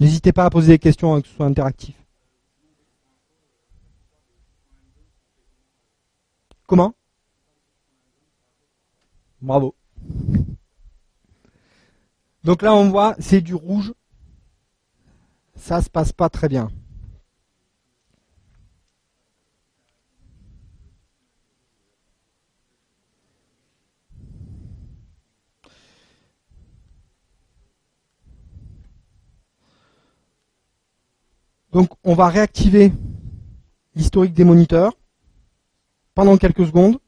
N'hésitez 0.00 0.32
pas 0.32 0.46
à 0.46 0.50
poser 0.50 0.72
des 0.72 0.78
questions, 0.78 1.14
hein, 1.14 1.20
que 1.20 1.28
ce 1.28 1.34
soit 1.34 1.44
interactif. 1.44 1.94
Comment? 6.66 6.94
Bravo. 9.42 9.74
Donc 12.44 12.62
là, 12.62 12.74
on 12.74 12.88
voit, 12.88 13.14
c'est 13.18 13.42
du 13.42 13.54
rouge. 13.54 13.92
Ça 15.54 15.82
se 15.82 15.90
passe 15.90 16.12
pas 16.12 16.30
très 16.30 16.48
bien. 16.48 16.70
Donc 31.72 31.90
on 32.04 32.14
va 32.14 32.28
réactiver 32.28 32.92
l'historique 33.94 34.34
des 34.34 34.44
moniteurs 34.44 34.92
pendant 36.14 36.36
quelques 36.36 36.66
secondes. 36.66 36.98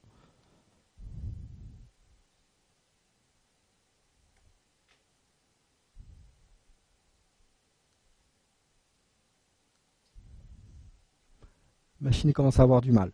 La 12.00 12.08
machine 12.08 12.32
commence 12.32 12.58
à 12.58 12.62
avoir 12.62 12.80
du 12.80 12.90
mal. 12.90 13.12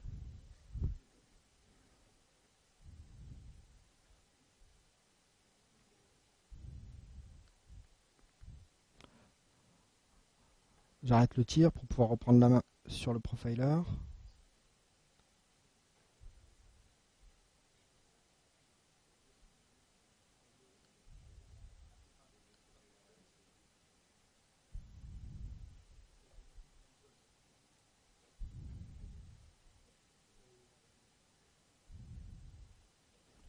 J'arrête 11.09 11.39
le 11.39 11.45
tir 11.47 11.73
pour 11.73 11.87
pouvoir 11.87 12.11
reprendre 12.11 12.39
la 12.39 12.51
main 12.51 12.63
sur 12.87 13.15
le 13.15 13.19
profiler. 13.19 13.79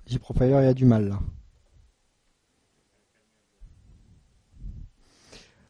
J-Profiler, 0.08 0.48
il 0.48 0.64
y 0.64 0.68
a 0.68 0.74
du 0.74 0.86
mal 0.86 1.10
là. 1.10 1.20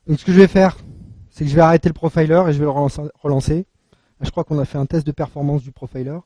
Donc 0.05 0.19
ce 0.19 0.25
que 0.25 0.31
je 0.31 0.37
vais 0.37 0.47
faire, 0.47 0.77
c'est 1.39 1.45
que 1.45 1.51
je 1.51 1.55
vais 1.55 1.61
arrêter 1.61 1.87
le 1.87 1.93
profiler 1.93 2.43
et 2.49 2.51
je 2.51 2.59
vais 2.59 2.65
le 2.65 2.69
relancer. 2.69 3.65
Je 4.19 4.29
crois 4.29 4.43
qu'on 4.43 4.59
a 4.59 4.65
fait 4.65 4.77
un 4.77 4.85
test 4.85 5.07
de 5.07 5.13
performance 5.13 5.63
du 5.63 5.71
profiler. 5.71 6.19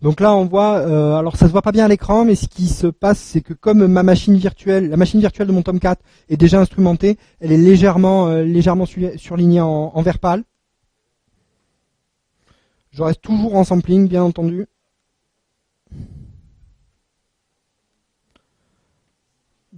Donc 0.00 0.20
là, 0.20 0.32
on 0.34 0.44
voit, 0.44 0.78
euh, 0.78 1.16
alors 1.16 1.36
ça 1.36 1.46
se 1.46 1.52
voit 1.52 1.62
pas 1.62 1.72
bien 1.72 1.84
à 1.84 1.88
l'écran, 1.88 2.24
mais 2.24 2.36
ce 2.36 2.46
qui 2.46 2.68
se 2.68 2.86
passe, 2.86 3.18
c'est 3.18 3.40
que 3.40 3.52
comme 3.52 3.86
ma 3.88 4.04
machine 4.04 4.36
virtuelle, 4.36 4.88
la 4.88 4.96
machine 4.96 5.18
virtuelle 5.18 5.48
de 5.48 5.52
mon 5.52 5.62
Tomcat 5.62 5.96
est 6.28 6.36
déjà 6.36 6.60
instrumentée, 6.60 7.18
elle 7.40 7.50
est 7.50 7.56
légèrement, 7.56 8.28
euh, 8.28 8.44
légèrement 8.44 8.86
surlignée 8.86 9.60
en, 9.60 9.90
en, 9.92 10.02
vert 10.02 10.20
pâle. 10.20 10.44
Je 12.92 13.02
reste 13.02 13.22
toujours 13.22 13.56
en 13.56 13.64
sampling, 13.64 14.06
bien 14.08 14.22
entendu. 14.22 14.66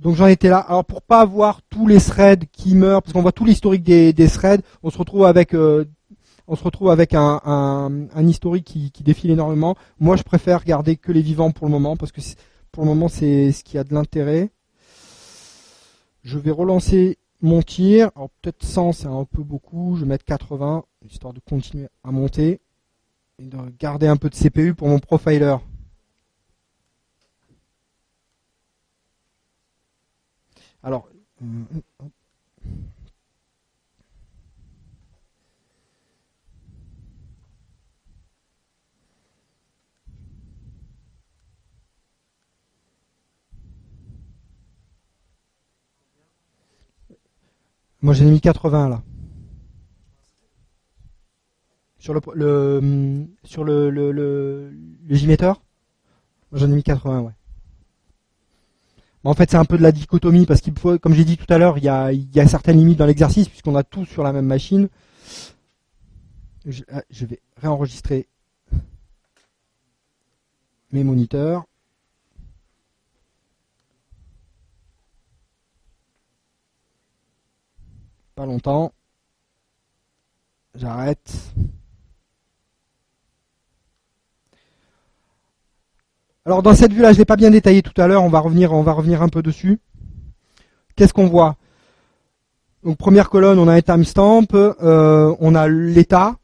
Donc 0.00 0.16
j'en 0.16 0.26
étais 0.26 0.48
là. 0.48 0.58
Alors 0.58 0.84
pour 0.84 1.02
pas 1.02 1.20
avoir 1.20 1.60
tous 1.62 1.86
les 1.86 2.00
threads 2.00 2.46
qui 2.52 2.74
meurent, 2.74 3.02
parce 3.02 3.12
qu'on 3.12 3.22
voit 3.22 3.32
tout 3.32 3.44
l'historique 3.44 3.82
des, 3.82 4.28
threads, 4.28 4.62
on 4.82 4.90
se 4.90 4.98
retrouve 4.98 5.24
avec 5.24 5.54
euh, 5.54 5.84
on 6.50 6.56
se 6.56 6.64
retrouve 6.64 6.90
avec 6.90 7.14
un, 7.14 8.08
historique 8.18 8.64
qui, 8.64 9.02
défile 9.04 9.30
énormément. 9.30 9.76
Moi, 10.00 10.16
je 10.16 10.24
préfère 10.24 10.64
garder 10.64 10.96
que 10.96 11.12
les 11.12 11.22
vivants 11.22 11.52
pour 11.52 11.68
le 11.68 11.70
moment, 11.70 11.96
parce 11.96 12.10
que 12.10 12.20
pour 12.72 12.82
le 12.82 12.88
moment, 12.88 13.06
c'est 13.06 13.52
ce 13.52 13.62
qui 13.62 13.78
a 13.78 13.84
de 13.84 13.94
l'intérêt. 13.94 14.50
Je 16.24 16.40
vais 16.40 16.50
relancer 16.50 17.18
mon 17.40 17.62
tir. 17.62 18.10
Alors 18.16 18.30
peut-être 18.42 18.64
100, 18.64 18.92
c'est 18.92 19.06
un 19.06 19.24
peu 19.24 19.44
beaucoup. 19.44 19.94
Je 19.94 20.00
vais 20.00 20.08
mettre 20.08 20.24
80, 20.24 20.84
histoire 21.08 21.32
de 21.32 21.38
continuer 21.38 21.86
à 22.02 22.10
monter. 22.10 22.60
Et 23.38 23.46
de 23.46 23.56
garder 23.78 24.08
un 24.08 24.16
peu 24.16 24.28
de 24.28 24.34
CPU 24.34 24.74
pour 24.74 24.88
mon 24.88 24.98
profiler. 24.98 25.56
Alors, 30.82 31.08
euh, 31.42 31.46
Moi 48.02 48.14
j'en 48.14 48.26
ai 48.26 48.30
mis 48.30 48.40
80 48.40 48.88
là. 48.88 49.02
Sur 51.98 52.14
le, 52.14 52.20
le 52.34 53.26
sur 53.44 53.62
le 53.62 53.90
le, 53.90 54.10
le, 54.10 54.72
j'en 56.52 56.70
ai 56.70 56.74
mis 56.74 56.82
80 56.82 57.20
ouais. 57.20 57.32
en 59.24 59.34
fait 59.34 59.50
c'est 59.50 59.58
un 59.58 59.66
peu 59.66 59.76
de 59.76 59.82
la 59.82 59.92
dichotomie 59.92 60.46
parce 60.46 60.62
qu'il 60.62 60.78
faut, 60.78 60.98
comme 60.98 61.12
j'ai 61.12 61.24
dit 61.24 61.36
tout 61.36 61.52
à 61.52 61.58
l'heure, 61.58 61.76
il 61.76 61.84
y 61.84 61.88
a, 61.88 62.12
il 62.12 62.34
y 62.34 62.40
a 62.40 62.48
certaines 62.48 62.78
limites 62.78 62.98
dans 62.98 63.06
l'exercice 63.06 63.48
puisqu'on 63.48 63.76
a 63.76 63.82
tout 63.82 64.06
sur 64.06 64.22
la 64.22 64.32
même 64.32 64.46
machine. 64.46 64.88
Je, 66.66 66.82
ah, 66.92 67.02
je 67.10 67.26
vais 67.26 67.40
réenregistrer 67.56 68.28
mes 70.92 71.04
moniteurs. 71.04 71.64
Longtemps. 78.46 78.92
J'arrête. 80.74 81.52
Alors 86.46 86.62
dans 86.62 86.74
cette 86.74 86.92
vue-là, 86.92 87.12
je 87.12 87.18
l'ai 87.18 87.24
pas 87.24 87.36
bien 87.36 87.50
détaillé 87.50 87.82
tout 87.82 87.98
à 88.00 88.06
l'heure, 88.06 88.24
on 88.24 88.28
va 88.28 88.40
revenir, 88.40 88.72
on 88.72 88.82
va 88.82 88.92
revenir 88.92 89.22
un 89.22 89.28
peu 89.28 89.42
dessus. 89.42 89.78
Qu'est-ce 90.96 91.12
qu'on 91.12 91.26
voit? 91.26 91.56
Donc 92.82 92.96
première 92.96 93.28
colonne, 93.28 93.58
on 93.58 93.68
a 93.68 93.74
un 93.74 93.82
timestamp, 93.82 94.46
euh, 94.54 95.36
on 95.38 95.54
a 95.54 95.68
l'état. 95.68 96.36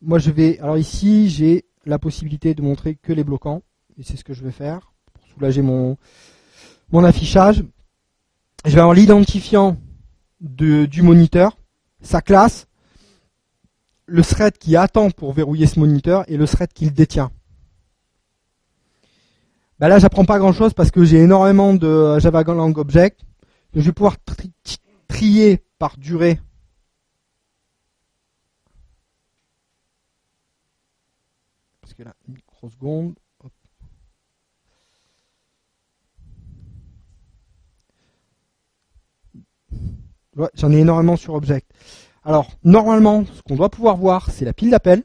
Moi 0.00 0.18
je 0.18 0.30
vais, 0.30 0.58
alors 0.60 0.78
ici 0.78 1.28
j'ai 1.28 1.66
la 1.84 1.98
possibilité 1.98 2.54
de 2.54 2.62
montrer 2.62 2.94
que 2.94 3.12
les 3.12 3.22
bloquants, 3.22 3.62
et 3.98 4.02
c'est 4.02 4.16
ce 4.16 4.24
que 4.24 4.32
je 4.32 4.42
vais 4.42 4.50
faire 4.50 4.92
pour 5.12 5.26
soulager 5.28 5.62
mon 5.62 5.98
mon 6.90 7.04
affichage. 7.04 7.64
Je 8.64 8.70
vais 8.70 8.80
avoir 8.80 8.94
l'identifiant 8.94 9.76
du 10.44 11.02
moniteur, 11.02 11.56
sa 12.02 12.20
classe, 12.20 12.66
le 14.06 14.22
thread 14.22 14.58
qui 14.58 14.76
attend 14.76 15.10
pour 15.10 15.32
verrouiller 15.32 15.66
ce 15.66 15.80
moniteur 15.80 16.24
et 16.28 16.36
le 16.36 16.46
thread 16.46 16.72
qui 16.72 16.84
le 16.84 16.90
détient. 16.90 17.30
Bah 19.78 19.88
là, 19.88 19.98
j'apprends 19.98 20.24
pas 20.24 20.38
grand 20.38 20.52
chose 20.52 20.74
parce 20.74 20.90
que 20.90 21.04
j'ai 21.04 21.18
énormément 21.18 21.74
de 21.74 22.18
Java 22.18 22.44
Lang 22.44 22.76
Object. 22.78 23.20
je 23.74 23.80
vais 23.80 23.92
pouvoir 23.92 24.16
trier 25.08 25.64
par 25.78 25.96
durée. 25.96 26.40
Parce 31.80 31.94
que 31.94 32.02
là, 32.02 32.14
J'en 40.54 40.72
ai 40.72 40.78
énormément 40.78 41.16
sur 41.16 41.34
Object. 41.34 41.70
Alors, 42.24 42.50
normalement, 42.64 43.24
ce 43.26 43.42
qu'on 43.42 43.56
doit 43.56 43.68
pouvoir 43.68 43.96
voir, 43.96 44.30
c'est 44.30 44.44
la 44.44 44.52
pile 44.52 44.70
d'appel. 44.70 45.04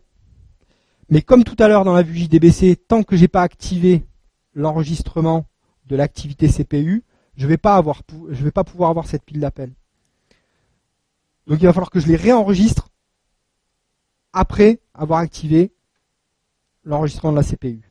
Mais 1.10 1.22
comme 1.22 1.44
tout 1.44 1.56
à 1.60 1.68
l'heure 1.68 1.86
dans 1.86 1.94
la 1.94 2.04
vue 2.04 2.18
JDBC, 2.18 2.78
tant 2.88 3.04
que 3.04 3.16
j'ai 3.16 3.28
pas 3.28 3.42
activé 3.42 4.06
l'enregistrement 4.54 5.46
de 5.88 5.96
l'activité 5.96 6.48
CPU, 6.48 7.04
je 7.36 7.48
vais 7.48 7.58
pas 7.58 7.76
avoir, 7.76 8.02
je 8.30 8.44
vais 8.44 8.52
pas 8.52 8.64
pouvoir 8.64 8.90
avoir 8.90 9.08
cette 9.08 9.24
pile 9.24 9.40
d'appel. 9.40 9.74
Donc 11.48 11.60
il 11.62 11.66
va 11.66 11.74
falloir 11.74 11.90
que 11.90 12.00
je 12.00 12.08
les 12.08 12.16
réenregistre 12.16 12.90
après 14.34 14.80
avoir 14.94 15.20
activé 15.20 15.74
l'enregistrement 16.84 17.32
de 17.32 17.38
la 17.38 17.44
CPU. 17.44 17.89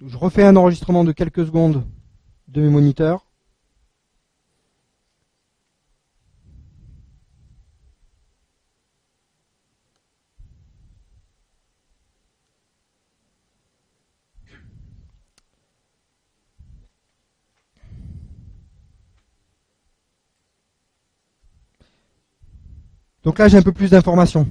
Je 0.00 0.16
refais 0.16 0.44
un 0.44 0.56
enregistrement 0.56 1.04
de 1.04 1.12
quelques 1.12 1.46
secondes 1.46 1.84
de 2.48 2.60
mes 2.60 2.68
moniteurs. 2.68 3.26
Donc 23.24 23.38
là, 23.40 23.48
j'ai 23.48 23.58
un 23.58 23.62
peu 23.62 23.72
plus 23.72 23.90
d'informations. 23.90 24.48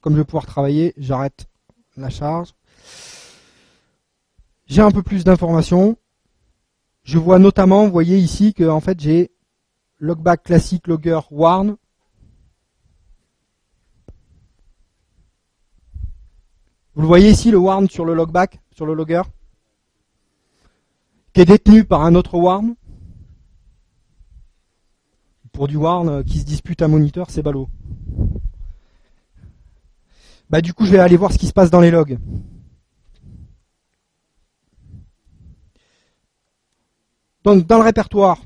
Comme 0.00 0.12
je 0.12 0.18
vais 0.18 0.24
pouvoir 0.24 0.46
travailler, 0.46 0.94
j'arrête 0.96 1.48
la 1.96 2.08
charge. 2.08 2.55
J'ai 4.66 4.82
un 4.82 4.90
peu 4.90 5.02
plus 5.02 5.24
d'informations. 5.24 5.96
Je 7.04 7.18
vois 7.18 7.38
notamment, 7.38 7.86
vous 7.86 7.92
voyez 7.92 8.18
ici 8.18 8.52
que 8.52 8.68
en 8.68 8.80
fait 8.80 8.98
j'ai 8.98 9.30
logback 9.98 10.42
classique 10.42 10.88
logger 10.88 11.20
warn. 11.30 11.76
Vous 16.94 17.02
le 17.02 17.06
voyez 17.06 17.30
ici 17.30 17.50
le 17.50 17.58
warn 17.58 17.88
sur 17.88 18.04
le 18.04 18.14
logback, 18.14 18.60
sur 18.72 18.86
le 18.86 18.94
logger, 18.94 19.22
qui 21.32 21.42
est 21.42 21.44
détenu 21.44 21.84
par 21.84 22.02
un 22.02 22.14
autre 22.14 22.36
warn. 22.36 22.74
Pour 25.52 25.68
du 25.68 25.76
warn 25.76 26.24
qui 26.24 26.40
se 26.40 26.44
dispute 26.44 26.82
un 26.82 26.88
moniteur, 26.88 27.30
c'est 27.30 27.42
ballot. 27.42 27.68
Bah 30.50 30.60
du 30.60 30.74
coup 30.74 30.86
je 30.86 30.92
vais 30.92 30.98
aller 30.98 31.16
voir 31.16 31.32
ce 31.32 31.38
qui 31.38 31.46
se 31.46 31.52
passe 31.52 31.70
dans 31.70 31.80
les 31.80 31.90
logs. 31.90 32.18
Donc 37.46 37.64
dans 37.64 37.78
le 37.78 37.84
répertoire, 37.84 38.44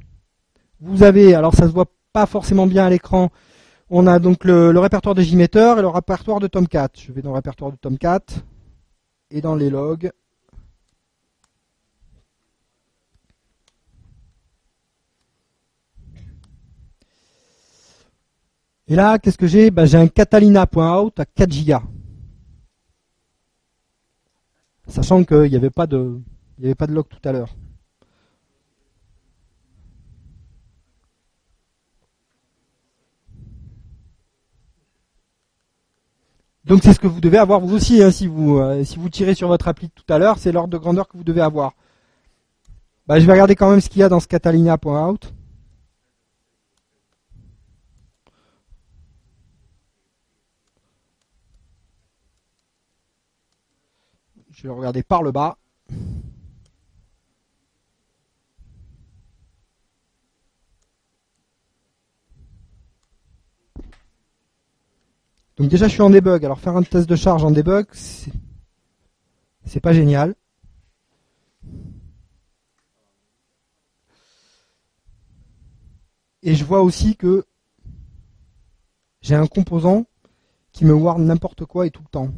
vous 0.78 1.02
avez, 1.02 1.34
alors 1.34 1.54
ça 1.54 1.66
se 1.66 1.72
voit 1.72 1.90
pas 2.12 2.26
forcément 2.26 2.66
bien 2.66 2.84
à 2.84 2.90
l'écran, 2.90 3.30
on 3.88 4.06
a 4.06 4.18
donc 4.18 4.44
le, 4.44 4.78
répertoire 4.78 5.14
de 5.14 5.22
JMeter 5.22 5.78
et 5.78 5.80
le 5.80 5.88
répertoire 5.88 6.38
de 6.38 6.46
Tomcat. 6.48 6.90
Je 6.98 7.10
vais 7.10 7.22
dans 7.22 7.30
le 7.30 7.36
répertoire 7.36 7.72
de 7.72 7.78
Tomcat 7.78 8.20
et 9.30 9.40
dans 9.40 9.54
les 9.54 9.70
logs. 9.70 10.10
Et 18.86 18.96
là, 18.96 19.18
qu'est-ce 19.18 19.38
que 19.38 19.46
j'ai? 19.46 19.70
Ben, 19.70 19.86
J'ai 19.86 19.96
un 19.96 20.08
catalina.out 20.08 21.18
à 21.18 21.24
4 21.24 21.64
Go. 21.64 21.78
Sachant 24.88 25.24
qu'il 25.24 25.48
n'y 25.48 25.56
avait 25.56 25.70
pas 25.70 25.86
de, 25.86 26.20
il 26.58 26.60
n'y 26.60 26.66
avait 26.66 26.74
pas 26.74 26.86
de 26.86 26.92
log 26.92 27.06
tout 27.08 27.26
à 27.26 27.32
l'heure. 27.32 27.48
Donc 36.64 36.80
c'est 36.82 36.92
ce 36.92 37.00
que 37.00 37.06
vous 37.06 37.20
devez 37.20 37.38
avoir 37.38 37.60
vous 37.60 37.74
aussi, 37.74 38.02
hein, 38.02 38.10
si 38.10 38.26
vous 38.26 38.58
euh, 38.58 38.84
si 38.84 38.98
vous 38.98 39.08
tirez 39.08 39.34
sur 39.34 39.48
votre 39.48 39.68
appli 39.68 39.90
tout 39.90 40.04
à 40.12 40.18
l'heure, 40.18 40.38
c'est 40.38 40.52
l'ordre 40.52 40.68
de 40.68 40.78
grandeur 40.78 41.08
que 41.08 41.16
vous 41.16 41.24
devez 41.24 41.40
avoir. 41.40 41.72
Bah, 43.06 43.18
je 43.18 43.26
vais 43.26 43.32
regarder 43.32 43.56
quand 43.56 43.70
même 43.70 43.80
ce 43.80 43.88
qu'il 43.88 44.00
y 44.00 44.04
a 44.04 44.08
dans 44.08 44.20
ce 44.20 44.28
catalina.out. 44.28 45.32
Je 54.50 54.68
vais 54.68 54.74
regarder 54.74 55.02
par 55.02 55.22
le 55.22 55.32
bas. 55.32 55.56
Donc 65.60 65.68
déjà 65.68 65.88
je 65.88 65.92
suis 65.92 66.00
en 66.00 66.08
debug, 66.08 66.42
alors 66.42 66.58
faire 66.58 66.74
un 66.74 66.82
test 66.82 67.06
de 67.06 67.16
charge 67.16 67.44
en 67.44 67.50
debug, 67.50 67.84
c'est 67.92 69.80
pas 69.80 69.92
génial. 69.92 70.34
Et 76.42 76.54
je 76.54 76.64
vois 76.64 76.80
aussi 76.80 77.14
que 77.14 77.44
j'ai 79.20 79.34
un 79.34 79.46
composant 79.46 80.06
qui 80.72 80.86
me 80.86 80.94
warn 80.94 81.26
n'importe 81.26 81.66
quoi 81.66 81.86
et 81.86 81.90
tout 81.90 82.00
le 82.04 82.08
temps. 82.08 82.30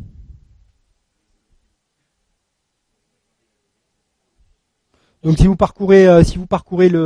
Donc 5.23 5.39
si 5.39 5.47
vous 5.47 5.55
parcourez, 5.55 6.09
euh, 6.09 6.25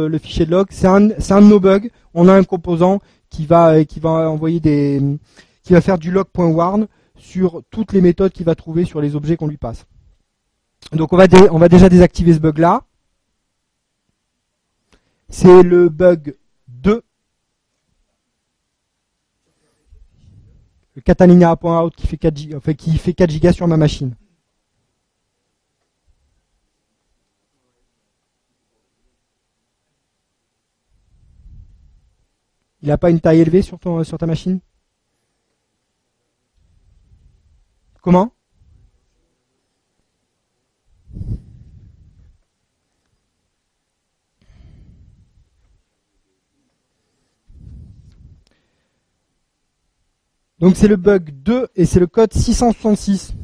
le, 0.09 0.19
fichier 0.19 0.47
de 0.47 0.51
log, 0.51 0.69
c'est 0.71 0.87
un, 0.87 1.01
de 1.01 1.47
nos 1.47 1.61
bugs. 1.61 1.91
On 2.15 2.27
a 2.27 2.33
un 2.33 2.45
composant 2.45 3.01
qui 3.29 3.45
va, 3.45 3.85
qui 3.85 4.01
va 4.01 4.31
envoyer 4.31 4.61
des, 4.61 5.03
qui 5.67 5.73
va 5.73 5.81
faire 5.81 5.99
du 5.99 6.13
log.warn 6.13 6.87
sur 7.19 7.61
toutes 7.71 7.93
les 7.93 8.01
méthodes 8.01 8.31
qu'il 8.31 8.47
va 8.47 8.55
trouver 8.55 8.85
sur 8.85 9.01
les 9.01 9.17
objets 9.17 9.37
qu'on 9.37 9.49
lui 9.49 9.57
passe. 9.57 9.85
Donc 10.93 11.13
on 11.13 11.17
va, 11.17 11.27
on 11.51 11.59
va 11.59 11.69
déjà 11.69 11.89
désactiver 11.89 12.35
ce 12.35 12.39
bug 12.39 12.59
là. 12.59 12.85
C'est 15.29 15.65
le 15.65 15.89
bug 15.89 16.37
2. 16.69 17.03
Le 20.95 21.03
catalina.out 21.03 21.97
qui 21.97 22.07
fait 22.07 22.17
4 22.17 22.55
enfin, 22.55 22.75
qui 22.75 22.97
fait 22.97 23.13
4 23.13 23.29
gigas 23.29 23.53
sur 23.53 23.67
ma 23.67 23.77
machine. 23.77 24.15
Il 32.83 32.89
n'a 32.89 32.99
pas 32.99 33.11
une 33.11 33.19
taille 33.19 33.41
élevée 33.41 33.63
sur, 33.63 33.81
ton, 33.81 34.05
sur 34.05 34.17
ta 34.17 34.27
machine? 34.27 34.61
Comment 38.07 38.31
Donc 50.61 50.77
c'est 50.77 50.87
le 50.87 50.95
bug 50.95 51.31
2 51.31 51.67
et 51.75 51.85
c'est 51.85 51.99
le 51.99 52.07
code 52.07 52.33
666. 52.33 53.35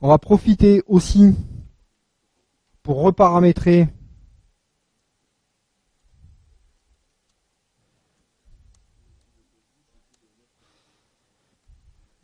On 0.00 0.08
va 0.08 0.16
profiter 0.16 0.82
aussi 0.86 1.34
pour 2.82 3.02
reparamétrer 3.02 3.88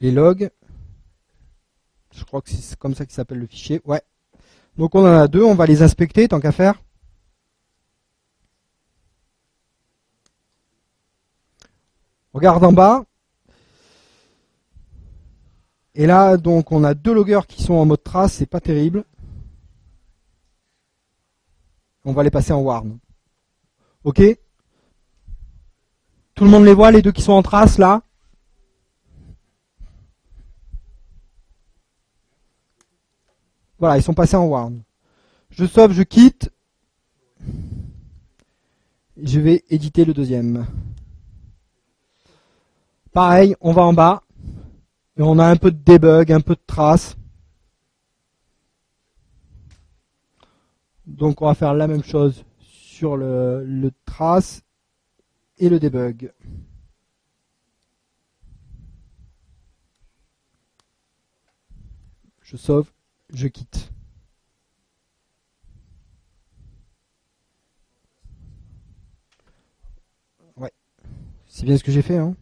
les 0.04 0.10
logs. 0.10 0.50
Je 2.12 2.24
crois 2.24 2.42
que 2.42 2.50
c'est 2.50 2.78
comme 2.78 2.94
ça 2.94 3.04
qu'il 3.06 3.14
s'appelle 3.14 3.38
le 3.38 3.46
fichier. 3.46 3.80
Ouais. 3.84 4.02
Donc 4.76 4.94
on 4.94 5.00
en 5.00 5.18
a 5.18 5.28
deux, 5.28 5.42
on 5.42 5.54
va 5.54 5.66
les 5.66 5.82
inspecter 5.82 6.28
tant 6.28 6.40
qu'à 6.40 6.52
faire. 6.52 6.82
Regarde 12.34 12.64
en 12.64 12.72
bas. 12.72 13.04
Et 15.96 16.06
là, 16.06 16.36
donc, 16.36 16.72
on 16.72 16.82
a 16.82 16.92
deux 16.92 17.14
loggers 17.14 17.46
qui 17.46 17.62
sont 17.62 17.74
en 17.74 17.86
mode 17.86 18.02
trace, 18.02 18.32
c'est 18.32 18.46
pas 18.46 18.60
terrible. 18.60 19.04
On 22.04 22.12
va 22.12 22.24
les 22.24 22.32
passer 22.32 22.52
en 22.52 22.60
warn. 22.60 22.98
Ok 24.02 24.20
Tout 26.34 26.44
le 26.44 26.50
monde 26.50 26.64
les 26.64 26.74
voit, 26.74 26.90
les 26.90 27.00
deux 27.00 27.12
qui 27.12 27.22
sont 27.22 27.32
en 27.32 27.42
trace, 27.42 27.78
là? 27.78 28.02
Voilà, 33.78 33.96
ils 33.98 34.02
sont 34.02 34.14
passés 34.14 34.36
en 34.36 34.46
warn. 34.46 34.82
Je 35.50 35.64
sauve, 35.66 35.92
je 35.92 36.02
quitte. 36.02 36.50
Je 39.16 39.40
vais 39.40 39.64
éditer 39.70 40.04
le 40.04 40.14
deuxième. 40.14 40.66
Pareil, 43.12 43.54
on 43.60 43.72
va 43.72 43.82
en 43.82 43.92
bas. 43.92 44.22
Et 45.16 45.22
on 45.22 45.38
a 45.38 45.46
un 45.46 45.56
peu 45.56 45.70
de 45.70 45.78
debug, 45.78 46.32
un 46.32 46.40
peu 46.40 46.54
de 46.54 46.62
trace. 46.66 47.16
Donc 51.06 51.42
on 51.42 51.46
va 51.46 51.54
faire 51.54 51.74
la 51.74 51.86
même 51.86 52.02
chose 52.02 52.44
sur 52.58 53.16
le, 53.16 53.90
trace 54.04 54.62
et 55.58 55.68
le 55.68 55.78
debug. 55.78 56.32
Je 62.42 62.56
sauve, 62.56 62.90
je 63.36 63.48
quitte. 63.48 63.90
Ouais. 70.56 70.72
C'est 71.46 71.64
bien 71.64 71.76
ce 71.76 71.84
que 71.84 71.92
j'ai 71.92 72.02
fait, 72.02 72.18
hein. 72.18 72.36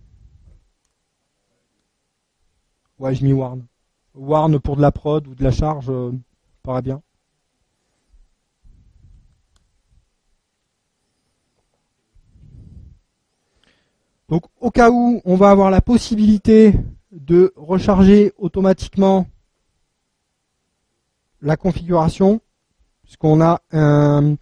Ouais, 2.99 3.15
je 3.15 3.25
mis 3.25 3.33
Warn. 3.33 3.67
Warn 4.15 4.61
pour 4.61 4.77
de 4.77 4.83
la 4.83 4.93
prod 4.93 5.27
ou 5.27 5.35
de 5.35 5.43
la 5.43 5.51
charge, 5.51 5.91
euh, 5.91 6.13
paraît 6.63 6.83
bien. 6.83 7.03
Donc 14.29 14.45
au 14.61 14.71
cas 14.71 14.91
où 14.91 15.21
on 15.25 15.37
va 15.37 15.51
avoir 15.51 15.71
la 15.71 15.81
possibilité 15.83 16.73
de 17.11 17.53
recharger 17.57 18.33
automatiquement 18.39 19.27
la 21.43 21.57
configuration, 21.57 22.41
puisqu'on 23.03 23.41
a 23.41 23.61
un, 23.73 24.37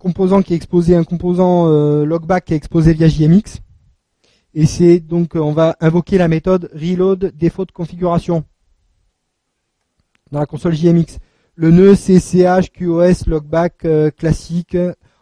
composant 0.00 0.42
qui 0.42 0.52
est 0.54 0.56
exposé, 0.56 0.96
un 0.96 1.04
composant 1.04 1.68
euh, 1.68 2.04
logback 2.04 2.46
qui 2.46 2.54
est 2.54 2.56
exposé 2.56 2.94
via 2.94 3.08
JMX. 3.08 3.60
Et 4.54 4.66
c'est 4.66 5.00
donc 5.00 5.34
on 5.34 5.52
va 5.52 5.76
invoquer 5.80 6.16
la 6.16 6.28
méthode 6.28 6.70
reload 6.72 7.32
défaut 7.36 7.66
configuration 7.72 8.44
dans 10.30 10.40
la 10.40 10.46
console 10.46 10.74
JMX. 10.74 11.18
Le 11.56 11.70
nœud 11.70 11.94
c'est 11.94 12.20
QoS 12.72 13.26
logback 13.26 13.84
euh, 13.84 14.10
classique. 14.10 14.76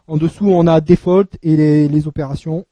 En 0.07 0.17
dessous 0.17 0.47
on 0.47 0.67
a 0.67 0.79
default 0.79 1.35
et 1.41 1.87
les 1.87 2.07
opérations. 2.07 2.65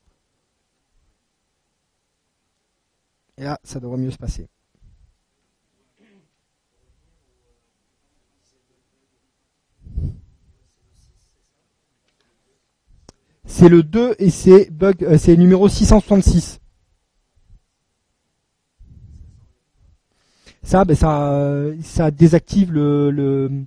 Et 3.38 3.44
là, 3.44 3.60
ça 3.64 3.80
devrait 3.80 3.98
mieux 3.98 4.12
se 4.12 4.18
passer. 4.18 4.48
C'est 13.46 13.70
le 13.70 13.84
2 13.84 14.16
et 14.20 14.30
c'est 14.30 14.72
bug, 14.72 15.04
euh, 15.04 15.18
c'est 15.18 15.36
numéro 15.36 15.68
666. 15.68 16.60
Ça, 20.64 20.86
ben 20.86 20.96
ça, 20.96 21.66
ça 21.82 22.10
désactive 22.10 22.72
le, 22.72 23.66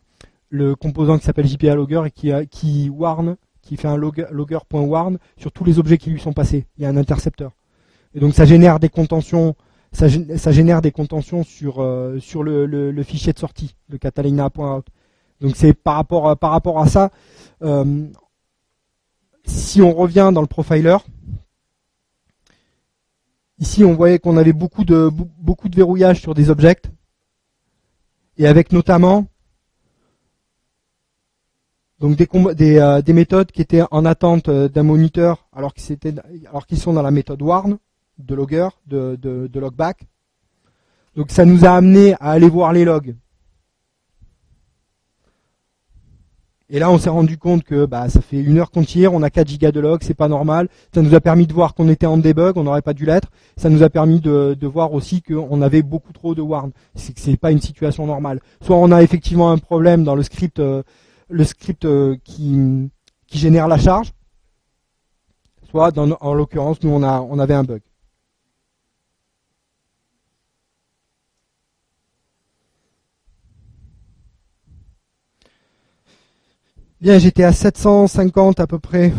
composant 0.80 1.18
qui 1.18 1.24
s'appelle 1.24 1.46
JPA 1.46 1.74
Logger 1.74 2.02
et 2.06 2.46
qui, 2.46 2.88
warn, 2.88 3.36
qui 3.60 3.76
fait 3.76 3.88
un 3.88 3.96
logger, 3.96 4.24
logger.warn 4.30 5.18
sur 5.36 5.52
tous 5.52 5.64
les 5.64 5.78
objets 5.78 5.98
qui 5.98 6.10
lui 6.10 6.20
sont 6.20 6.32
passés. 6.32 6.66
Il 6.78 6.84
y 6.84 6.86
a 6.86 6.88
un 6.88 6.96
intercepteur. 6.96 7.52
Et 8.14 8.20
donc 8.20 8.32
ça 8.32 8.46
génère 8.46 8.80
des 8.80 8.88
contentions, 8.88 9.54
ça, 9.92 10.08
génère 10.08 10.80
des 10.80 10.90
contentions 10.90 11.44
sur 11.44 11.82
euh, 11.82 12.18
sur 12.18 12.42
le, 12.42 13.02
fichier 13.02 13.34
de 13.34 13.38
sortie, 13.38 13.76
le 13.90 13.98
catalina.out. 13.98 14.86
Donc 15.42 15.54
c'est 15.54 15.74
par 15.74 15.96
rapport 15.96 16.34
par 16.38 16.52
rapport 16.52 16.80
à 16.80 16.86
ça. 16.86 17.10
Euh, 17.62 18.06
si 19.46 19.82
on 19.82 19.92
revient 19.92 20.30
dans 20.32 20.40
le 20.40 20.46
profiler, 20.46 20.96
ici 23.58 23.84
on 23.84 23.94
voyait 23.94 24.18
qu'on 24.18 24.36
avait 24.36 24.52
beaucoup 24.52 24.84
de 24.84 25.10
beaucoup 25.38 25.68
de 25.68 25.76
verrouillage 25.76 26.20
sur 26.20 26.34
des 26.34 26.50
objets 26.50 26.82
et 28.38 28.46
avec 28.46 28.72
notamment 28.72 29.26
donc 31.98 32.16
des, 32.16 32.28
des, 32.54 32.76
euh, 32.76 33.00
des, 33.00 33.12
méthodes 33.14 33.50
qui 33.50 33.62
étaient 33.62 33.84
en 33.90 34.04
attente 34.04 34.50
d'un 34.50 34.82
moniteur 34.82 35.48
alors 35.54 35.72
qu'ils 35.72 35.98
qu'ils 36.68 36.78
sont 36.78 36.92
dans 36.92 37.02
la 37.02 37.10
méthode 37.10 37.40
warn 37.40 37.78
de 38.18 38.34
logger, 38.34 38.68
de, 38.86 39.16
de, 39.16 39.60
logback. 39.60 40.06
Donc 41.16 41.30
ça 41.30 41.44
nous 41.44 41.64
a 41.64 41.70
amené 41.70 42.14
à 42.14 42.30
aller 42.30 42.48
voir 42.48 42.72
les 42.72 42.84
logs. 42.84 43.16
Et 46.68 46.80
là, 46.80 46.90
on 46.90 46.98
s'est 46.98 47.10
rendu 47.10 47.38
compte 47.38 47.62
que 47.62 47.86
bah, 47.86 48.08
ça 48.08 48.20
fait 48.20 48.40
une 48.40 48.58
heure 48.58 48.72
qu'on 48.72 48.82
tire, 48.82 49.14
on 49.14 49.22
a 49.22 49.30
4 49.30 49.46
gigas 49.46 49.70
de 49.70 49.78
logs, 49.78 50.02
c'est 50.02 50.14
pas 50.14 50.26
normal. 50.26 50.68
Ça 50.92 51.00
nous 51.00 51.14
a 51.14 51.20
permis 51.20 51.46
de 51.46 51.52
voir 51.52 51.74
qu'on 51.74 51.88
était 51.88 52.06
en 52.06 52.16
debug, 52.16 52.56
on 52.56 52.64
n'aurait 52.64 52.82
pas 52.82 52.92
dû 52.92 53.06
l'être. 53.06 53.28
Ça 53.56 53.70
nous 53.70 53.84
a 53.84 53.88
permis 53.88 54.18
de, 54.18 54.56
de 54.58 54.66
voir 54.66 54.92
aussi 54.92 55.22
qu'on 55.22 55.62
avait 55.62 55.82
beaucoup 55.82 56.12
trop 56.12 56.34
de 56.34 56.42
warn. 56.42 56.72
C'est 56.96 57.16
c'est 57.18 57.36
pas 57.36 57.52
une 57.52 57.60
situation 57.60 58.04
normale. 58.06 58.40
Soit 58.62 58.76
on 58.76 58.90
a 58.90 59.02
effectivement 59.02 59.52
un 59.52 59.58
problème 59.58 60.02
dans 60.02 60.16
le 60.16 60.24
script, 60.24 60.58
euh, 60.58 60.82
le 61.28 61.44
script 61.44 61.84
euh, 61.84 62.16
qui, 62.24 62.90
qui 63.28 63.38
génère 63.38 63.68
la 63.68 63.78
charge, 63.78 64.12
soit 65.70 65.92
dans, 65.92 66.16
en 66.20 66.34
l'occurrence, 66.34 66.82
nous 66.82 66.90
on, 66.90 67.04
a, 67.04 67.20
on 67.20 67.38
avait 67.38 67.54
un 67.54 67.64
bug. 67.64 67.80
Bien, 76.98 77.18
j'étais 77.18 77.44
à 77.44 77.52
750 77.52 78.58
à 78.58 78.66
peu 78.66 78.78
près 78.78 79.12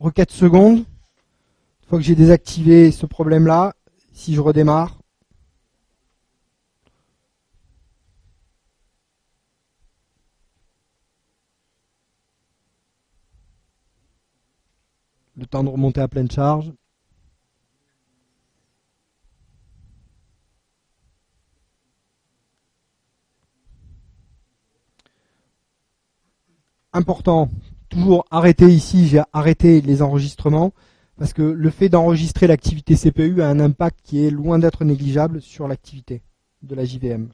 requêtes 0.00 0.32
secondes. 0.32 0.78
Une 0.78 1.88
fois 1.88 1.98
que 1.98 2.04
j'ai 2.04 2.16
désactivé 2.16 2.90
ce 2.90 3.06
problème-là, 3.06 3.72
si 4.12 4.34
je 4.34 4.40
redémarre, 4.40 4.98
le 15.36 15.46
temps 15.46 15.62
de 15.62 15.68
remonter 15.68 16.00
à 16.00 16.08
pleine 16.08 16.28
charge. 16.28 16.72
Important, 26.98 27.48
toujours 27.88 28.24
arrêter 28.30 28.66
ici, 28.66 29.06
j'ai 29.06 29.22
arrêté 29.32 29.80
les 29.80 30.02
enregistrements, 30.02 30.72
parce 31.16 31.32
que 31.32 31.42
le 31.42 31.70
fait 31.70 31.88
d'enregistrer 31.88 32.46
l'activité 32.48 32.96
CPU 32.96 33.40
a 33.40 33.48
un 33.48 33.60
impact 33.60 34.00
qui 34.02 34.24
est 34.24 34.30
loin 34.30 34.58
d'être 34.58 34.84
négligeable 34.84 35.40
sur 35.40 35.68
l'activité 35.68 36.22
de 36.62 36.74
la 36.74 36.84
JVM. 36.84 37.28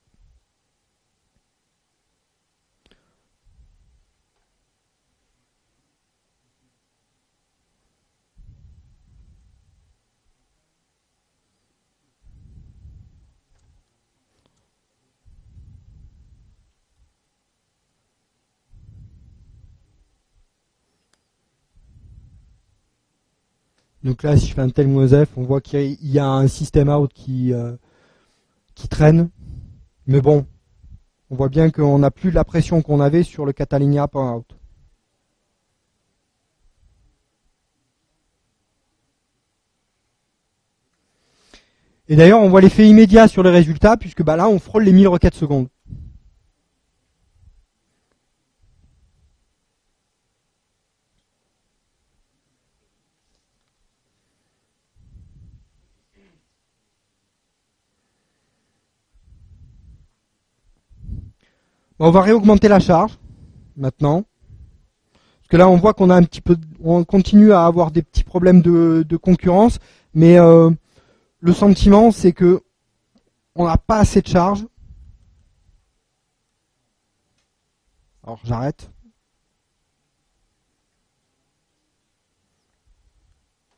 Donc 24.05 24.23
là, 24.23 24.37
si 24.37 24.49
je 24.49 24.55
fais 24.55 24.61
un 24.61 24.69
tel 24.69 24.87
F, 24.87 25.31
on 25.39 25.43
voit 25.43 25.63
qu'il 25.63 25.97
y 26.03 26.19
a 26.19 26.27
un 26.27 26.47
système 26.47 26.91
out 26.91 27.11
qui, 27.15 27.55
euh, 27.55 27.73
qui 28.75 28.87
traîne. 28.87 29.31
Mais 30.07 30.21
bon, 30.21 30.45
on 31.31 31.37
voit 31.37 31.49
bien 31.49 31.71
qu'on 31.71 31.99
n'a 31.99 32.11
plus 32.11 32.31
la 32.31 32.45
pression 32.45 32.83
qu'on 32.83 33.01
avait 33.01 33.23
sur 33.23 33.47
le 33.47 33.55
Catalina.out. 33.55 34.45
Et 42.09 42.17
d'ailleurs, 42.17 42.41
on 42.43 42.51
voit 42.51 42.61
l'effet 42.61 42.87
immédiat 42.87 43.27
sur 43.29 43.43
les 43.43 43.51
résultats, 43.51 43.97
puisque 43.97 44.23
bah 44.23 44.37
là, 44.37 44.49
on 44.51 44.59
frôle 44.59 44.85
les 44.85 44.93
1000 44.93 45.09
requêtes 45.09 45.35
secondes. 45.35 45.69
On 61.99 62.11
va 62.11 62.23
réaugmenter 62.23 62.69
la 62.69 62.81
charge 62.81 63.19
maintenant. 63.77 64.25
Parce 65.13 65.49
que 65.49 65.57
là, 65.57 65.69
on 65.69 65.77
voit 65.77 65.95
qu'on 65.95 66.11
a 66.11 66.17
un 66.17 66.25
petit 66.25 66.41
peu, 66.41 66.57
on 66.83 67.05
continue 67.05 67.53
à 67.53 67.67
avoir 67.67 67.91
des 67.91 68.03
petits 68.03 68.25
problèmes 68.25 68.63
de, 68.63 69.17
concurrence, 69.17 69.79
mais 70.13 70.39
euh, 70.39 70.71
le 71.41 71.53
sentiment, 71.53 72.11
c'est 72.11 72.33
que 72.33 72.63
on 73.55 73.67
n'a 73.67 73.77
pas 73.79 73.99
assez 73.99 74.23
de 74.23 74.27
charge. 74.27 74.67
Alors 78.25 78.41
j'arrête. 78.45 78.91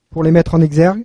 Pour 0.09 0.23
les 0.23 0.31
mettre 0.31 0.55
en 0.55 0.63
exergue. 0.63 1.05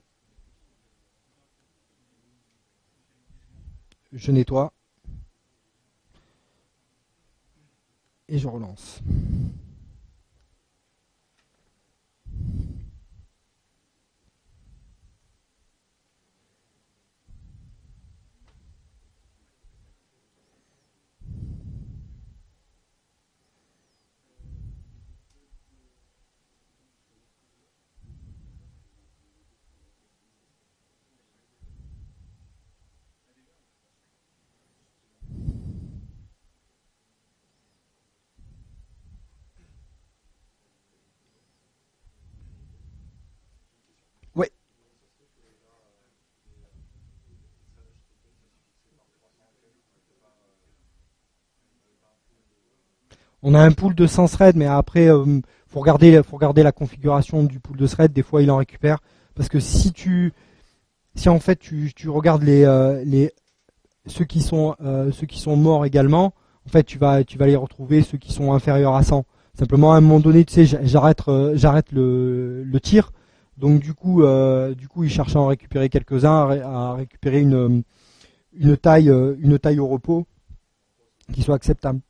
Je 4.13 4.31
nettoie. 4.31 4.71
Et 8.33 8.39
je 8.39 8.47
relance. 8.47 9.01
On 53.43 53.53
a 53.53 53.61
un 53.61 53.71
pool 53.71 53.95
de 53.95 54.07
100 54.07 54.27
threads, 54.27 54.55
mais 54.55 54.65
après, 54.65 55.11
euh, 55.11 55.41
faut 55.67 55.79
regarder, 55.79 56.63
la 56.63 56.71
configuration 56.71 57.43
du 57.43 57.59
pool 57.59 57.77
de 57.77 57.87
threads. 57.87 58.13
Des 58.13 58.23
fois, 58.23 58.41
il 58.41 58.51
en 58.51 58.57
récupère 58.57 58.99
parce 59.35 59.49
que 59.49 59.59
si 59.59 59.93
tu, 59.93 60.33
si 61.15 61.29
en 61.29 61.39
fait 61.39 61.57
tu, 61.57 61.91
regardes 62.09 62.43
les, 62.43 62.63
euh, 62.65 63.03
les 63.05 63.31
ceux 64.05 64.25
qui 64.25 64.41
sont 64.41 64.75
euh, 64.81 65.11
ceux 65.11 65.27
qui 65.27 65.39
sont 65.39 65.55
morts 65.55 65.85
également, 65.85 66.33
en 66.65 66.69
fait, 66.69 66.83
tu 66.83 66.97
vas, 66.97 67.23
tu 67.23 67.37
vas 67.37 67.47
les 67.47 67.55
retrouver 67.55 68.03
ceux 68.03 68.17
qui 68.17 68.33
sont 68.33 68.53
inférieurs 68.53 68.95
à 68.95 69.03
100. 69.03 69.25
Simplement, 69.57 69.93
à 69.93 69.97
un 69.97 70.01
moment 70.01 70.19
donné, 70.19 70.45
tu 70.45 70.53
sais, 70.53 70.65
j'arrête, 70.83 71.21
euh, 71.27 71.55
le, 71.91 72.79
tir. 72.79 73.11
Donc 73.57 73.79
du 73.79 73.93
coup, 73.93 74.23
du 74.75 74.87
coup, 74.87 75.03
il 75.03 75.09
cherche 75.09 75.35
à 75.35 75.39
en 75.39 75.47
récupérer 75.47 75.89
quelques-uns, 75.89 76.49
à 76.63 76.93
récupérer 76.95 77.41
une 77.41 77.83
taille, 78.81 79.09
une 79.39 79.59
taille 79.59 79.79
au 79.79 79.87
repos 79.87 80.25
qui 81.31 81.43
soit 81.43 81.55
acceptable. 81.55 82.01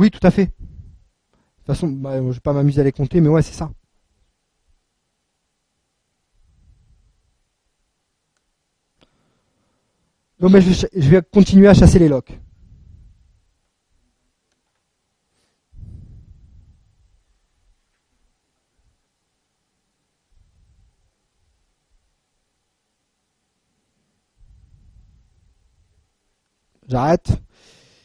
Oui, 0.00 0.10
tout 0.10 0.26
à 0.26 0.30
fait. 0.30 0.46
De 0.46 0.50
toute 1.58 1.66
façon, 1.66 1.88
bah, 1.88 2.16
je 2.16 2.22
ne 2.22 2.32
vais 2.32 2.40
pas 2.40 2.54
m'amuser 2.54 2.80
à 2.80 2.84
les 2.84 2.92
compter, 2.92 3.20
mais 3.20 3.28
ouais, 3.28 3.42
c'est 3.42 3.52
ça. 3.52 3.70
Donc, 10.40 10.56
je, 10.58 11.10
vais 11.10 11.20
continuer 11.30 11.68
à 11.68 11.74
chasser 11.74 11.98
les 11.98 12.08
locks. 12.08 12.32
J'arrête. 26.88 27.30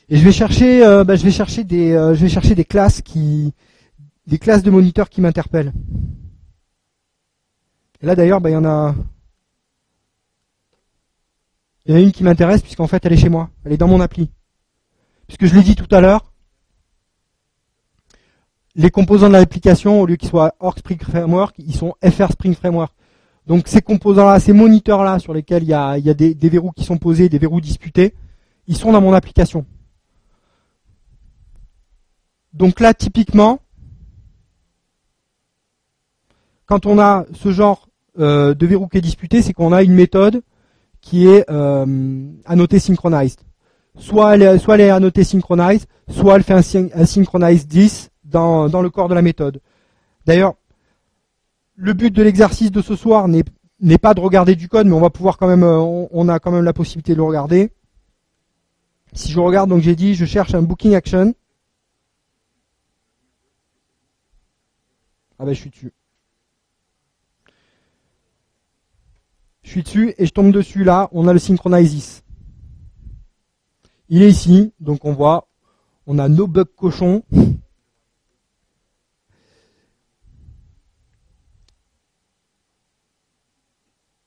Et 0.07 0.17
je 0.17 0.23
vais 0.23 0.31
chercher, 0.31 0.85
euh, 0.85 1.03
bah, 1.03 1.15
je 1.15 1.23
vais 1.23 1.31
chercher 1.31 1.63
des, 1.63 1.93
euh, 1.93 2.13
je 2.13 2.21
vais 2.21 2.29
chercher 2.29 2.53
des 2.53 2.65
classes 2.65 3.01
qui, 3.01 3.53
des 4.27 4.37
classes 4.37 4.61
de 4.61 4.69
moniteurs 4.69 5.09
qui 5.09 5.19
m'interpellent. 5.19 5.73
Et 8.01 8.05
là 8.05 8.15
d'ailleurs, 8.15 8.39
bah, 8.39 8.51
il 8.51 8.53
y 8.53 8.57
en 8.57 8.65
a, 8.65 8.93
il 11.85 11.91
y 11.91 11.95
en 11.95 11.97
a 11.97 12.01
une 12.01 12.11
qui 12.11 12.23
m'intéresse 12.23 12.61
puisqu'en 12.61 12.85
fait 12.85 13.03
elle 13.03 13.13
est 13.13 13.17
chez 13.17 13.29
moi, 13.29 13.49
elle 13.63 13.73
est 13.73 13.77
dans 13.77 13.87
mon 13.87 13.99
appli. 13.99 14.29
Puisque 15.27 15.47
je 15.47 15.55
l'ai 15.55 15.63
dit 15.63 15.75
tout 15.75 15.93
à 15.93 16.01
l'heure, 16.01 16.31
les 18.75 18.91
composants 18.91 19.27
de 19.27 19.33
l'application, 19.33 20.01
au 20.01 20.05
lieu 20.05 20.17
qu'ils 20.17 20.29
soient 20.29 20.53
Org 20.59 20.77
Spring 20.77 20.99
Framework, 20.99 21.55
ils 21.57 21.75
sont 21.75 21.95
FR 22.03 22.31
Spring 22.31 22.53
Framework. 22.53 22.93
Donc 23.47 23.67
ces 23.67 23.81
composants-là, 23.81 24.39
ces 24.39 24.53
moniteurs-là 24.53 25.17
sur 25.17 25.33
lesquels 25.33 25.63
il 25.63 25.69
y 25.69 25.73
a, 25.73 25.97
y 25.97 26.09
a 26.11 26.13
des 26.13 26.49
verrous 26.49 26.71
qui 26.73 26.83
sont 26.83 26.97
posés, 26.97 27.27
des 27.27 27.39
verrous 27.39 27.61
disputés, 27.61 28.13
ils 28.67 28.77
sont 28.77 28.91
dans 28.91 29.01
mon 29.01 29.13
application. 29.13 29.65
Donc 32.55 32.79
là, 32.79 32.93
typiquement, 32.93 33.59
quand 36.65 36.85
on 36.85 36.97
a 36.99 37.25
ce 37.33 37.51
genre 37.51 37.89
euh, 38.17 38.53
de 38.53 38.65
verrou 38.65 38.87
qui 38.87 38.97
est 38.97 39.01
disputé, 39.01 39.41
c'est 39.41 39.53
qu'on 39.53 39.73
a 39.73 39.83
une 39.83 39.93
méthode 39.93 40.41
qui 41.01 41.27
est 41.27 41.45
euh, 41.51 42.25
annotée 42.45 42.79
synchronized. 42.79 43.41
Soit 43.97 44.35
elle, 44.35 44.41
est, 44.41 44.57
soit 44.57 44.75
elle 44.75 44.81
est 44.81 44.89
annotée 44.89 45.25
synchronized, 45.25 45.87
soit 46.09 46.37
elle 46.37 46.43
fait 46.43 46.53
un, 46.53 47.05
synchronized 47.05 47.67
10 47.67 48.09
dans, 48.23 48.69
dans 48.69 48.81
le 48.81 48.89
corps 48.89 49.09
de 49.09 49.13
la 49.13 49.21
méthode. 49.21 49.61
D'ailleurs, 50.25 50.55
le 51.75 51.93
but 51.93 52.11
de 52.11 52.23
l'exercice 52.23 52.71
de 52.71 52.81
ce 52.81 52.95
soir 52.95 53.27
n'est 53.27 53.97
pas 53.97 54.13
de 54.13 54.21
regarder 54.21 54.55
du 54.55 54.69
code, 54.69 54.87
mais 54.87 54.93
on 54.93 55.01
va 55.01 55.09
pouvoir 55.09 55.37
quand 55.37 55.47
même, 55.47 55.63
euh, 55.63 56.07
on, 56.11 56.29
a 56.29 56.39
quand 56.39 56.51
même 56.51 56.63
la 56.63 56.73
possibilité 56.73 57.11
de 57.11 57.17
le 57.17 57.23
regarder. 57.23 57.69
Si 59.11 59.31
je 59.31 59.39
regarde, 59.39 59.69
donc 59.69 59.81
j'ai 59.81 59.95
dit, 59.95 60.15
je 60.15 60.25
cherche 60.25 60.55
un 60.55 60.61
booking 60.61 60.95
action. 60.95 61.33
Ah 65.37 65.45
ben 65.45 65.53
je 65.53 65.59
suis 65.59 65.69
dessus. 65.69 65.93
Je 69.63 69.69
suis 69.69 69.83
dessus 69.83 70.13
et 70.17 70.25
je 70.25 70.31
tombe 70.31 70.51
dessus 70.51 70.83
là, 70.83 71.09
on 71.11 71.27
a 71.27 71.33
le 71.33 71.39
Synchronizis. 71.39 72.21
Il 74.07 74.21
est 74.21 74.29
ici, 74.29 74.73
donc 74.79 75.03
on 75.03 75.13
voit, 75.13 75.47
on 76.05 76.19
a 76.19 76.29
nos 76.29 76.47
bugs 76.47 76.65
cochons. 76.65 77.23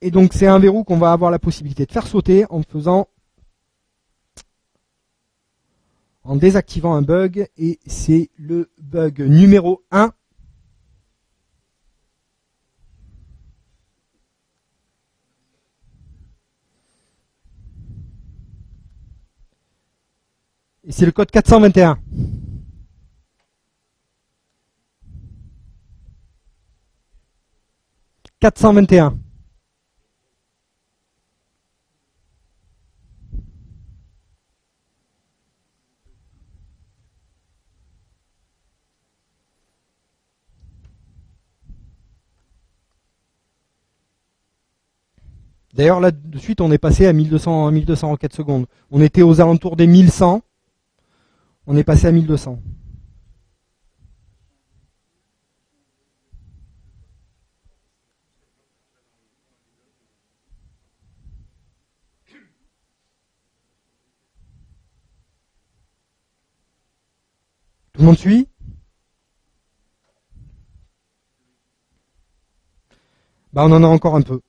Et 0.00 0.10
donc 0.10 0.32
c'est 0.34 0.46
un 0.46 0.58
verrou 0.58 0.84
qu'on 0.84 0.98
va 0.98 1.12
avoir 1.12 1.30
la 1.30 1.38
possibilité 1.38 1.86
de 1.86 1.92
faire 1.92 2.06
sauter 2.06 2.44
en 2.50 2.62
faisant 2.62 3.08
en 6.24 6.36
désactivant 6.36 6.94
un 6.94 7.02
bug 7.02 7.48
et 7.56 7.80
c'est 7.86 8.30
le 8.36 8.70
bug 8.78 9.20
numéro 9.20 9.82
1 9.90 10.12
Et 20.88 20.92
c'est 20.92 21.04
le 21.04 21.12
code 21.12 21.30
421. 21.30 21.98
«421. 28.40 29.18
D'ailleurs, 45.74 46.00
là, 46.00 46.10
de 46.10 46.38
suite, 46.38 46.62
on 46.62 46.72
est 46.72 46.78
passé 46.78 47.06
à 47.06 47.12
1200, 47.12 47.70
1200 47.72 48.10
requêtes 48.12 48.32
secondes. 48.32 48.66
On 48.90 49.02
était 49.02 49.20
aux 49.22 49.42
alentours 49.42 49.76
des 49.76 49.86
1100 49.86 50.42
on 51.68 51.76
est 51.76 51.84
passé 51.84 52.06
à 52.06 52.12
1200. 52.12 52.58
Tout 67.92 68.00
le 68.00 68.06
monde 68.06 68.16
suit? 68.16 68.48
Bah, 73.52 73.64
on 73.66 73.72
en 73.72 73.84
a 73.84 73.86
encore 73.86 74.16
un 74.16 74.22
peu. 74.22 74.40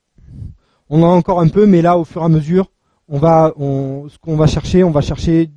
On 0.88 1.04
en 1.04 1.12
a 1.12 1.16
encore 1.16 1.42
un 1.42 1.50
peu, 1.50 1.66
mais 1.66 1.82
là, 1.82 1.98
au 1.98 2.06
fur 2.06 2.22
et 2.22 2.26
à 2.26 2.30
mesure, 2.30 2.72
on 3.10 3.20
va, 3.20 3.54
ce 3.58 4.18
qu'on 4.20 4.38
va 4.38 4.48
chercher, 4.48 4.86
on 4.86 4.92
va 4.92 5.02
chercher 5.02 5.52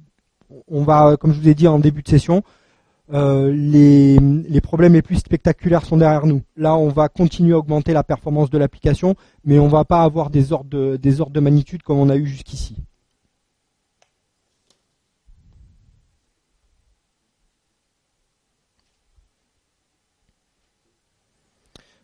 on 0.73 0.83
va, 0.83 1.17
comme 1.19 1.33
je 1.33 1.41
vous 1.41 1.49
ai 1.49 1.55
dit 1.55 1.69
en 1.69 1.79
début 1.79 2.03
de 2.03 2.09
session, 2.09 2.43
euh, 3.13 3.53
les, 3.53 4.61
problèmes 4.63 4.95
les 4.95 5.03
plus 5.03 5.17
spectaculaires 5.17 5.85
sont 5.85 5.99
derrière 5.99 6.27
nous. 6.27 6.43
Là, 6.57 6.77
on 6.77 6.89
va 6.89 7.09
continuer 7.09 7.53
à 7.53 7.59
augmenter 7.59 7.93
la 7.93 8.03
performance 8.03 8.49
de 8.51 8.59
l'application, 8.59 9.15
mais 9.45 9.59
on 9.59 9.67
ne 9.67 9.71
va 9.71 9.85
pas 9.85 10.03
avoir 10.03 10.31
des 10.31 10.53
ordres, 10.53 10.71
de, 10.71 11.41
magnitude 11.41 11.83
comme 11.83 11.99
on 11.99 12.09
a 12.09 12.17
eu 12.17 12.27
jusqu'ici. 12.27 12.77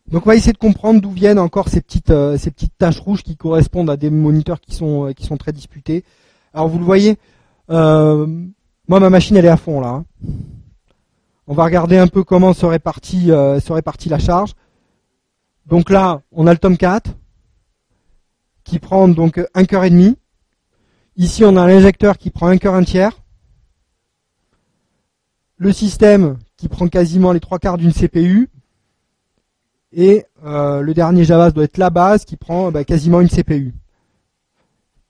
Donc 0.09 0.27
on 0.27 0.31
va 0.31 0.37
essayer 0.37 0.55
de 0.55 0.59
comprendre 0.59 1.03
d'où 1.03 1.11
viennent 1.11 1.39
encore 1.39 1.69
ces 1.69 1.83
petites, 1.83 2.11
euh, 2.11 2.39
taches 2.79 2.99
rouges 2.99 3.23
qui 3.23 3.37
correspondent 3.37 3.91
à 3.91 3.99
des 3.99 4.09
moniteurs 4.09 4.59
qui 4.59 4.75
sont, 4.75 5.07
euh, 5.07 5.37
très 5.39 5.53
disputés. 5.53 6.03
Alors 6.55 6.69
vous 6.69 6.79
le 6.79 6.85
voyez, 6.85 7.19
euh, 7.71 8.27
moi 8.89 9.01
ma 9.01 9.11
machine 9.11 9.37
elle 9.37 9.45
est 9.45 9.49
à 9.49 9.57
fond 9.57 9.81
là. 9.81 9.89
Hein. 9.89 10.05
On 11.47 11.55
va 11.55 11.65
regarder 11.65 11.97
un 11.97 12.09
peu 12.09 12.25
comment 12.25 12.53
se 12.53 12.67
répartit, 12.67 13.29
se 13.29 13.73
répartit 13.73 14.11
la 14.11 14.19
charge. 14.19 14.55
Donc 15.65 15.89
là, 15.89 16.21
on 16.31 16.47
a 16.47 16.53
le 16.53 16.59
Tomcat 16.59 17.01
qui 18.65 18.79
prend 18.79 19.09
donc 19.09 19.41
un 19.55 19.65
cœur 19.65 19.85
et 19.85 19.91
demi. 19.91 20.19
Ici, 21.17 21.45
on 21.45 21.57
a 21.57 21.67
l'injecteur 21.67 22.19
qui 22.19 22.29
prend 22.29 22.49
un 22.49 22.59
cœur 22.59 22.75
un 22.75 22.85
tiers. 22.85 23.13
Le 25.57 25.73
système 25.73 26.39
qui 26.59 26.69
prend 26.69 26.87
quasiment 26.89 27.33
les 27.33 27.41
trois 27.41 27.59
quarts 27.59 27.79
d'une 27.79 27.93
CPU 27.93 28.51
et 29.93 30.27
euh, 30.45 30.81
le 30.81 30.95
dernier 30.95 31.25
Java 31.25 31.51
doit 31.51 31.65
être 31.65 31.79
la 31.79 31.91
base 31.91 32.25
qui 32.25 32.37
prend 32.37 32.71
bah, 32.71 32.85
quasiment 32.85 33.21
une 33.21 33.29
CPU. 33.29 33.75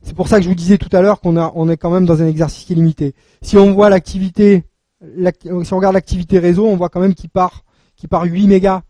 C'est 0.09 0.15
pour 0.15 0.27
ça 0.27 0.39
que 0.39 0.45
je 0.45 0.49
vous 0.49 0.55
disais 0.55 0.79
tout 0.79 0.89
à 0.97 1.03
l'heure 1.03 1.21
qu'on 1.21 1.37
on 1.37 1.69
est 1.69 1.77
quand 1.77 1.91
même 1.91 2.07
dans 2.07 2.23
un 2.23 2.27
exercice 2.27 2.65
qui 2.65 2.73
est 2.73 2.77
limité. 2.77 3.15
Si 3.43 3.59
on 3.59 3.75
voit 3.75 3.91
l'activité, 3.91 4.65
si 5.03 5.73
on 5.75 5.77
regarde 5.77 5.93
l'activité 5.93 6.39
réseau, 6.39 6.67
on 6.67 6.77
voit 6.77 6.89
quand 6.89 7.01
même 7.01 7.15
qu'il 7.15 7.29
part, 7.29 7.63
qu'il 7.95 8.09
part 8.09 8.25
8 8.25 8.47
mégas. 8.47 8.83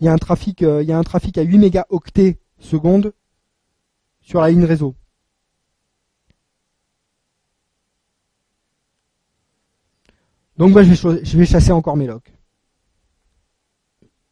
Il 0.00 0.06
y 0.06 0.08
a 0.08 0.12
un 0.14 0.16
trafic, 0.16 0.62
euh, 0.62 0.82
il 0.82 0.88
y 0.88 0.92
a 0.92 0.96
un 0.98 1.02
trafic 1.02 1.36
à 1.36 1.42
8 1.42 1.58
mégaoctets 1.58 2.40
seconde 2.58 3.12
sur 4.22 4.40
la 4.40 4.48
ligne 4.48 4.64
réseau. 4.64 4.94
Donc 10.56 10.72
moi, 10.72 10.82
je 10.82 11.08
vais, 11.08 11.24
je 11.26 11.36
vais 11.36 11.44
chasser 11.44 11.72
encore 11.72 11.98
mes 11.98 12.06
logs. 12.06 12.22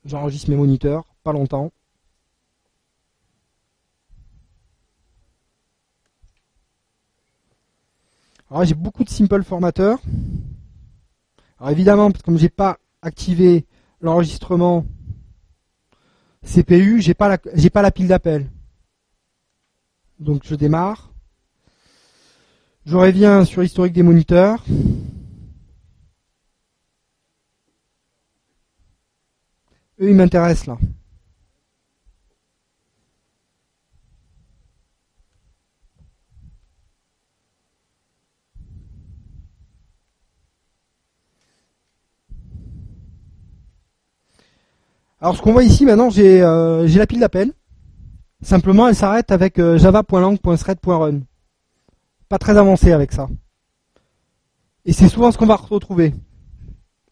J'enregistre 0.07 0.49
mes 0.49 0.57
moniteurs, 0.57 1.15
pas 1.23 1.33
longtemps. 1.33 1.73
Alors 8.51 8.65
j'ai 8.65 8.75
beaucoup 8.75 9.03
de 9.03 9.09
simple 9.09 9.43
formateurs. 9.43 9.99
Alors 11.59 11.71
évidemment, 11.71 12.13
comme 12.25 12.39
j'ai 12.39 12.49
pas 12.49 12.79
activé 13.03 13.67
l'enregistrement 14.01 14.87
CPU, 16.45 17.01
j'ai 17.01 17.15
pas 17.15 17.29
la 17.29 17.39
pas 17.39 17.83
la 17.83 17.91
pile 17.91 18.09
d'appel. 18.09 18.49
Donc 20.21 20.43
je 20.45 20.55
démarre. 20.55 21.11
Je 22.85 22.97
reviens 22.97 23.45
sur 23.45 23.63
l'historique 23.63 23.93
des 23.93 24.05
moniteurs. 24.05 24.65
Eux, 30.01 30.11
ils 30.11 30.15
m'intéressent 30.15 30.67
là. 30.67 30.79
Alors 45.21 45.37
ce 45.37 45.43
qu'on 45.43 45.53
voit 45.53 45.65
ici 45.65 45.85
maintenant, 45.85 46.11
j'ai 46.11 46.43
euh, 46.43 46.87
la 46.87 47.07
pile 47.07 47.21
d'appel. 47.21 47.53
Simplement, 48.43 48.89
elle 48.89 48.95
s'arrête 48.95 49.33
avec 49.33 49.59
euh, 49.59 49.79
java.lang.thread.run. 49.79 51.21
Pas 52.29 52.39
très 52.39 52.57
avancé 52.57 52.93
avec 52.93 53.13
ça. 53.13 53.29
Et 54.85 54.93
c'est 54.93 55.09
souvent 55.09 55.33
ce 55.33 55.39
qu'on 55.39 55.47
va 55.47 55.57
retrouver. 55.57 56.15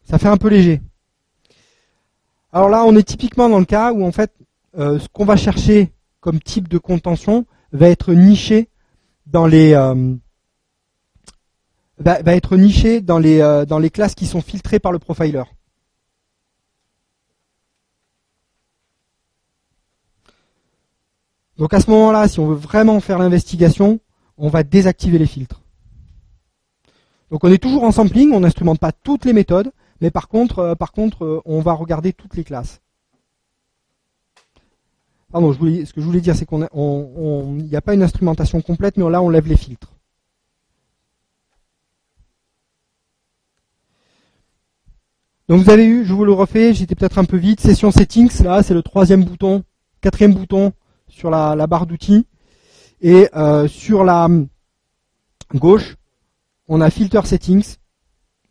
Ça 0.03 0.17
fait 0.17 0.27
un 0.27 0.37
peu 0.37 0.49
léger. 0.49 0.81
Alors 2.53 2.69
là, 2.69 2.85
on 2.85 2.95
est 2.95 3.03
typiquement 3.03 3.49
dans 3.49 3.59
le 3.59 3.65
cas 3.65 3.91
où 3.91 4.05
en 4.05 4.11
fait, 4.13 4.31
euh, 4.77 4.99
ce 4.99 5.09
qu'on 5.09 5.25
va 5.25 5.35
chercher 5.35 5.91
comme 6.21 6.39
type 6.39 6.67
de 6.67 6.77
contention 6.77 7.45
va 7.71 7.89
être 7.89 8.13
niché 8.13 8.69
dans 9.25 9.45
les 9.45 9.73
euh, 9.73 10.15
va, 11.97 12.19
être 12.33 12.55
niché 12.55 13.01
dans 13.01 13.19
les 13.19 13.41
euh, 13.41 13.65
dans 13.65 13.79
les 13.79 13.89
classes 13.89 14.15
qui 14.15 14.25
sont 14.25 14.41
filtrées 14.41 14.79
par 14.79 14.91
le 14.91 14.99
profiler. 14.99 15.43
Donc 21.57 21.73
à 21.73 21.79
ce 21.79 21.89
moment-là, 21.89 22.27
si 22.27 22.39
on 22.39 22.47
veut 22.47 22.55
vraiment 22.55 22.99
faire 22.99 23.19
l'investigation, 23.19 23.99
on 24.37 24.49
va 24.49 24.63
désactiver 24.63 25.17
les 25.17 25.25
filtres. 25.25 25.61
Donc 27.31 27.43
on 27.43 27.51
est 27.51 27.57
toujours 27.57 27.83
en 27.83 27.91
sampling, 27.91 28.31
on 28.33 28.41
n'instrumente 28.41 28.79
pas 28.79 28.91
toutes 28.91 29.25
les 29.25 29.33
méthodes, 29.33 29.71
mais 30.01 30.11
par 30.11 30.27
contre, 30.27 30.59
euh, 30.59 30.75
par 30.75 30.91
contre, 30.91 31.23
euh, 31.23 31.41
on 31.45 31.61
va 31.61 31.73
regarder 31.73 32.13
toutes 32.13 32.35
les 32.35 32.43
classes. 32.43 32.81
Pardon, 35.31 35.51
ce 35.51 35.57
que 35.59 36.01
je 36.01 36.05
voulais 36.05 36.21
dire, 36.21 36.35
c'est 36.35 36.45
qu'on 36.45 36.59
n'y 36.59 37.75
a 37.75 37.81
pas 37.81 37.93
une 37.93 38.03
instrumentation 38.03 38.61
complète, 38.61 38.95
mais 38.97 39.09
là, 39.09 39.21
on 39.21 39.29
lève 39.29 39.47
les 39.47 39.57
filtres. 39.57 39.91
Donc 45.47 45.61
vous 45.61 45.69
avez 45.69 45.85
eu, 45.85 46.05
je 46.05 46.13
vous 46.13 46.25
le 46.25 46.31
refais, 46.31 46.73
j'étais 46.73 46.95
peut-être 46.95 47.19
un 47.19 47.25
peu 47.25 47.37
vite, 47.37 47.59
session 47.59 47.91
settings, 47.91 48.41
là 48.43 48.63
c'est 48.63 48.73
le 48.73 48.81
troisième 48.81 49.23
bouton, 49.23 49.63
quatrième 50.01 50.33
bouton 50.33 50.73
sur 51.15 51.29
la, 51.29 51.67
barre 51.67 51.87
d'outils. 51.87 52.27
Et 53.01 53.29
euh, 53.35 53.67
sur 53.67 54.03
la 54.03 54.27
gauche, 55.53 55.95
on 56.67 56.81
a 56.81 56.89
filter 56.89 57.21
settings. 57.25 57.77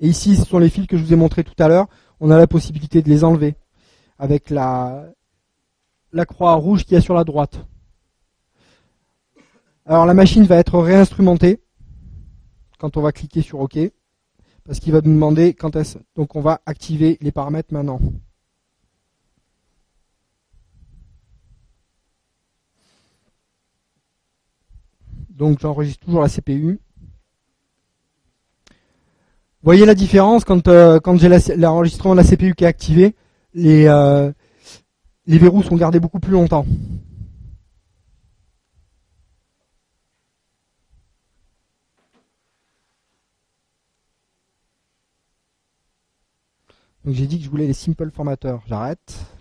Et 0.01 0.09
ici, 0.09 0.35
ce 0.37 0.45
sont 0.45 0.59
les 0.59 0.71
fils 0.71 0.87
que 0.87 0.97
je 0.97 1.05
vous 1.05 1.13
ai 1.13 1.17
montrés 1.17 1.45
tout 1.45 1.63
à 1.63 1.69
l'heure. 1.69 1.87
On 2.21 2.31
a 2.31 2.39
la 2.39 2.47
possibilité 2.47 3.03
de 3.03 3.09
les 3.09 3.23
enlever 3.23 3.55
avec 4.19 4.49
la, 4.49 5.05
la 6.13 6.25
croix 6.25 6.55
rouge 6.55 6.85
qu'il 6.85 6.95
y 6.95 6.97
a 6.97 7.01
sur 7.01 7.15
la 7.15 7.25
droite. 7.25 7.61
Alors 9.85 10.07
la 10.07 10.15
machine 10.15 10.45
va 10.45 10.57
être 10.57 10.79
réinstrumentée 10.79 11.61
quand 12.79 12.97
on 12.97 13.03
va 13.03 13.13
cliquer 13.13 13.43
sur 13.43 13.61
OK, 13.61 13.79
parce 14.65 14.81
qu'il 14.81 14.93
va 14.93 15.03
nous 15.03 15.13
demander 15.13 15.53
quand 15.53 15.77
est-ce. 15.77 15.99
Donc 16.17 16.35
on 16.37 16.41
va 16.41 16.63
activer 16.65 17.19
les 17.21 17.33
paramètres 17.33 17.75
maintenant. 17.75 18.01
Donc 25.35 25.61
j'enregistre 25.61 26.05
toujours 26.05 26.23
la 26.23 26.29
CPU 26.29 26.81
voyez 29.65 29.87
la 29.87 29.95
différence 29.95 30.45
quand, 30.45 30.69
euh, 30.69 31.01
quand 31.01 31.17
j'ai 31.19 31.29
l'enregistrement 31.57 32.15
de 32.15 32.21
la 32.21 32.27
CPU 32.27 32.55
qui 32.55 32.65
est 32.65 32.67
activé, 32.67 33.15
les, 33.55 33.87
euh, 33.87 34.31
les 35.27 35.39
verrous 35.39 35.63
sont 35.63 35.77
gardés 35.77 36.01
beaucoup 36.01 36.21
plus 36.21 36.33
longtemps. 36.33 36.67
Donc 47.05 47.15
j'ai 47.15 47.27
dit 47.27 47.39
que 47.39 47.45
je 47.45 47.51
voulais 47.51 47.67
les 47.67 47.73
simple 47.75 48.11
formateurs. 48.11 48.63
J'arrête. 48.67 49.34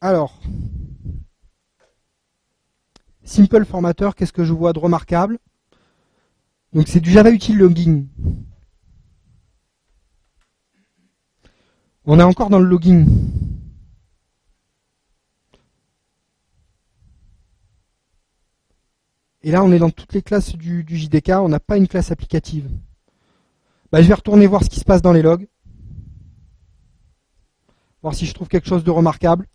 Alors, 0.00 0.40
Simple 3.26 3.64
formateur, 3.64 4.14
qu'est-ce 4.14 4.32
que 4.32 4.44
je 4.44 4.52
vois 4.52 4.72
de 4.72 4.78
remarquable? 4.78 5.38
Donc 6.72 6.86
c'est 6.86 7.00
du 7.00 7.10
Java 7.10 7.30
Util 7.30 7.54
Logging. 7.54 8.06
On 12.04 12.20
est 12.20 12.22
encore 12.22 12.50
dans 12.50 12.60
le 12.60 12.66
logging. 12.66 13.04
Et 19.42 19.50
là, 19.50 19.64
on 19.64 19.72
est 19.72 19.78
dans 19.78 19.90
toutes 19.90 20.12
les 20.12 20.22
classes 20.22 20.54
du, 20.54 20.84
JDK, 20.88 21.30
on 21.40 21.48
n'a 21.48 21.60
pas 21.60 21.76
une 21.76 21.88
classe 21.88 22.12
applicative. 22.12 22.70
Bah, 23.90 24.02
je 24.02 24.08
vais 24.08 24.14
retourner 24.14 24.46
voir 24.46 24.62
ce 24.62 24.70
qui 24.70 24.78
se 24.78 24.84
passe 24.84 25.02
dans 25.02 25.12
les 25.12 25.22
logs. 25.22 25.48
Voir 28.06 28.14
si 28.14 28.24
je 28.24 28.34
trouve 28.34 28.46
quelque 28.46 28.68
chose 28.68 28.84
de 28.84 28.90
remarquable. 28.92 29.48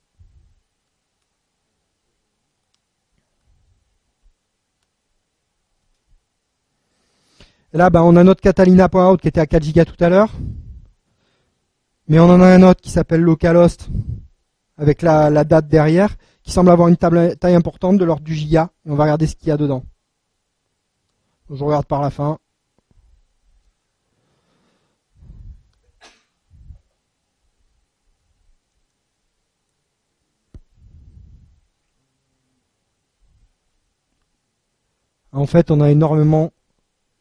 là, 7.72 7.90
ben, 7.90 8.02
on 8.02 8.18
a 8.18 8.26
notre 8.26 8.42
Catalina.out 8.42 9.22
qui 9.22 9.30
était 9.30 9.40
à 9.40 9.46
4 9.46 9.74
Go 9.74 9.86
tout 9.86 10.04
à 10.04 10.10
l'heure. 10.10 10.34
Mais 12.10 12.20
on 12.20 12.26
en 12.26 12.42
a 12.42 12.48
un 12.48 12.62
autre 12.64 12.82
qui 12.82 12.90
s'appelle 12.90 13.22
localhost 13.22 13.88
avec 14.76 15.02
la, 15.02 15.46
date 15.46 15.70
derrière, 15.70 16.18
qui 16.44 16.52
semble 16.52 16.72
avoir 16.72 16.90
une 16.90 16.98
taille 16.98 17.56
importante 17.56 18.00
de 18.00 18.04
l'ordre 18.04 18.26
du 18.26 18.36
giga. 18.36 18.70
On 18.86 18.96
va 18.96 19.04
regarder 19.04 19.28
ce 19.28 19.38
qu'il 19.38 19.48
y 19.48 19.52
a 19.52 19.58
dedans. 19.58 19.86
Je 21.50 21.64
regarde 21.64 21.86
par 21.86 22.02
la 22.02 22.10
fin. 22.10 22.38
En 35.34 35.46
fait, 35.46 35.72
on 35.72 35.80
a 35.82 35.90
énormément, 35.90 36.52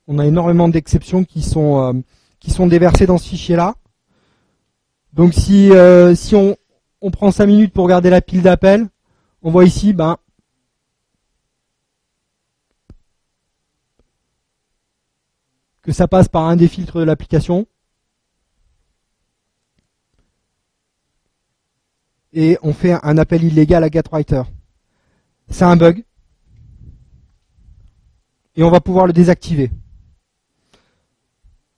on 0.07 0.19
a 0.19 0.27
énormément 0.27 0.69
d'exceptions 0.69 1.25
qui 1.25 1.43
sont 1.43 1.81
euh, 1.81 2.01
qui 2.41 2.51
sont 2.51 2.67
déversées 2.67 3.07
dans 3.07 3.19
ce 3.19 3.29
fichier-là. 3.29 3.77
Donc 5.13 5.35
si 5.35 5.73
euh, 5.73 6.15
si 6.15 6.35
on, 6.35 6.57
on 7.01 7.11
prend 7.11 7.31
5 7.31 7.47
minutes 7.47 7.73
pour 7.73 7.85
regarder 7.85 8.11
la 8.11 8.21
pile 8.21 8.43
d'appels, 8.43 8.89
on 9.43 9.51
voit 9.51 9.65
ici, 9.65 9.93
ben 9.93 10.17
que 15.83 15.93
ça 15.93 16.09
passe 16.09 16.29
par 16.29 16.45
un 16.45 16.57
des 16.57 16.69
filtres 16.69 16.99
de 16.99 17.05
l'application. 17.05 17.67
Et 22.33 22.59
on 22.63 22.73
fait 22.73 22.97
un 23.03 23.19
appel 23.19 23.43
illégal 23.43 23.83
à 23.83 23.89
GetWriter. 23.89 24.43
C'est 25.49 25.65
un 25.65 25.77
bug 25.77 26.05
et 28.61 28.63
on 28.63 28.71
va 28.71 28.81
pouvoir 28.81 29.07
le 29.07 29.15
désactiver. 29.15 29.71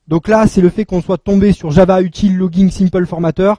Donc 0.08 0.26
là, 0.26 0.48
c'est 0.48 0.60
le 0.60 0.68
fait 0.68 0.84
qu'on 0.84 1.00
soit 1.00 1.16
tombé 1.16 1.52
sur 1.52 1.70
Java 1.70 2.02
Util 2.02 2.30
Logging 2.30 2.72
Simple 2.72 3.06
Formatter, 3.06 3.52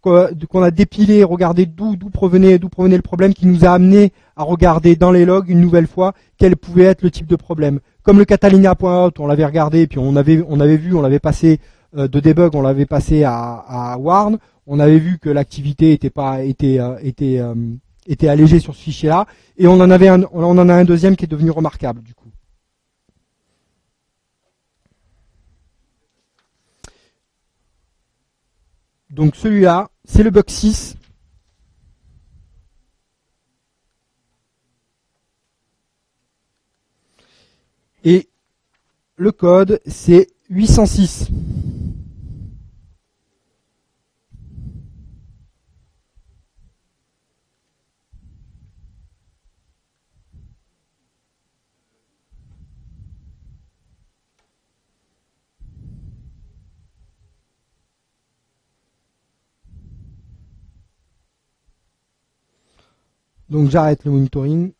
qu'on 0.00 0.62
a 0.62 0.70
dépilé, 0.72 1.22
regardé 1.22 1.66
d'où 1.66 1.96
provenait 2.12 2.58
le 2.58 3.02
problème, 3.02 3.32
qui 3.32 3.46
nous 3.46 3.64
a 3.64 3.70
amené 3.70 4.12
à 4.34 4.42
regarder 4.42 4.96
dans 4.96 5.12
les 5.12 5.24
logs 5.24 5.48
une 5.48 5.60
nouvelle 5.60 5.86
fois 5.86 6.14
quel 6.36 6.56
pouvait 6.56 6.82
être 6.82 7.02
le 7.02 7.12
type 7.12 7.28
de 7.28 7.36
problème. 7.36 7.78
Comme 8.02 8.18
le 8.18 8.24
Catalina.out, 8.24 9.20
on 9.20 9.28
l'avait 9.28 9.46
regardé, 9.46 9.86
puis 9.86 10.00
on 10.00 10.16
avait 10.16 10.34
vu, 10.76 10.94
on 10.94 11.00
l'avait 11.00 11.20
passé 11.20 11.60
euh, 11.96 12.08
de 12.08 12.18
debug, 12.18 12.56
on 12.56 12.60
l'avait 12.62 12.86
passé 12.86 13.22
à, 13.22 13.96
Warn, 14.00 14.38
on 14.66 14.80
avait 14.80 14.98
vu 14.98 15.18
que 15.18 15.30
l'activité 15.30 15.92
était 15.92 16.10
pas 16.10 16.38
euh, 16.40 17.12
euh, 17.22 18.28
allégée 18.28 18.58
sur 18.58 18.74
ce 18.74 18.82
fichier-là, 18.82 19.26
et 19.58 19.68
on 19.68 19.74
en 19.74 19.90
avait 19.92 20.10
on 20.10 20.58
en 20.58 20.68
a 20.68 20.74
un 20.74 20.84
deuxième 20.84 21.14
qui 21.14 21.24
est 21.24 21.28
devenu 21.28 21.52
remarquable 21.52 22.02
du 22.02 22.14
coup. 22.14 22.23
Donc 29.14 29.36
celui-là, 29.36 29.92
c'est 30.04 30.24
le 30.24 30.30
bug 30.30 30.50
6. 30.50 30.96
Et 38.02 38.28
le 39.14 39.30
code, 39.30 39.80
c'est 39.86 40.26
806. 40.50 41.28
Donc 63.48 63.70
j'arrête 63.70 64.04
le 64.04 64.10
monitoring. 64.10 64.72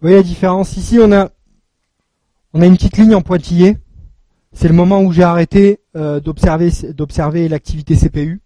Vous 0.00 0.06
voyez 0.06 0.16
la 0.16 0.22
différence? 0.22 0.78
Ici, 0.78 0.98
on 0.98 1.12
a, 1.12 1.28
une 2.54 2.74
petite 2.74 2.96
ligne 2.96 3.14
en 3.14 3.20
pointillé. 3.20 3.76
C'est 4.52 4.68
le 4.68 4.74
moment 4.74 5.02
où 5.02 5.12
j'ai 5.12 5.22
arrêté 5.22 5.80
euh, 5.94 6.20
d'observer, 6.20 7.48
l'activité 7.48 7.96
CPU. 7.96 8.40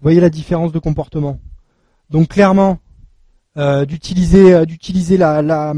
Vous 0.00 0.02
voyez 0.02 0.20
la 0.20 0.30
différence 0.30 0.72
de 0.72 0.80
comportement. 0.80 1.40
Donc 2.10 2.28
clairement, 2.28 2.78
euh, 3.56 3.84
d'utiliser, 3.84 4.52
euh, 4.52 4.64
d'utiliser 4.64 5.16
la, 5.16 5.74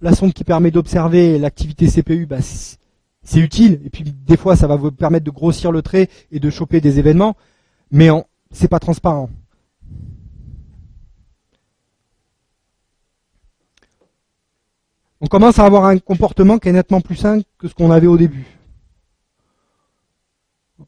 la 0.00 0.14
sonde 0.14 0.32
qui 0.32 0.44
permet 0.44 0.70
d'observer 0.70 1.38
l'activité 1.38 1.88
CPU, 1.88 2.26
bah, 2.26 2.38
c'est 2.40 3.40
utile. 3.40 3.80
Et 3.84 3.90
puis 3.90 4.04
des 4.04 4.36
fois, 4.36 4.56
ça 4.56 4.66
va 4.66 4.76
vous 4.76 4.90
permettre 4.92 5.24
de 5.24 5.30
grossir 5.30 5.72
le 5.72 5.82
trait 5.82 6.08
et 6.30 6.40
de 6.40 6.50
choper 6.50 6.80
des 6.80 6.98
événements, 6.98 7.36
mais 7.90 8.08
c'est 8.50 8.68
pas 8.68 8.80
transparent. 8.80 9.30
On 15.20 15.26
commence 15.26 15.58
à 15.58 15.64
avoir 15.64 15.84
un 15.86 15.98
comportement 15.98 16.58
qui 16.58 16.68
est 16.68 16.72
nettement 16.72 17.00
plus 17.00 17.16
simple 17.16 17.44
que 17.58 17.66
ce 17.66 17.74
qu'on 17.74 17.90
avait 17.90 18.06
au 18.06 18.16
début. 18.16 18.58
Ah, 20.80 20.84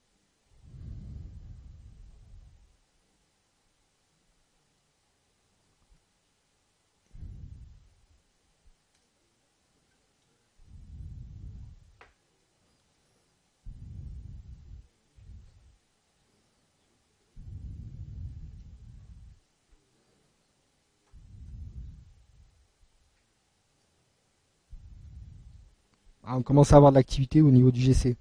on 26.36 26.42
commence 26.42 26.72
à 26.72 26.76
avoir 26.76 26.92
de 26.92 26.96
l'activité 26.96 27.40
au 27.40 27.50
niveau 27.50 27.70
du 27.70 27.80
GC. 27.80 28.16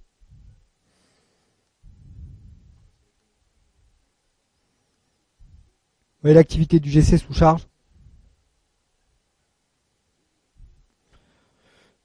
Vous 6.19 6.23
voyez 6.23 6.35
l'activité 6.35 6.79
du 6.79 6.89
GC 6.89 7.17
sous 7.17 7.33
charge? 7.33 7.67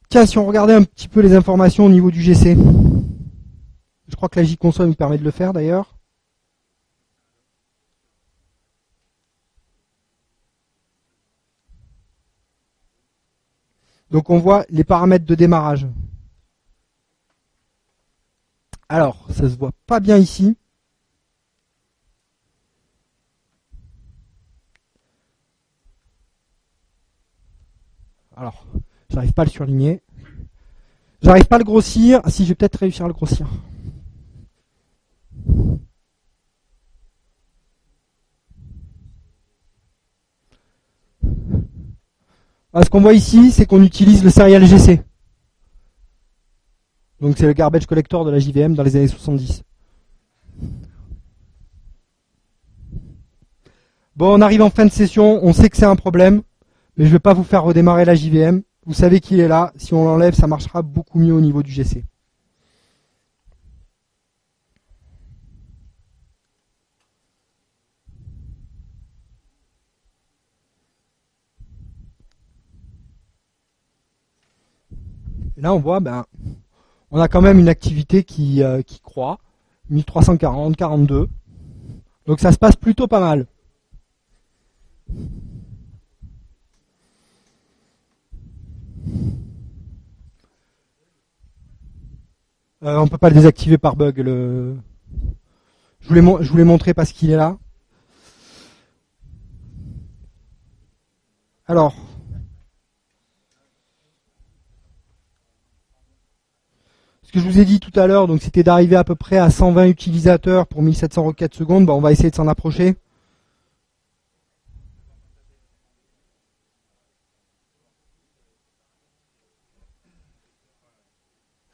Tiens, 0.08 0.26
si 0.26 0.38
on 0.38 0.46
regardait 0.46 0.74
un 0.74 0.84
petit 0.84 1.08
peu 1.08 1.20
les 1.20 1.34
informations 1.34 1.86
au 1.86 1.88
niveau 1.88 2.12
du 2.12 2.22
GC. 2.22 2.56
Je 4.06 4.14
crois 4.14 4.28
que 4.28 4.38
la 4.38 4.44
J-console 4.44 4.86
nous 4.86 4.94
permet 4.94 5.18
de 5.18 5.24
le 5.24 5.32
faire 5.32 5.52
d'ailleurs. 5.52 5.96
Donc 14.14 14.30
on 14.30 14.38
voit 14.38 14.64
les 14.70 14.84
paramètres 14.84 15.24
de 15.24 15.34
démarrage. 15.34 15.88
Alors, 18.88 19.26
ça 19.32 19.50
se 19.50 19.56
voit 19.56 19.72
pas 19.88 19.98
bien 19.98 20.18
ici. 20.18 20.56
Alors, 28.36 28.64
j'arrive 29.10 29.32
pas 29.32 29.42
à 29.42 29.46
le 29.46 29.50
surligner. 29.50 30.00
J'arrive 31.20 31.46
pas 31.46 31.56
à 31.56 31.58
le 31.58 31.64
grossir. 31.64 32.20
Ah, 32.22 32.30
si, 32.30 32.44
je 32.44 32.50
vais 32.50 32.54
peut-être 32.54 32.78
réussir 32.78 33.06
à 33.06 33.08
le 33.08 33.14
grossir. 33.14 33.48
Ce 42.82 42.90
qu'on 42.90 43.00
voit 43.00 43.12
ici, 43.12 43.52
c'est 43.52 43.66
qu'on 43.66 43.82
utilise 43.82 44.24
le 44.24 44.30
serial 44.30 44.64
GC. 44.64 45.00
Donc 47.20 47.36
c'est 47.38 47.46
le 47.46 47.52
garbage 47.52 47.86
collector 47.86 48.24
de 48.24 48.30
la 48.30 48.38
JVM 48.38 48.74
dans 48.74 48.82
les 48.82 48.96
années 48.96 49.08
70. 49.08 49.62
Bon, 54.16 54.32
on 54.32 54.40
arrive 54.40 54.62
en 54.62 54.70
fin 54.70 54.86
de 54.86 54.90
session, 54.90 55.40
on 55.42 55.52
sait 55.52 55.68
que 55.68 55.76
c'est 55.76 55.84
un 55.84 55.96
problème, 55.96 56.42
mais 56.96 57.04
je 57.04 57.10
ne 57.10 57.14
vais 57.14 57.20
pas 57.20 57.34
vous 57.34 57.44
faire 57.44 57.64
redémarrer 57.64 58.04
la 58.04 58.14
JVM. 58.14 58.62
Vous 58.86 58.94
savez 58.94 59.20
qu'il 59.20 59.40
est 59.40 59.48
là, 59.48 59.72
si 59.76 59.94
on 59.94 60.04
l'enlève, 60.04 60.34
ça 60.34 60.46
marchera 60.46 60.82
beaucoup 60.82 61.18
mieux 61.18 61.32
au 61.32 61.40
niveau 61.40 61.62
du 61.62 61.72
GC. 61.72 62.04
Là, 75.64 75.74
on 75.74 75.78
voit, 75.80 76.00
ben, 76.00 76.26
on 77.10 77.20
a 77.20 77.26
quand 77.26 77.40
même 77.40 77.58
une 77.58 77.68
activité 77.68 78.22
qui, 78.22 78.62
euh, 78.62 78.82
qui 78.82 79.00
croît. 79.00 79.38
1340, 79.90 80.76
42. 80.76 81.28
Donc 82.26 82.40
ça 82.40 82.52
se 82.52 82.58
passe 82.58 82.76
plutôt 82.76 83.06
pas 83.06 83.20
mal. 83.20 83.46
Euh, 92.82 92.98
on 92.98 93.08
peut 93.08 93.18
pas 93.18 93.30
le 93.30 93.34
désactiver 93.34 93.78
par 93.78 93.96
bug. 93.96 94.18
Le... 94.18 94.76
Je 96.00 96.08
voulais, 96.08 96.44
je 96.44 96.50
voulais 96.50 96.64
montrer 96.64 96.92
parce 96.92 97.12
qu'il 97.12 97.30
est 97.30 97.36
là. 97.36 97.56
Alors, 101.66 101.94
ce 107.14 107.22
que 107.34 107.40
je 107.40 107.46
vous 107.46 107.58
ai 107.58 107.64
dit 107.64 107.80
tout 107.80 107.90
à 107.98 108.06
l'heure, 108.06 108.28
donc 108.28 108.40
c'était 108.42 108.62
d'arriver 108.62 108.94
à 108.94 109.02
peu 109.02 109.16
près 109.16 109.38
à 109.38 109.50
120 109.50 109.88
utilisateurs 109.88 110.68
pour 110.68 110.82
1700 110.82 111.24
requêtes 111.24 111.54
secondes. 111.54 111.84
Bah, 111.84 111.92
on 111.92 112.00
va 112.00 112.12
essayer 112.12 112.30
de 112.30 112.34
s'en 112.36 112.46
approcher. 112.46 112.94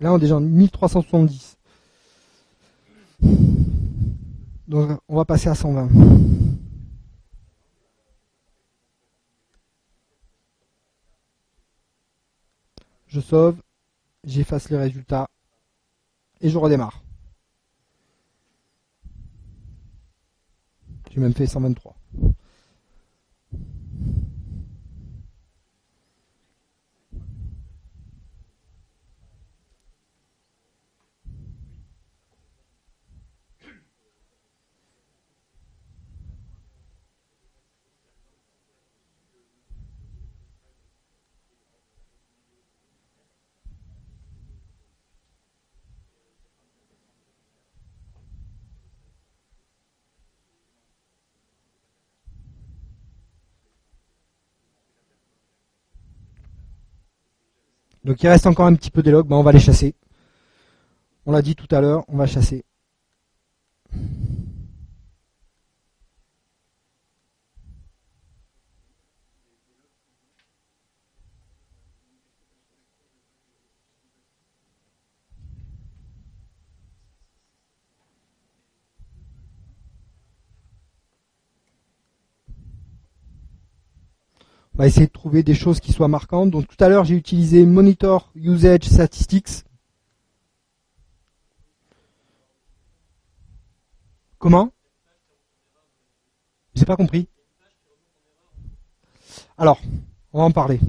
Là, 0.00 0.14
on 0.14 0.16
est 0.16 0.20
déjà 0.20 0.36
en 0.36 0.40
1370. 0.40 1.58
Donc, 4.66 4.98
on 5.08 5.16
va 5.16 5.26
passer 5.26 5.50
à 5.50 5.54
120. 5.54 5.90
Je 13.08 13.20
sauve, 13.20 13.56
j'efface 14.24 14.70
les 14.70 14.78
résultats 14.78 15.28
et 16.40 16.48
je 16.48 16.58
redémarre. 16.58 17.02
J'ai 21.10 21.20
même 21.20 21.34
fait 21.34 21.46
123. 21.46 21.99
Donc 58.10 58.20
il 58.24 58.28
reste 58.28 58.48
encore 58.48 58.66
un 58.66 58.74
petit 58.74 58.90
peu 58.90 59.04
des 59.04 59.12
logs, 59.12 59.28
ben 59.28 59.36
on 59.36 59.44
va 59.44 59.52
les 59.52 59.60
chasser. 59.60 59.94
On 61.26 61.30
l'a 61.30 61.42
dit 61.42 61.54
tout 61.54 61.68
à 61.70 61.80
l'heure, 61.80 62.02
on 62.08 62.16
va 62.16 62.26
chasser. 62.26 62.64
Va 84.74 84.86
essayer 84.86 85.06
de 85.06 85.12
trouver 85.12 85.42
des 85.42 85.54
choses 85.54 85.80
qui 85.80 85.92
soient 85.92 86.08
marquantes. 86.08 86.50
Donc 86.50 86.66
tout 86.66 86.82
à 86.82 86.88
l'heure, 86.88 87.04
j'ai 87.04 87.16
utilisé 87.16 87.64
Monitor 87.66 88.30
Usage 88.34 88.84
Statistics. 88.84 89.64
Comment? 94.38 94.72
J'ai 96.74 96.86
pas 96.86 96.96
compris. 96.96 97.28
Alors, 99.58 99.78
on 100.32 100.38
va 100.38 100.44
en 100.44 100.50
parler. 100.50 100.80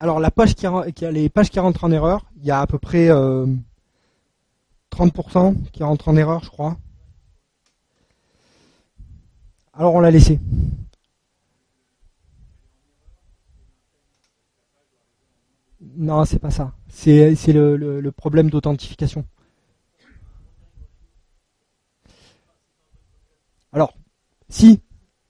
Alors 0.00 0.18
la 0.18 0.30
page 0.30 0.54
qui, 0.54 0.66
a, 0.66 1.10
les 1.12 1.28
pages 1.28 1.50
qui 1.50 1.60
rentrent 1.60 1.84
en 1.84 1.92
erreur, 1.92 2.24
il 2.38 2.46
y 2.46 2.50
a 2.50 2.60
à 2.60 2.66
peu 2.66 2.78
près 2.78 3.10
euh, 3.10 3.46
30% 4.90 5.56
qui 5.72 5.82
rentre 5.82 6.08
en 6.08 6.16
erreur, 6.16 6.42
je 6.44 6.50
crois. 6.50 6.76
Alors 9.72 9.94
on 9.94 10.00
l'a 10.00 10.10
laissé. 10.10 10.38
Non, 15.96 16.24
c'est 16.24 16.38
pas 16.38 16.50
ça. 16.50 16.72
C'est 16.88 17.34
le, 17.52 18.10
problème 18.10 18.50
d'authentification. 18.50 19.24
Alors, 23.72 23.94
si, 24.48 24.80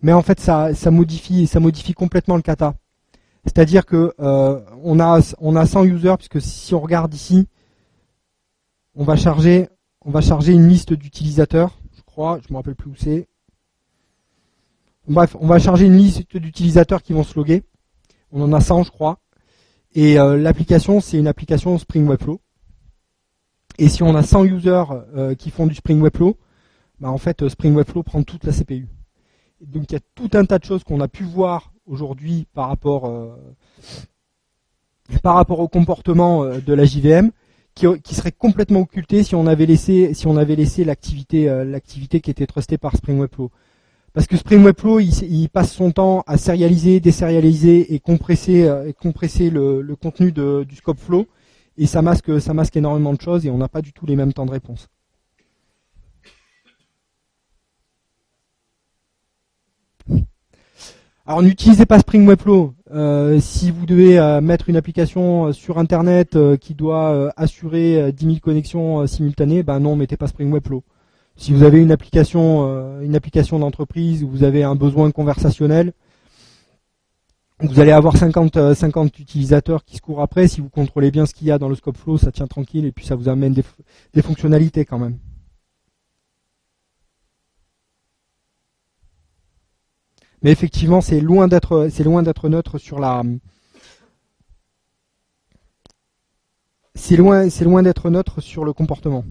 mais 0.03 0.13
en 0.13 0.23
fait 0.23 0.41
ça, 0.41 0.71
modifie 0.91 1.47
ça 1.47 1.61
modifie 1.61 1.93
complètement 1.93 2.37
le 2.37 2.43
kata. 2.43 2.75
C'est-à-dire 3.45 3.87
que 3.87 4.15
euh, 4.21 4.61
on 4.83 5.01
a 5.01 5.21
a 5.21 5.67
100 5.67 5.85
users 5.85 6.17
puisque 6.17 6.41
si 6.41 6.75
on 6.75 6.81
regarde 6.81 7.15
ici, 7.15 7.49
on 9.01 9.05
va 9.05 9.17
charger, 9.17 9.67
une 10.53 10.69
liste 10.69 10.93
d'utilisateurs, 10.93 11.79
je 11.97 12.03
crois, 12.03 12.39
je 12.47 12.53
me 12.53 12.59
rappelle 12.59 12.75
plus 12.75 12.91
où 12.91 12.95
c'est. 12.95 13.29
Bref, 15.09 15.35
on 15.41 15.47
va 15.47 15.59
charger 15.59 15.87
une 15.87 15.97
liste 15.97 16.37
d'utilisateurs 16.37 17.03
qui 17.03 17.15
vont 17.15 17.25
se 17.25 17.35
loguer. 17.35 17.63
On 18.31 18.43
en 18.43 18.53
a 18.53 18.61
100, 18.61 18.83
je 18.83 18.91
crois. 18.91 19.19
Et 19.95 20.19
euh, 20.19 20.37
l'application, 20.37 21.01
c'est 21.01 21.17
une 21.17 21.29
application 21.29 21.79
Spring 21.79 22.07
Webflow. 22.07 22.43
Et 23.79 23.89
si 23.89 24.03
on 24.03 24.15
a 24.15 24.23
100 24.23 24.45
users 24.45 24.85
euh, 25.17 25.35
qui 25.35 25.49
font 25.49 25.67
du 25.67 25.75
Spring 25.75 25.99
Webflow, 26.03 26.37
bah 27.01 27.09
en 27.09 27.17
fait, 27.17 27.49
Spring 27.49 27.75
Webflow 27.75 28.03
prend 28.03 28.23
toute 28.23 28.45
la 28.45 28.53
CPU. 28.53 28.87
donc 29.63 29.85
il 29.89 29.93
y 29.95 29.97
a 29.97 30.01
tout 30.15 30.29
un 30.35 30.45
tas 30.45 30.59
de 30.59 30.65
choses 30.65 30.85
qu'on 30.85 31.01
a 31.01 31.09
pu 31.09 31.25
voir 31.25 31.73
aujourd'hui 31.87 32.47
euh, 32.59 33.35
par 35.23 35.37
rapport 35.37 35.61
au 35.61 35.69
comportement 35.69 36.45
de 36.45 36.75
la 36.75 36.85
JVM 36.85 37.31
qui, 38.03 38.15
serait 38.15 38.33
complètement 38.33 38.81
occulté 38.81 39.23
si 39.23 39.35
on 39.35 39.47
avait 39.47 39.67
laissé 39.67 40.13
si 40.15 40.27
on 40.27 40.37
avait 40.37 40.57
laissé 40.57 40.85
l'activité 40.85 41.49
euh, 41.49 41.65
l'activité 41.65 42.21
qui 42.21 42.31
était 42.31 42.47
trustée 42.47 42.79
par 42.79 42.97
Spring 42.97 43.19
Webflow. 43.19 43.51
Parce 44.13 44.27
que 44.27 44.37
Spring 44.37 44.65
Webflow, 44.65 44.99
il, 44.99 45.49
passe 45.51 45.73
son 45.73 45.93
temps 45.93 46.25
à 46.27 46.37
sérialiser, 46.37 46.99
désérialiser 46.99 47.95
et 47.95 48.01
compresser 48.01 48.65
euh, 48.65 48.89
et 48.89 48.93
compresser 48.93 49.51
le, 49.51 49.95
contenu 50.01 50.33
du 50.33 50.77
scope 50.77 50.99
flow 50.99 51.27
et 51.79 51.87
ça 51.87 52.03
masque 52.03 52.41
ça 52.41 52.53
masque 52.53 52.77
énormément 52.77 53.15
de 53.15 53.21
choses 53.21 53.47
et 53.47 53.51
on 53.51 53.59
n'a 53.59 53.69
pas 53.69 53.83
du 53.83 53.93
tout 53.93 54.07
les 54.07 54.17
mêmes 54.17 54.33
temps 54.33 54.47
de 54.47 54.51
réponse. 54.51 54.89
Alors 61.25 61.43
n'utilisez 61.43 61.87
pas 61.87 62.01
Spring 62.01 62.27
Webflow. 62.27 62.75
Euh, 62.93 63.39
si 63.41 63.71
vous 63.71 63.87
devez 63.87 64.19
euh, 64.19 64.41
mettre 64.41 64.69
une 64.69 64.77
application 64.77 65.47
euh, 65.47 65.53
sur 65.53 65.79
Internet 65.79 66.37
qui 66.61 66.75
doit 66.75 67.33
assurer 67.37 68.13
10 68.13 68.25
000 68.25 68.37
connexions 68.41 69.07
simultanées, 69.07 69.63
ben 69.63 69.81
non, 69.81 69.97
mettez 69.97 70.17
pas 70.17 70.27
Spring 70.27 70.51
Webflow. 70.51 70.83
Si 71.37 71.53
vous 71.53 71.63
avez 71.63 71.81
une 71.81 71.93
application, 71.93 73.01
une 73.01 73.15
application 73.15 73.59
d'entreprise 73.59 74.23
où 74.23 74.29
vous 74.29 74.45
avez 74.45 74.63
un 74.63 74.75
besoin 74.75 75.11
conversationnel, 75.11 75.93
vous 77.61 77.81
allez 77.81 77.93
avoir 77.93 78.17
50, 78.17 78.75
50 78.75 79.19
utilisateurs 79.19 79.85
qui 79.85 79.97
se 79.97 80.03
courent 80.03 80.21
après. 80.21 80.49
Si 80.49 80.61
vous 80.61 80.69
contrôlez 80.69 81.11
bien 81.11 81.25
ce 81.25 81.33
qu'il 81.33 81.47
y 81.47 81.51
a 81.51 81.59
dans 81.59 81.69
le 81.69 81.77
scope 81.77 81.97
flow, 81.97 82.19
ça 82.19 82.31
tient 82.31 82.47
tranquille 82.47 82.85
et 82.85 82.93
puis 82.93 83.07
ça 83.07 83.15
vous 83.15 83.29
amène 83.29 83.55
des 83.55 84.23
fonctionnalités 84.23 84.85
quand 84.85 84.99
même. 84.99 85.17
Mais 90.43 90.51
effectivement, 90.53 91.01
c'est 91.01 91.21
loin 91.21 91.49
d'être, 91.49 92.49
neutre 92.49 92.79
sur 92.79 92.99
la. 92.99 93.23
C'est 96.95 97.17
loin, 97.17 97.49
c'est 97.51 97.65
loin 97.65 97.83
d'être 97.83 98.11
neutre 98.11 98.41
sur 98.41 98.65
le 98.65 98.73
comportement. 98.73 99.25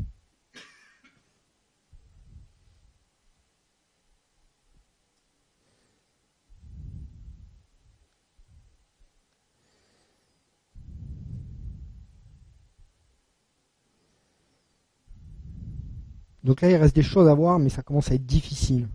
Donc 16.44 16.61
là, 16.61 16.69
il 16.69 16.76
reste 16.76 16.95
des 16.95 17.03
choses 17.03 17.27
à 17.27 17.34
voir, 17.34 17.60
mais 17.60 17.69
ça 17.69 17.81
commence 17.84 18.11
à 18.11 18.15
être 18.15 18.26
difficile. 18.26 18.88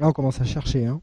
Là, 0.00 0.08
on 0.08 0.12
commence 0.12 0.40
à 0.40 0.44
chercher. 0.44 0.86
Hein. 0.86 1.02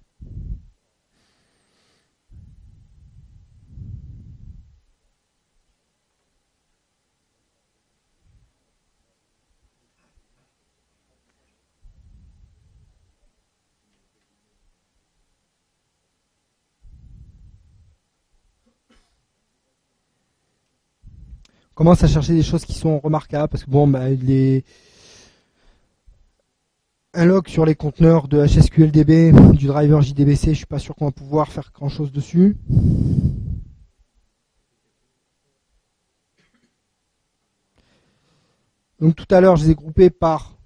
commence 21.75 22.03
à 22.03 22.07
chercher 22.07 22.33
des 22.33 22.41
choses 22.41 22.65
qui 22.65 22.73
sont 22.73 22.97
remarquables 22.97 23.49
parce 23.49 23.63
que 23.63 23.69
bon, 23.69 23.87
bah, 23.87 24.09
les 24.09 24.65
un 27.13 27.25
log 27.25 27.47
sur 27.47 27.65
les 27.65 27.75
conteneurs 27.75 28.27
de 28.27 28.45
HSQLDB 28.45 29.31
du 29.53 29.67
driver 29.67 30.01
JDBC, 30.01 30.49
je 30.49 30.57
suis 30.57 30.65
pas 30.65 30.79
sûr 30.79 30.95
qu'on 30.95 31.05
va 31.05 31.11
pouvoir 31.11 31.51
faire 31.51 31.71
grand 31.73 31.89
chose 31.89 32.11
dessus. 32.11 32.57
Donc 38.99 39.15
tout 39.15 39.27
à 39.29 39.41
l'heure, 39.41 39.55
je 39.55 39.65
les 39.65 39.71
ai 39.71 39.75
groupés 39.75 40.09
par 40.09 40.57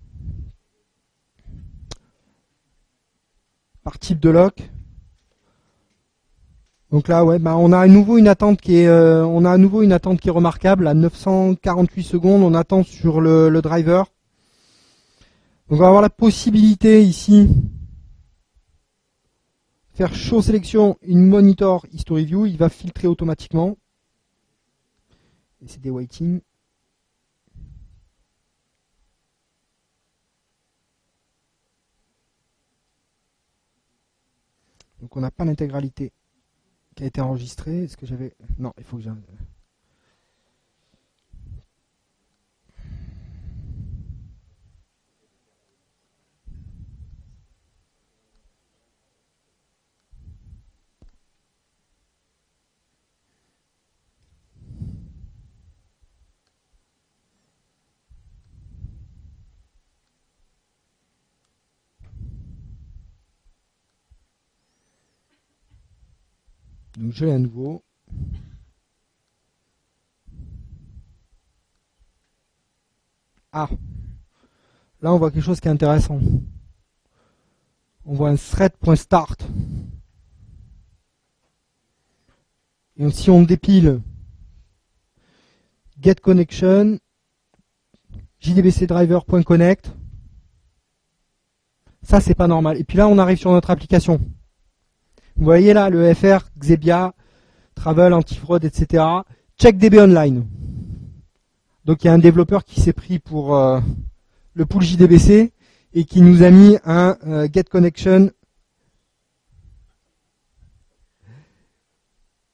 par 3.83 3.99
type 3.99 4.19
de 4.19 4.29
lock. 4.29 4.69
Donc 6.91 7.07
là, 7.07 7.23
ouais, 7.23 7.39
bah 7.39 7.55
on 7.57 7.71
a 7.71 7.79
à 7.79 7.87
nouveau 7.87 8.17
une 8.17 8.27
attente 8.27 8.59
qui 8.59 8.77
est, 8.77 8.87
euh, 8.87 9.25
on 9.25 9.45
a 9.45 9.51
à 9.51 9.57
nouveau 9.57 9.81
une 9.81 9.93
attente 9.93 10.19
qui 10.19 10.27
est 10.27 10.31
remarquable 10.31 10.87
à 10.87 10.93
948 10.93 12.03
secondes. 12.03 12.43
On 12.43 12.53
attend 12.53 12.83
sur 12.83 13.21
le, 13.21 13.49
le 13.49 13.61
driver. 13.61 14.07
On 15.73 15.77
va 15.77 15.87
avoir 15.87 16.01
la 16.01 16.09
possibilité 16.09 17.01
ici 17.01 17.47
faire 19.93 20.13
show 20.13 20.41
sélection 20.41 20.97
une 21.01 21.25
monitor 21.25 21.85
history 21.93 22.25
view. 22.25 22.45
Il 22.45 22.57
va 22.57 22.67
filtrer 22.67 23.07
automatiquement. 23.07 23.77
Et 25.61 25.69
c'est 25.69 25.79
des 25.79 25.89
waiting. 25.89 26.41
Donc 34.99 35.15
on 35.15 35.21
n'a 35.21 35.31
pas 35.31 35.45
l'intégralité 35.45 36.11
qui 36.95 37.03
a 37.03 37.05
été 37.05 37.21
enregistré. 37.21 37.85
Est-ce 37.85 37.95
que 37.95 38.05
j'avais? 38.05 38.35
Non, 38.59 38.73
il 38.77 38.83
faut 38.83 38.97
que 38.97 39.03
j'ai. 39.03 39.11
Je 67.09 67.25
l'ai 67.25 67.31
à 67.31 67.39
nouveau. 67.39 67.83
Ah, 73.51 73.67
là 75.01 75.11
on 75.11 75.17
voit 75.17 75.31
quelque 75.31 75.43
chose 75.43 75.59
qui 75.59 75.67
est 75.67 75.71
intéressant. 75.71 76.19
On 78.05 78.13
voit 78.13 78.29
un 78.29 78.35
thread.start. 78.35 79.47
Et 82.97 83.09
si 83.09 83.29
on 83.31 83.41
dépile 83.41 84.01
get 85.99 86.15
connection 86.15 86.99
jdbcdriver.connect, 88.39 89.91
ça 92.03 92.21
c'est 92.21 92.35
pas 92.35 92.47
normal. 92.47 92.77
Et 92.77 92.83
puis 92.83 92.97
là 92.97 93.07
on 93.07 93.17
arrive 93.17 93.39
sur 93.39 93.51
notre 93.51 93.71
application. 93.71 94.21
Vous 95.35 95.45
voyez 95.45 95.73
là 95.73 95.89
le 95.89 96.13
FR, 96.13 96.49
Xebia, 96.59 97.13
Travel, 97.75 98.13
Antifraud, 98.13 98.59
etc. 98.59 99.03
Check 99.57 99.77
DB 99.77 99.99
Online. 99.99 100.45
Donc 101.85 102.03
il 102.03 102.07
y 102.07 102.09
a 102.09 102.13
un 102.13 102.19
développeur 102.19 102.63
qui 102.63 102.79
s'est 102.79 102.93
pris 102.93 103.19
pour 103.19 103.55
euh, 103.55 103.79
le 104.53 104.65
pool 104.65 104.83
JDBC 104.83 105.51
et 105.93 106.05
qui 106.05 106.21
nous 106.21 106.43
a 106.43 106.51
mis 106.51 106.77
un 106.85 107.17
euh, 107.25 107.47
Get 107.51 107.63
Connection. 107.63 108.31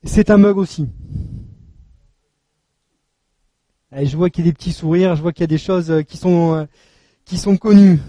C'est 0.03 0.29
un 0.29 0.37
mug 0.37 0.57
aussi. 0.57 0.87
je 3.91 4.15
vois 4.15 4.29
qu'il 4.29 4.45
y 4.45 4.47
a 4.47 4.51
des 4.51 4.55
petits 4.55 4.71
sourires, 4.71 5.15
je 5.15 5.21
vois 5.21 5.33
qu'il 5.33 5.41
y 5.41 5.43
a 5.43 5.47
des 5.47 5.57
choses 5.57 5.91
euh, 5.91 6.01
qui 6.03 6.17
sont 6.17 6.67
qui 7.25 7.37
sont 7.37 7.57
connues. 7.57 7.99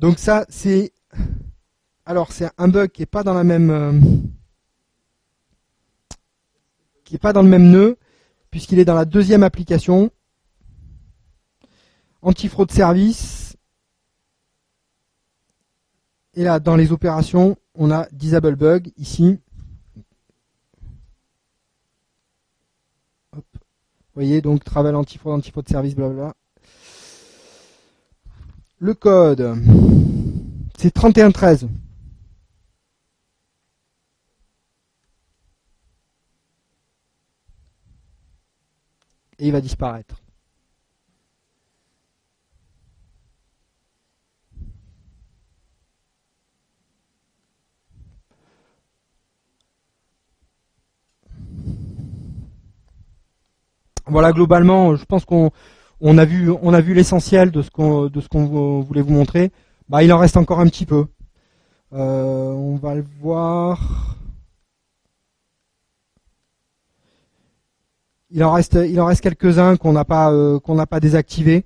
Donc 0.00 0.18
ça, 0.18 0.46
c'est 0.48 0.92
alors 2.04 2.32
c'est 2.32 2.50
un 2.56 2.68
bug 2.68 2.90
qui 2.90 3.02
est 3.02 3.06
pas 3.06 3.22
dans 3.22 3.34
la 3.34 3.44
même 3.44 3.70
euh, 3.70 4.00
qui 7.04 7.16
est 7.16 7.18
pas 7.18 7.32
dans 7.32 7.42
le 7.42 7.48
même 7.48 7.70
nœud 7.70 7.98
puisqu'il 8.50 8.78
est 8.78 8.84
dans 8.84 8.94
la 8.94 9.04
deuxième 9.04 9.42
application. 9.42 10.10
Anti-fraude 12.22 12.70
service. 12.70 13.56
Et 16.34 16.44
là 16.44 16.60
dans 16.60 16.76
les 16.76 16.92
opérations 16.92 17.56
on 17.74 17.90
a 17.90 18.06
disable 18.12 18.54
bug 18.54 18.92
ici. 18.96 19.40
Hop. 23.36 23.44
Vous 23.52 24.14
voyez 24.14 24.40
donc 24.40 24.62
travel 24.62 24.94
anti-fraude 24.94 25.34
anti-fraude 25.34 25.68
service 25.68 25.96
blablabla 25.96 26.34
le 28.80 28.94
code, 28.94 29.56
c'est 30.76 30.92
3113. 30.92 31.68
Et 39.40 39.46
il 39.46 39.52
va 39.52 39.60
disparaître. 39.60 40.16
Voilà, 54.06 54.32
globalement, 54.32 54.96
je 54.96 55.04
pense 55.04 55.24
qu'on 55.24 55.52
on 56.00 56.18
a 56.18 56.24
vu, 56.24 56.50
on 56.62 56.72
a 56.72 56.80
vu 56.80 56.94
l'essentiel 56.94 57.50
de 57.50 57.62
ce 57.62 57.70
qu'on, 57.70 58.06
de 58.06 58.20
ce 58.20 58.28
qu'on 58.28 58.80
voulait 58.80 59.02
vous 59.02 59.12
montrer. 59.12 59.50
Bah, 59.88 60.02
il 60.02 60.12
en 60.12 60.18
reste 60.18 60.36
encore 60.36 60.60
un 60.60 60.68
petit 60.68 60.86
peu. 60.86 61.06
Euh, 61.92 62.52
on 62.52 62.76
va 62.76 62.94
le 62.94 63.04
voir. 63.20 64.16
Il 68.30 68.44
en 68.44 68.52
reste, 68.52 68.78
il 68.88 69.00
en 69.00 69.06
reste 69.06 69.22
quelques-uns 69.22 69.76
qu'on 69.76 69.92
n'a 69.92 70.04
pas, 70.04 70.30
euh, 70.30 70.60
qu'on 70.60 70.74
n'a 70.74 70.86
pas 70.86 71.00
désactivés. 71.00 71.64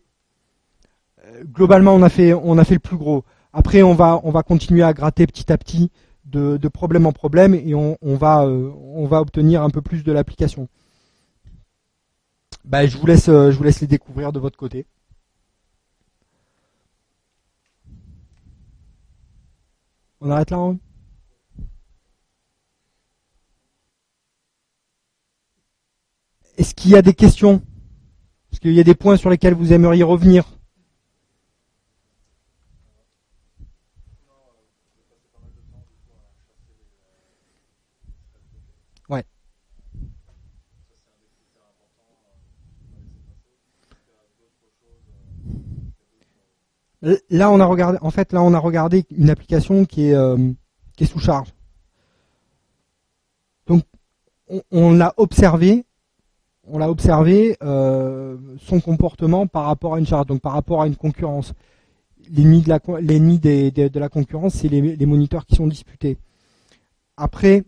Euh, 1.26 1.42
globalement, 1.44 1.92
on 1.94 2.02
a 2.02 2.08
fait, 2.08 2.32
on 2.32 2.56
a 2.56 2.64
fait 2.64 2.74
le 2.74 2.80
plus 2.80 2.96
gros. 2.96 3.24
Après, 3.52 3.82
on 3.82 3.94
va, 3.94 4.20
on 4.22 4.30
va 4.30 4.42
continuer 4.44 4.84
à 4.84 4.92
gratter 4.92 5.26
petit 5.26 5.52
à 5.52 5.58
petit 5.58 5.90
de, 6.24 6.56
de 6.56 6.68
problème 6.68 7.04
en 7.06 7.12
problème 7.12 7.54
et 7.54 7.74
on, 7.74 7.98
on 8.00 8.14
va, 8.14 8.46
on 8.46 9.06
va 9.06 9.20
obtenir 9.20 9.62
un 9.62 9.70
peu 9.70 9.82
plus 9.82 10.04
de 10.04 10.12
l'application. 10.12 10.68
Bah, 12.64 12.86
je 12.86 12.96
vous 12.96 13.06
laisse, 13.06 13.28
euh, 13.28 13.50
je 13.50 13.56
vous 13.56 13.64
laisse 13.64 13.80
les 13.80 13.86
découvrir 13.86 14.32
de 14.32 14.38
votre 14.38 14.56
côté. 14.56 14.86
On 20.20 20.30
arrête 20.30 20.50
là. 20.50 20.58
Hein 20.58 20.78
Est-ce 26.56 26.74
qu'il 26.74 26.92
y 26.92 26.96
a 26.96 27.02
des 27.02 27.14
questions? 27.14 27.62
Est-ce 28.52 28.60
qu'il 28.60 28.72
y 28.72 28.80
a 28.80 28.84
des 28.84 28.94
points 28.94 29.16
sur 29.16 29.30
lesquels 29.30 29.54
vous 29.54 29.72
aimeriez 29.72 30.04
revenir 30.04 30.44
Là, 47.30 47.50
on 47.50 47.58
a 47.58 47.64
regardé, 47.64 47.98
en 48.00 48.10
fait, 48.10 48.32
là, 48.32 48.42
on 48.42 48.54
a 48.54 48.58
regardé 48.58 49.04
une 49.10 49.28
application 49.28 49.84
qui 49.84 50.06
est, 50.08 50.14
euh, 50.14 50.36
qui 50.96 51.04
est 51.04 51.06
sous 51.06 51.18
charge. 51.18 51.52
Donc, 53.66 53.82
on, 54.70 54.92
l'a 54.92 55.12
observé, 55.16 55.84
on 56.64 56.78
l'a 56.78 56.88
observé 56.88 57.56
euh, 57.62 58.36
son 58.60 58.80
comportement 58.80 59.48
par 59.48 59.64
rapport 59.64 59.94
à 59.94 59.98
une 59.98 60.06
charge, 60.06 60.26
donc 60.26 60.40
par 60.40 60.52
rapport 60.52 60.82
à 60.82 60.86
une 60.86 60.96
concurrence. 60.96 61.54
l'ennemi 62.30 62.62
de 62.62 62.68
la 62.68 62.78
l'ennemi 63.00 63.40
de 63.40 63.98
la 63.98 64.08
concurrence, 64.08 64.54
c'est 64.54 64.68
les, 64.68 65.06
moniteurs 65.06 65.44
qui 65.44 65.56
sont 65.56 65.66
disputés. 65.66 66.18
Après, 67.16 67.64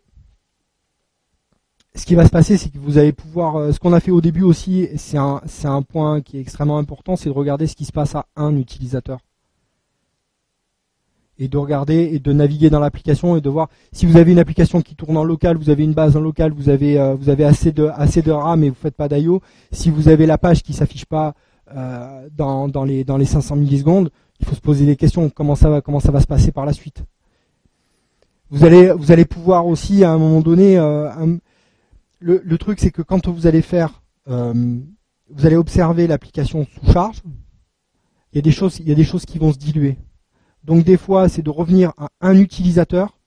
ce 1.95 2.07
qui 2.07 2.15
va 2.15 2.25
se 2.25 2.31
passer, 2.31 2.57
c'est 2.57 2.71
que 2.71 2.79
vous 2.79 2.99
allez 2.99 3.13
pouvoir, 3.13 3.57
euh, 3.57 3.73
ce 3.73 3.79
qu'on 3.79 3.93
a 3.93 4.01
fait 4.01 4.11
au 4.11 4.21
début 4.21 4.43
aussi, 4.43 4.89
c'est 4.97 5.19
un, 5.19 5.41
c'est 5.47 5.69
un 5.69 5.83
point 5.83 6.21
qui 6.21 6.39
est 6.39 6.41
extrêmement 6.41 6.79
important, 6.79 7.17
c'est 7.17 7.29
de 7.29 7.35
regarder 7.35 7.67
ce 7.67 7.77
qui 7.77 7.85
se 7.85 7.93
passe 7.93 8.15
à 8.15 8.27
un 8.37 8.57
utilisateur 8.57 9.21
et 11.39 11.49
de 11.49 11.57
regarder 11.57 12.11
et 12.13 12.19
de 12.19 12.33
naviguer 12.33 12.71
dans 12.71 12.81
l'application 12.81 13.37
et 13.37 13.41
de 13.41 13.49
voir 13.49 13.69
si 13.93 14.07
vous 14.07 14.17
avez 14.17 14.33
une 14.33 14.39
application 14.39 14.83
qui 14.83 14.95
tourne 14.95 15.17
en 15.17 15.25
local, 15.25 15.57
vous 15.57 15.71
avez 15.71 15.85
une 15.85 15.93
base 15.93 16.17
en 16.17 16.21
local, 16.21 16.53
vous 16.53 16.69
avez 16.69 16.99
euh, 16.99 17.15
vous 17.15 17.29
avez 17.29 17.45
assez 17.45 17.73
de 17.73 17.91
assez 17.95 18.23
de 18.23 18.31
RAM 18.31 18.63
et 18.63 18.69
vous 18.69 18.77
faites 18.81 18.95
pas 18.95 19.09
d'IO. 19.09 19.41
Si 19.73 19.91
vous 19.91 20.09
avez 20.09 20.27
la 20.27 20.39
page 20.39 20.63
qui 20.63 20.73
s'affiche 20.73 21.07
pas 21.07 21.35
euh, 21.75 22.29
dans, 22.37 22.69
dans 22.69 22.85
les 22.85 23.05
dans 23.05 23.17
les 23.17 23.25
500 23.25 23.57
millisecondes, 23.57 24.11
il 24.41 24.47
faut 24.47 24.55
se 24.55 24.61
poser 24.61 24.87
des 24.87 24.97
questions. 24.97 25.29
Comment 25.29 25.57
ça 25.57 25.69
va 25.69 25.81
comment 25.81 26.01
ça 26.01 26.13
va 26.13 26.21
se 26.21 26.27
passer 26.27 26.53
par 26.53 26.67
la 26.67 26.73
suite? 26.73 27.03
Vous 28.51 28.65
allez 28.65 28.93
vous 28.93 29.11
allez 29.11 29.25
pouvoir 29.25 29.67
aussi 29.67 30.05
à 30.05 30.13
un 30.13 30.19
moment 30.19 30.41
donné 30.41 30.79
le, 32.25 32.59
truc 32.59 32.81
c'est 32.81 32.91
que 32.91 33.03
quand 33.03 33.29
vous 33.29 33.47
allez 33.47 33.63
faire 33.63 34.03
vous 34.27 35.47
allez 35.47 35.57
observer 35.57 36.07
l'application 36.07 36.67
sous 36.67 36.93
charge, 36.93 37.23
il 38.33 38.37
y 38.37 38.39
a 38.39 38.43
des 38.43 38.53
choses 38.53 38.79
il 38.81 38.89
y 38.89 38.93
a 38.93 38.95
des 38.95 39.05
choses 39.05 39.27
qui 39.27 39.39
vont 39.39 39.53
se 39.53 39.59
diluer. 39.59 39.99
Donc 40.65 40.85
des 40.85 40.97
fois, 40.97 41.29
c'est 41.29 41.43
de 41.43 41.51
revenir 41.51 41.93
à 41.99 42.09
un 42.21 42.37
utilisateur 42.37 43.19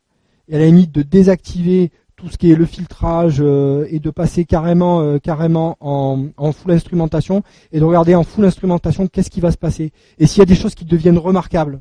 et 0.48 0.56
à 0.56 0.60
la 0.60 0.66
limite 0.66 0.92
de 0.92 1.04
désactiver 1.04 1.92
tout 2.16 2.30
ce 2.30 2.38
qui 2.38 2.52
est 2.52 2.56
le 2.56 2.66
filtrage 2.66 3.38
euh, 3.40 3.86
et 3.92 4.00
de 4.00 4.10
passer 4.10 4.44
carrément 4.44 5.02
euh, 5.02 5.20
carrément 5.20 5.78
en, 5.80 6.52
full 6.52 6.72
instrumentation 6.72 7.44
et 7.72 7.80
de 7.80 7.86
regarder 7.86 8.16
en 8.16 8.24
full 8.24 8.46
instrumentation 8.46 9.06
qu'est-ce 9.06 9.30
qui 9.30 9.40
va 9.40 9.52
se 9.52 9.58
passer 9.58 9.92
et 10.18 10.26
s'il 10.26 10.40
y 10.40 10.42
a 10.42 10.46
des 10.46 10.56
choses 10.56 10.74
qui 10.74 10.84
deviennent 10.84 11.20
remarquables 11.20 11.80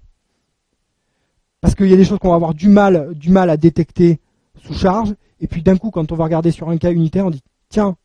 parce 1.63 1.75
qu'il 1.75 1.89
y 1.89 1.95
a 1.95 1.97
des 1.97 2.05
choses 2.05 2.19
qu'on 2.19 2.29
va 2.29 2.35
avoir 2.35 2.53
du 2.53 2.69
mal 2.69 3.15
du 3.15 3.31
mal 3.31 3.49
à 3.49 3.57
détecter 3.57 4.21
sous 4.63 4.75
charge 4.75 5.15
et 5.41 5.47
puis 5.47 5.63
d'un 5.63 5.77
coup 5.77 5.91
quand 5.91 6.13
on 6.13 6.17
va 6.17 6.25
regarder 6.25 6.51
sur 6.51 6.69
un 6.69 6.77
cas 6.77 6.93
unitaire 6.93 7.27
on 7.27 7.31
dit 7.31 7.43
tiens 7.69 7.97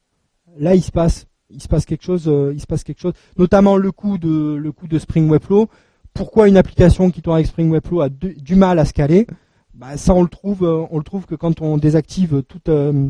là 0.58 0.76
il 0.76 0.82
se 0.82 0.92
passe 0.92 1.28
il 1.54 1.62
se 1.62 1.68
passe 1.68 1.86
quelque 1.86 2.04
chose 2.04 2.28
euh, 2.28 2.52
il 2.54 2.60
se 2.60 2.68
passe 2.68 2.84
quelque 2.84 3.00
chose. 3.00 3.14
Notamment 3.38 3.78
le 3.78 3.92
coup 3.92 4.18
de 4.18 4.56
le 4.56 4.74
de 4.88 5.00
Spring 5.00 5.30
Webflow. 5.30 5.68
Pourquoi 6.14 6.48
une 6.50 6.58
application 6.58 7.10
qui 7.10 7.22
tourne 7.22 7.38
avec 7.38 7.48
Spring 7.48 7.72
Webflow 7.72 8.02
a 8.02 8.10
du 8.10 8.56
mal 8.56 8.80
à 8.80 8.86
se 8.86 8.94
caler? 8.94 9.28
Bah, 9.74 9.96
Ça, 9.96 10.14
on 10.14 10.24
le 10.24 10.28
trouve, 10.28 10.64
euh, 10.64 10.86
on 10.92 10.98
le 10.98 11.04
trouve 11.04 11.26
que 11.26 11.36
quand 11.36 11.62
on 11.62 11.78
désactive 11.78 12.44
euh, 12.68 13.10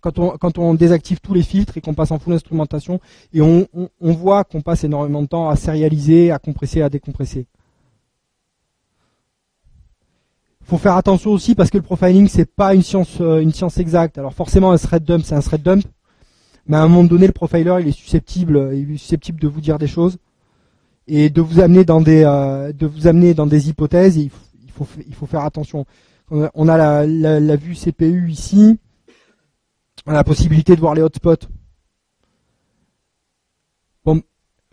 quand 0.00 0.18
on, 0.18 0.30
quand 0.36 0.58
on 0.58 0.74
désactive 0.74 1.20
tous 1.20 1.32
les 1.32 1.42
filtres 1.42 1.78
et 1.78 1.80
qu'on 1.80 1.94
passe 1.94 2.10
en 2.10 2.18
full 2.18 2.34
instrumentation, 2.34 3.00
et 3.32 3.40
on, 3.40 3.66
on, 3.72 4.12
voit 4.12 4.44
qu'on 4.44 4.60
passe 4.60 4.84
énormément 4.84 5.22
de 5.22 5.28
temps 5.28 5.48
à 5.48 5.54
sérialiser, 5.56 6.32
à 6.32 6.38
compresser, 6.38 6.82
à 6.82 6.88
décompresser. 6.88 7.46
Faut 10.66 10.78
faire 10.78 10.96
attention 10.96 11.30
aussi 11.30 11.54
parce 11.54 11.70
que 11.70 11.76
le 11.76 11.82
profiling 11.82 12.28
c'est 12.28 12.44
pas 12.44 12.74
une 12.74 12.82
science, 12.82 13.18
euh, 13.20 13.40
une 13.40 13.52
science 13.52 13.78
exacte. 13.78 14.18
Alors 14.18 14.34
forcément 14.34 14.72
un 14.72 14.78
thread 14.78 15.04
dump 15.04 15.24
c'est 15.24 15.36
un 15.36 15.40
thread 15.40 15.62
dump, 15.62 15.84
mais 16.66 16.76
à 16.76 16.82
un 16.82 16.88
moment 16.88 17.04
donné 17.04 17.26
le 17.26 17.32
profiler 17.32 17.78
il 17.80 17.88
est 17.88 17.92
susceptible, 17.92 18.72
est 18.72 18.96
susceptible 18.96 19.40
de 19.40 19.46
vous 19.46 19.60
dire 19.60 19.78
des 19.78 19.86
choses 19.86 20.18
et 21.06 21.30
de 21.30 21.40
vous 21.40 21.60
amener 21.60 21.84
dans 21.84 22.00
des 22.00 22.24
euh, 22.24 22.72
de 22.72 22.86
vous 22.86 23.06
amener 23.06 23.32
dans 23.32 23.46
des 23.46 23.68
hypothèses. 23.68 24.16
Il 24.16 24.30
faut, 24.72 24.86
il 25.06 25.14
faut 25.14 25.26
faire 25.26 25.44
attention. 25.44 25.86
On 26.30 26.68
a 26.68 26.76
la, 27.06 27.56
vue 27.56 27.74
CPU 27.74 28.28
ici. 28.28 28.78
On 30.06 30.10
a 30.10 30.14
la 30.14 30.24
possibilité 30.24 30.74
de 30.74 30.80
voir 30.80 30.94
les 30.94 31.02
hotspots. 31.02 31.46
Bon, 34.04 34.20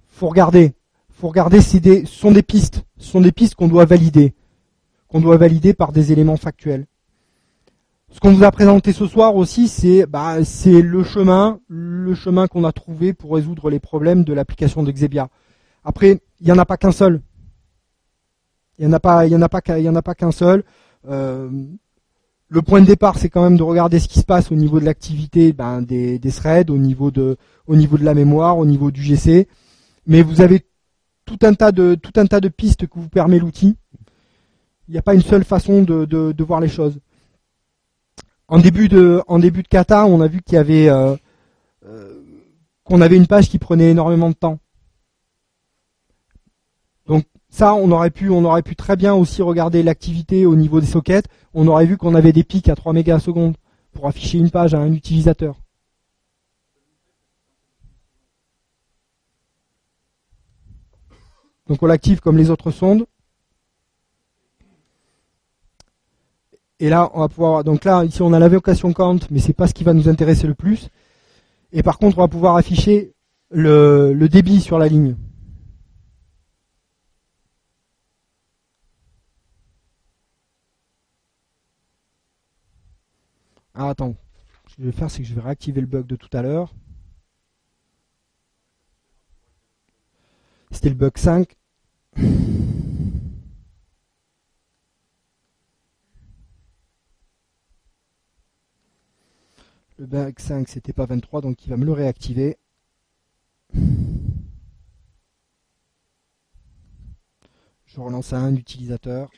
faut 0.09 0.29
regarder. 0.29 0.73
Faut 1.11 1.27
regarder. 1.27 1.61
C'est 1.61 1.79
des, 1.79 2.05
sont 2.05 2.31
des 2.31 2.41
pistes. 2.41 2.83
Ce 2.97 3.11
sont 3.11 3.21
des 3.21 3.31
pistes 3.31 3.53
qu'on 3.55 3.67
doit 3.67 3.85
valider, 3.85 4.33
qu'on 5.13 5.21
doit 5.21 5.37
valider 5.37 5.75
par 5.75 5.91
des 5.91 6.11
éléments 6.11 6.37
factuels. 6.37 6.87
Ce 8.09 8.19
qu'on 8.19 8.33
vous 8.33 8.43
a 8.43 8.49
présenté 8.51 8.93
ce 8.93 9.05
soir 9.05 9.35
aussi, 9.35 9.67
c'est 9.67 10.07
bah, 10.07 10.37
le 10.39 11.03
chemin, 11.03 11.59
le 11.67 12.15
chemin 12.15 12.47
qu'on 12.47 12.63
a 12.63 12.71
trouvé 12.71 13.13
pour 13.13 13.35
résoudre 13.35 13.69
les 13.69 13.79
problèmes 13.79 14.23
de 14.23 14.33
l'application 14.33 14.81
de 14.81 14.91
Xebia. 14.91 15.29
Après, 15.83 16.19
il 16.39 16.45
n'y 16.47 16.51
en 16.51 16.57
a 16.57 16.65
pas 16.65 16.77
qu'un 16.77 16.91
seul. 16.91 17.21
Il 18.79 18.87
n'y 18.87 18.89
en 18.89 18.93
a 18.93 18.99
pas, 18.99 19.27
pas, 20.01 20.15
qu'un 20.15 20.31
seul. 20.31 20.63
Euh, 21.07 21.49
le 22.47 22.61
point 22.63 22.81
de 22.81 22.87
départ, 22.87 23.19
c'est 23.19 23.29
quand 23.29 23.43
même 23.43 23.57
de 23.57 23.63
regarder 23.63 23.99
ce 23.99 24.07
qui 24.07 24.19
se 24.19 24.25
passe 24.25 24.51
au 24.51 24.55
niveau 24.55 24.79
de 24.79 24.85
l'activité 24.85 25.53
ben, 25.53 25.83
des, 25.83 26.17
des, 26.17 26.31
threads, 26.31 26.71
au 26.71 26.77
niveau 26.79 27.11
de, 27.11 27.37
au 27.67 27.75
niveau 27.75 27.99
de 27.99 28.03
la 28.03 28.15
mémoire, 28.15 28.57
au 28.57 28.65
niveau 28.65 28.89
du 28.89 29.03
GC. 29.03 29.47
Mais 30.07 30.23
vous 30.23 30.41
avez 30.41 30.65
tout 31.25 31.37
un 31.43 31.53
tas 31.53 31.71
de, 31.71 31.93
tout 31.93 32.13
un 32.15 32.25
tas 32.25 32.41
de 32.41 32.49
pistes 32.49 32.87
que 32.87 32.99
vous 32.99 33.09
permet 33.09 33.37
l'outil. 33.37 33.77
Il 34.87 34.91
n'y 34.91 34.97
a 34.97 35.01
pas 35.01 35.13
une 35.13 35.21
seule 35.21 35.45
façon 35.45 35.81
de, 35.81 36.43
voir 36.43 36.59
les 36.59 36.67
choses. 36.67 36.99
En 38.47 38.59
début 38.59 38.89
de, 38.89 39.21
en 39.27 39.39
kata, 39.39 40.05
on 40.05 40.21
a 40.21 40.27
vu 40.27 40.41
qu'il 40.41 40.55
y 40.55 40.57
avait, 40.57 40.89
euh, 40.89 41.15
euh, 41.85 42.23
qu'on 42.83 43.01
avait 43.01 43.15
une 43.15 43.27
page 43.27 43.49
qui 43.49 43.57
prenait 43.59 43.91
énormément 43.91 44.29
de 44.29 44.35
temps. 44.35 44.59
Donc 47.07 47.25
ça, 47.49 47.73
on 47.75 47.91
aurait 47.91 48.11
pu, 48.11 48.29
on 48.29 48.43
aurait 48.45 48.61
pu 48.61 48.75
très 48.75 48.95
bien 48.95 49.13
aussi 49.13 49.41
regarder 49.41 49.83
l'activité 49.83 50.45
au 50.45 50.55
niveau 50.55 50.79
des 50.79 50.87
sockets. 50.87 51.27
On 51.53 51.67
aurait 51.67 51.85
vu 51.85 51.97
qu'on 51.97 52.15
avait 52.15 52.33
des 52.33 52.43
pics 52.43 52.69
à 52.69 52.75
3 52.75 52.93
mégas 52.93 53.19
secondes 53.19 53.55
pour 53.93 54.07
afficher 54.07 54.37
une 54.37 54.51
page 54.51 54.73
à 54.73 54.79
un 54.79 54.91
utilisateur. 54.91 55.55
Donc 61.67 61.81
on 61.81 61.85
l'active 61.85 62.19
comme 62.19 62.37
les 62.37 62.49
autres 62.49 62.71
sondes. 62.71 63.05
Et 66.79 66.89
là, 66.89 67.09
on 67.13 67.19
va 67.19 67.29
pouvoir. 67.29 67.63
Donc 67.63 67.85
là, 67.85 68.03
ici, 68.03 68.21
on 68.21 68.33
a 68.33 68.39
l'invocation 68.39 68.91
count, 68.93 69.19
mais 69.31 69.39
c'est 69.39 69.53
pas 69.53 69.67
ce 69.67 69.73
qui 69.73 69.83
va 69.83 69.93
nous 69.93 70.09
intéresser 70.09 70.47
le 70.47 70.55
plus. 70.55 70.89
Et 71.71 71.83
par 71.83 71.97
contre, 71.97 72.17
on 72.17 72.21
va 72.21 72.27
pouvoir 72.27 72.55
afficher 72.55 73.13
le 73.49 74.27
débit 74.27 74.61
sur 74.61 74.77
la 74.79 74.87
ligne. 74.87 75.15
Ah, 83.75 83.89
attends. 83.89 84.15
Ce 84.67 84.75
que 84.75 84.81
je 84.83 84.85
vais 84.85 84.91
faire, 84.91 85.09
c'est 85.09 85.21
que 85.21 85.27
je 85.27 85.33
vais 85.33 85.41
réactiver 85.41 85.81
le 85.81 85.87
bug 85.87 86.05
de 86.05 86.15
tout 86.15 86.29
à 86.33 86.41
l'heure. 86.41 86.73
C'était 90.71 90.89
le 90.89 90.95
bug 90.95 91.17
5. 91.17 91.55
Le 99.97 100.05
bug 100.07 100.39
5, 100.39 100.67
c'était 100.67 100.93
pas 100.93 101.05
23, 101.05 101.41
donc 101.41 101.65
il 101.65 101.69
va 101.69 101.77
me 101.77 101.85
le 101.85 101.93
réactiver. 101.93 102.57
Je 107.85 107.99
relance 107.99 108.33
à 108.33 108.39
un 108.39 108.55
utilisateur. 108.55 109.29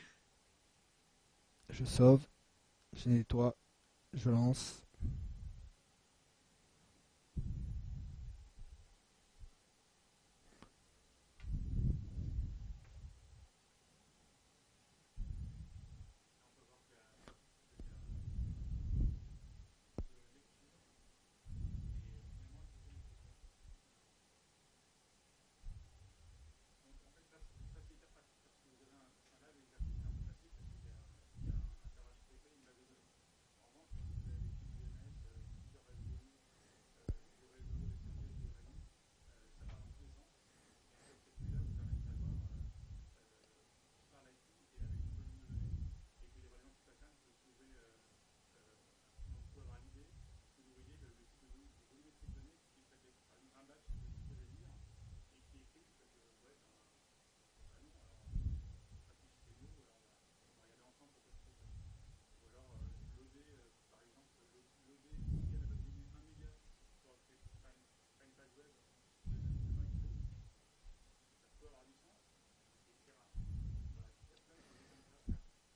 Je 1.69 1.84
sauve. 1.84 2.26
Je 2.94 3.10
nettoie 3.10 3.56
je 4.15 4.30
lance. 4.30 4.85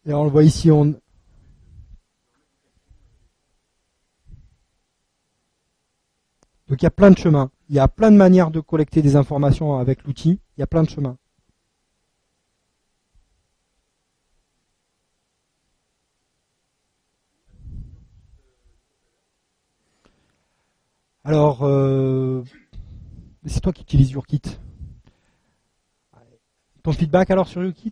Et 0.09 0.13
on 0.13 0.23
le 0.23 0.31
voit 0.31 0.43
ici, 0.43 0.71
on, 0.71 0.95
Donc 6.67 6.81
il 6.81 6.83
y 6.83 6.87
a 6.87 6.91
plein 6.91 7.11
de 7.11 7.17
chemins. 7.17 7.51
Il 7.69 7.75
y 7.75 7.79
a 7.79 7.87
plein 7.87 8.11
de 8.11 8.17
manières 8.17 8.49
de 8.49 8.59
collecter 8.59 9.03
des 9.03 9.15
informations 9.15 9.77
avec 9.77 10.03
l'outil. 10.03 10.39
Il 10.57 10.61
y 10.61 10.63
a 10.63 10.67
plein 10.67 10.81
de 10.81 10.89
chemins. 10.89 11.17
Alors, 21.23 21.63
euh, 21.63 22.43
c'est 23.45 23.59
toi 23.61 23.73
qui 23.73 23.83
utilises 23.83 24.09
YourKit. 24.11 24.41
Ton 26.81 26.93
feedback 26.93 27.29
alors 27.29 27.47
sur 27.47 27.63
YourKit? 27.63 27.91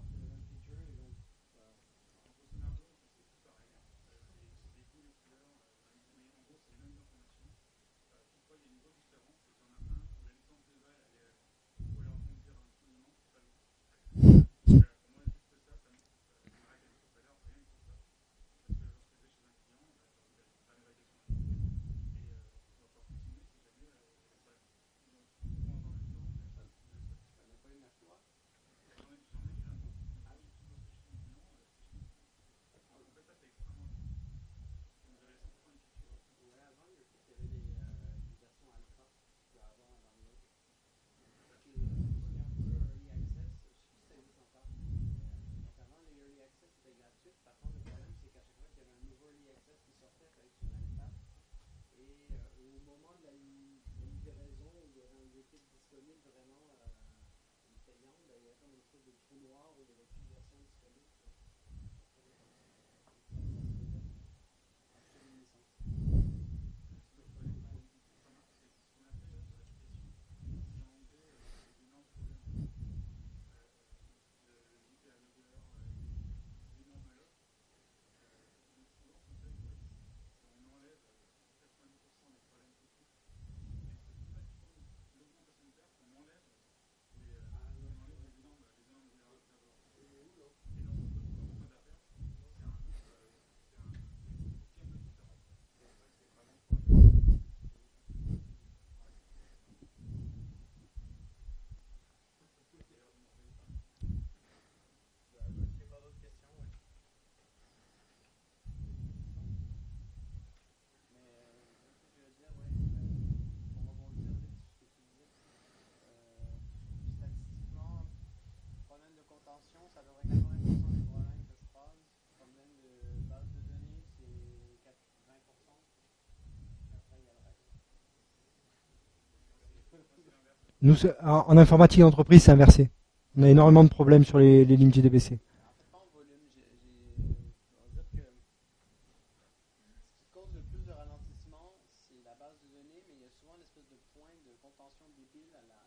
Nous, 130.81 130.95
en 131.23 131.57
informatique 131.57 131.99
d'entreprise, 132.01 132.43
c'est 132.43 132.51
inversé. 132.51 132.89
On 133.37 133.43
a 133.43 133.49
énormément 133.49 133.83
de 133.83 133.89
problèmes 133.89 134.25
sur 134.25 134.39
les, 134.39 134.65
les 134.65 134.75
lignes 134.77 134.91
JDBC. 134.93 135.37
Alors, 135.61 135.73
c'est 135.77 135.87
pas 135.91 136.01
en 136.01 136.09
volume, 136.11 136.41
j'ai, 136.55 136.65
j'ai- 136.81 137.37
on 137.69 137.81
va 137.81 137.87
dire 137.93 138.05
que 138.11 138.23
ce 138.25 140.17
qui 140.17 140.25
cause 140.33 140.49
le 140.57 140.61
plus 140.73 140.81
de 140.83 140.91
ralentissement, 140.91 141.77
c'est 141.93 142.17
la 142.25 142.33
base 142.35 142.57
de 142.65 142.67
données, 142.73 143.01
mais 143.07 143.13
il 143.15 143.21
y 143.21 143.27
a 143.29 143.31
souvent 143.39 143.55
une 143.55 143.63
espèce 143.63 143.87
de 143.93 143.99
point 144.17 144.33
de 144.41 144.51
contention 144.57 145.05
débile 145.15 145.53
à 145.53 145.63
la, 145.69 145.79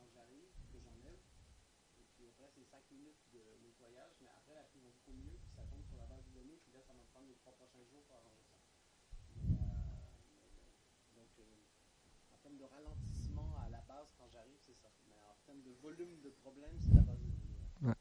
quand 0.00 0.08
j'arrive, 0.16 0.48
que 0.72 0.78
j'enlève. 0.80 1.20
Et 2.00 2.04
puis 2.16 2.24
après, 2.32 2.48
c'est 2.56 2.64
5 2.72 2.82
minutes 2.90 3.20
de 3.36 3.42
nettoyage, 3.62 4.16
mais 4.24 4.32
après, 4.32 4.56
la 4.56 4.64
prise 4.72 4.80
va 4.80 4.90
beaucoup 4.96 5.12
mieux, 5.12 5.36
puis 5.44 5.52
ça 5.54 5.62
tombe 5.68 5.84
sur 5.84 6.00
la 6.00 6.08
base 6.08 6.24
de 6.24 6.40
données, 6.40 6.56
puis 6.64 6.72
là, 6.72 6.80
ça 6.88 6.96
va 6.96 7.04
me 7.04 7.08
prendre 7.12 7.28
les 7.28 7.36
3 7.44 7.52
prochains 7.52 7.84
jours 7.84 8.02
pour 8.08 8.16
arranger 8.16 8.42
ça. 8.48 8.56
Mais, 9.44 9.60
euh, 9.60 10.08
mais, 10.32 10.48
donc, 11.20 11.30
euh, 11.36 12.32
en 12.34 12.38
termes 12.42 12.58
de 12.58 12.64
ralentissement 12.64 13.50
à 13.60 13.68
la 13.70 13.82
base, 13.86 14.10
quand 14.18 14.28
j'arrive, 14.32 14.58
c'est 14.66 14.76
ça. 14.82 14.88
Mais 15.06 15.14
en 15.20 15.36
termes 15.46 15.62
de 15.62 15.72
volume 15.82 16.20
de 16.24 16.30
problème, 16.42 16.74
c'est 16.80 16.94
la 16.94 17.02
base 17.02 17.18
de 17.20 17.30
données. 17.30 17.94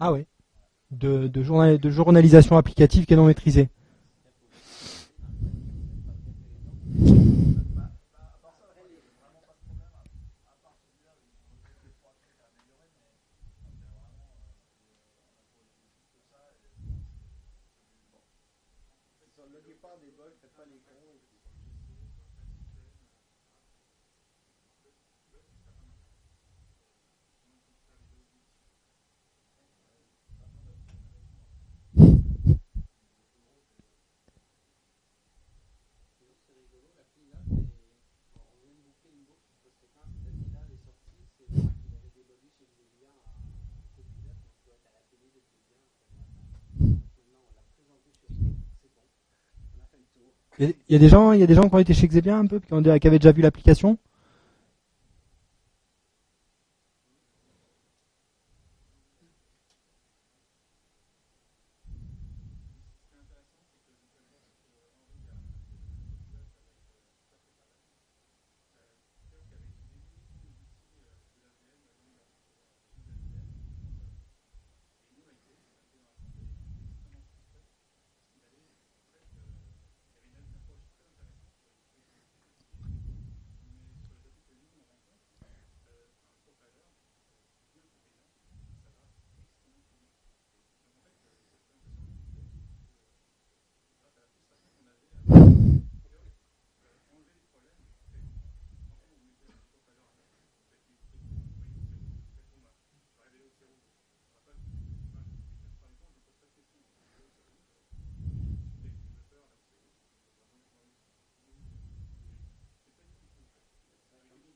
Ah 0.00 0.12
ouais. 0.12 0.26
De, 0.90 1.28
de, 1.28 1.42
journal- 1.42 1.78
de 1.78 1.90
journalisation 1.90 2.56
applicative 2.56 3.04
est 3.08 3.16
non 3.16 3.26
maîtrisée. 3.26 3.68
plupart 19.64 19.98
des 19.98 20.10
bugs, 20.10 20.34
faites 20.40 20.54
pas 20.54 20.64
les 20.64 20.80
cons. 20.80 21.14
et 21.14 21.20
puis- 21.28 21.38
C'est 36.46 36.54
rigolo, 36.54 36.88
la 36.96 37.04
clean-up, 37.12 37.44
et 37.50 38.40
on 38.40 38.56
vient 38.62 38.72
de 38.72 38.82
boucler 38.86 39.10
une 39.10 39.24
boucle, 39.26 39.42
parce 39.62 39.76
que 39.76 39.86
quand 39.92 40.06
cette 40.06 40.32
clean-up 40.32 40.68
est 40.72 40.84
sortie, 40.84 41.26
c'est 41.36 41.48
moi 41.50 41.70
qui 41.82 41.88
l'avais 41.90 42.12
débolé 42.14 42.48
chez 42.56 42.64
Xavier 42.64 43.08
en 43.10 43.34
copilote, 43.96 44.38
donc 44.40 44.54
doit 44.64 44.74
être 44.78 44.86
à 44.88 44.92
la 44.94 45.02
télé 45.10 45.28
depuis 45.34 45.60
bien. 45.68 45.82
Maintenant, 46.78 47.42
on 47.50 47.52
l'a 47.52 47.64
présenté 47.74 48.12
sur 48.14 48.30
nous, 48.32 48.54
c'est 48.80 48.92
bon. 48.94 49.04
On 49.76 49.82
a 49.82 49.86
fait 49.90 49.98
le 49.98 50.08
tour. 50.14 50.32
Il 50.60 50.74
y 50.88 50.94
a- 50.96 50.98
des 50.98 51.08
gens, 51.08 51.32
il 51.32 51.40
y 51.40 51.42
a 51.42 51.46
des 51.46 51.54
gens 51.54 51.68
qui 51.68 51.74
ont 51.74 51.78
été 51.78 51.94
chez 51.94 52.08
Xebian 52.08 52.38
un 52.38 52.46
peu, 52.46 52.58
qui, 52.58 52.72
ont- 52.72 52.82
qui 52.82 53.06
avaient 53.06 53.18
déjà 53.18 53.32
vu 53.32 53.42
l'application? 53.42 53.96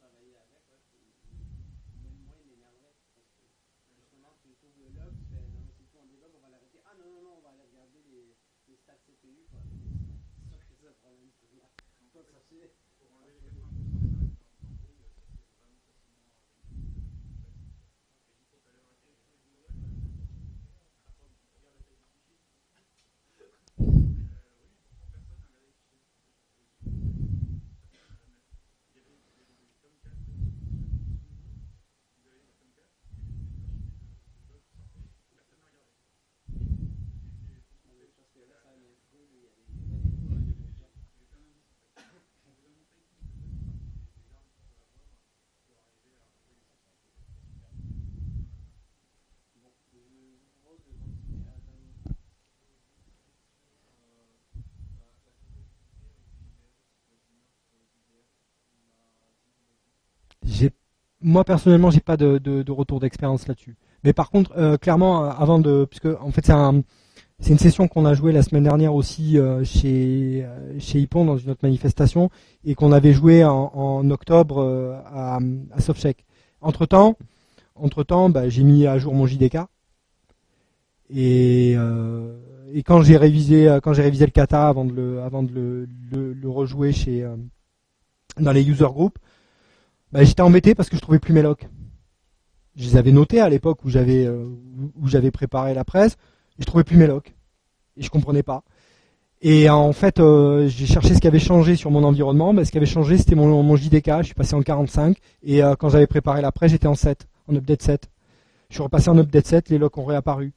travailler 0.03 0.37
avec, 0.37 0.66
ouais, 0.70 0.83
puis 0.91 0.99
même 2.03 2.19
moi, 2.27 2.35
il 2.43 2.51
m'énerverait. 2.51 2.95
Parce 3.15 3.31
que 3.39 3.47
justement, 3.95 4.35
tu 4.43 4.51
trouves 4.59 4.74
le 4.83 4.91
log, 4.99 5.15
tu 5.15 5.24
fais 5.31 5.47
non, 5.55 5.62
mais 5.62 5.73
c'est 5.79 5.87
tout 5.87 5.99
en 5.99 6.07
débug, 6.07 6.31
on 6.35 6.43
va 6.43 6.51
l'arrêter. 6.51 6.81
Ah 6.85 6.95
non, 6.99 7.07
non, 7.07 7.23
non, 7.23 7.35
on 7.39 7.43
va 7.43 7.51
aller 7.55 7.62
regarder 7.70 8.03
les, 8.11 8.35
Quoi. 9.23 9.61
C'est 10.51 10.59
sûr 10.59 10.69
que 10.69 10.74
c'est 10.81 10.89
un 10.89 10.93
problème. 10.94 11.31
Toi, 12.12 12.23
ça 12.31 12.39
c'est. 12.49 12.73
Parce 38.16 38.31
que 38.32 38.40
là, 38.49 38.55
ça 38.62 38.69
a 38.69 38.73
un 38.73 38.94
peu, 39.11 39.19
il 39.32 39.43
y 39.43 39.47
a 39.47 39.51
des- 39.51 39.66
des 39.66 40.28
gens. 40.28 40.43
Bon, 49.57 49.70
je 49.85 49.90
vous 49.90 50.39
propose 50.62 50.78
de 50.86 50.93
continuer 50.93 51.49
à 51.49 51.59
donner. 51.61 51.93
J'ai, 60.44 60.70
moi 61.23 61.44
personnellement, 61.44 61.90
j'ai 61.90 62.01
pas 62.01 62.16
de, 62.16 62.39
de, 62.39 62.62
de 62.62 62.73
retour 62.73 63.01
d'expérience 63.01 63.47
là-dessus. 63.47 63.77
Mais 64.05 64.12
par 64.12 64.31
contre, 64.31 64.53
euh, 64.57 64.77
clairement, 64.77 65.24
euh, 65.24 65.31
avant 65.31 65.59
de, 65.59 65.86
puisque 65.89 66.07
en 66.20 66.31
fait 66.31 66.44
c'est 66.44 66.53
un, 66.53 66.82
c'est 67.40 67.51
une 67.51 67.59
session 67.59 67.89
qu'on 67.89 68.05
a 68.05 68.15
jouée 68.15 68.32
la 68.32 68.43
semaine 68.43 68.65
dernière 68.65 68.94
aussi 68.94 69.39
euh, 69.39 69.65
chez 69.65 70.44
euh, 70.44 70.78
chez 70.78 71.01
Ippon 71.01 71.24
dans 71.24 71.36
une 71.36 71.51
autre 71.51 71.61
manifestation 71.62 72.31
et 72.65 72.74
qu'on 72.74 72.93
avait 72.93 73.12
joué 73.12 73.44
en, 73.44 73.70
en 73.74 74.11
octobre 74.11 74.59
euh, 74.62 74.99
à, 75.07 75.39
à 75.73 75.81
Softcheck. 75.81 76.24
Entre 76.61 76.86
temps, 76.86 77.16
entre 77.74 78.05
temps, 78.05 78.28
bah, 78.31 78.49
j'ai 78.49 78.62
mis 78.62 78.86
à 78.86 78.99
jour 78.99 79.15
mon 79.15 79.27
JDK 79.27 79.59
et 81.11 81.74
euh, 81.77 82.36
et 82.73 82.82
quand 82.82 83.03
j'ai 83.03 83.16
révisé 83.16 83.78
quand 83.82 83.93
j'ai 83.93 84.03
révisé 84.03 84.24
le 84.24 84.31
kata 84.31 84.69
avant 84.69 84.85
de 84.85 84.93
le 84.93 85.20
avant 85.23 85.43
de 85.43 85.53
le, 85.53 85.89
le, 86.11 86.32
le 86.32 86.49
rejouer 86.49 86.93
chez 86.93 87.28
dans 88.39 88.53
les 88.53 88.66
user 88.66 88.85
groups, 88.86 89.19
bah, 90.13 90.25
j'étais 90.25 90.43
embêté 90.43 90.75
parce 90.75 90.89
que 90.89 90.97
je 90.97 91.01
trouvais 91.01 91.19
plus 91.19 91.33
mes 91.33 91.43
locks. 91.43 91.67
Je 92.77 92.85
les 92.85 92.97
avais 92.97 93.13
notés 93.13 93.41
à 93.41 93.49
l'époque 93.49 93.85
où 93.85 93.91
j'avais 93.91 94.25
euh, 94.27 95.31
préparé 95.33 95.75
la 95.75 95.85
presse 95.85 96.13
et 96.59 96.63
je 96.63 96.67
trouvais 96.67 96.85
plus 96.85 96.97
mes 96.97 97.07
locks 97.07 97.35
et 97.97 98.03
je 98.03 98.11
comprenais 98.11 98.43
pas. 98.43 98.63
Et 99.45 99.69
en 99.69 99.93
fait, 99.93 100.21
euh, 100.21 100.69
j'ai 100.69 100.87
cherché 100.87 101.15
ce 101.15 101.21
qui 101.21 101.27
avait 101.27 101.41
changé 101.41 101.75
sur 101.75 101.91
mon 101.91 102.05
environnement. 102.05 102.55
Ce 102.65 102.71
qui 102.71 102.77
avait 102.77 102.87
changé, 102.87 103.19
c'était 103.19 103.35
mon, 103.35 103.77
JDK. 103.77 104.19
Je 104.19 104.27
suis 104.27 104.35
passé 104.35 104.55
en 104.55 104.63
45 104.63 105.17
et 105.43 105.63
euh, 105.63 105.75
quand 105.75 105.89
j'avais 105.89 106.07
préparé 106.07 106.41
la 106.43 106.53
presse, 106.53 106.71
j'étais 106.71 106.87
en 106.87 106.95
7, 106.95 107.27
en 107.49 107.57
update 107.57 107.83
7. 107.83 108.11
Je 108.69 108.75
suis 108.77 108.83
repassé 108.83 109.09
en 109.11 109.19
update 109.19 109.47
7, 109.47 109.69
les 109.69 109.79
locks 109.79 109.99
ont 109.99 110.05
réapparu. 110.05 110.53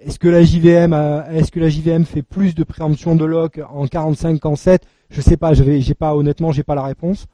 Est-ce 0.00 0.18
que 0.18 0.28
la 0.28 0.44
JVM, 0.44 0.94
est-ce 1.32 1.50
que 1.50 1.58
la 1.58 1.68
JVM 1.68 2.04
fait 2.04 2.22
plus 2.22 2.54
de 2.54 2.62
préemption 2.62 3.16
de 3.16 3.24
lock 3.24 3.60
en 3.68 3.86
45 3.88 4.38
qu'en 4.38 4.54
7 4.54 4.86
Je 5.10 5.20
sais 5.20 5.36
pas. 5.36 5.54
J'ai 5.54 5.94
pas 5.94 6.14
honnêtement, 6.14 6.52
j'ai 6.52 6.62
pas 6.62 6.76
la 6.76 6.84
réponse. 6.84 7.26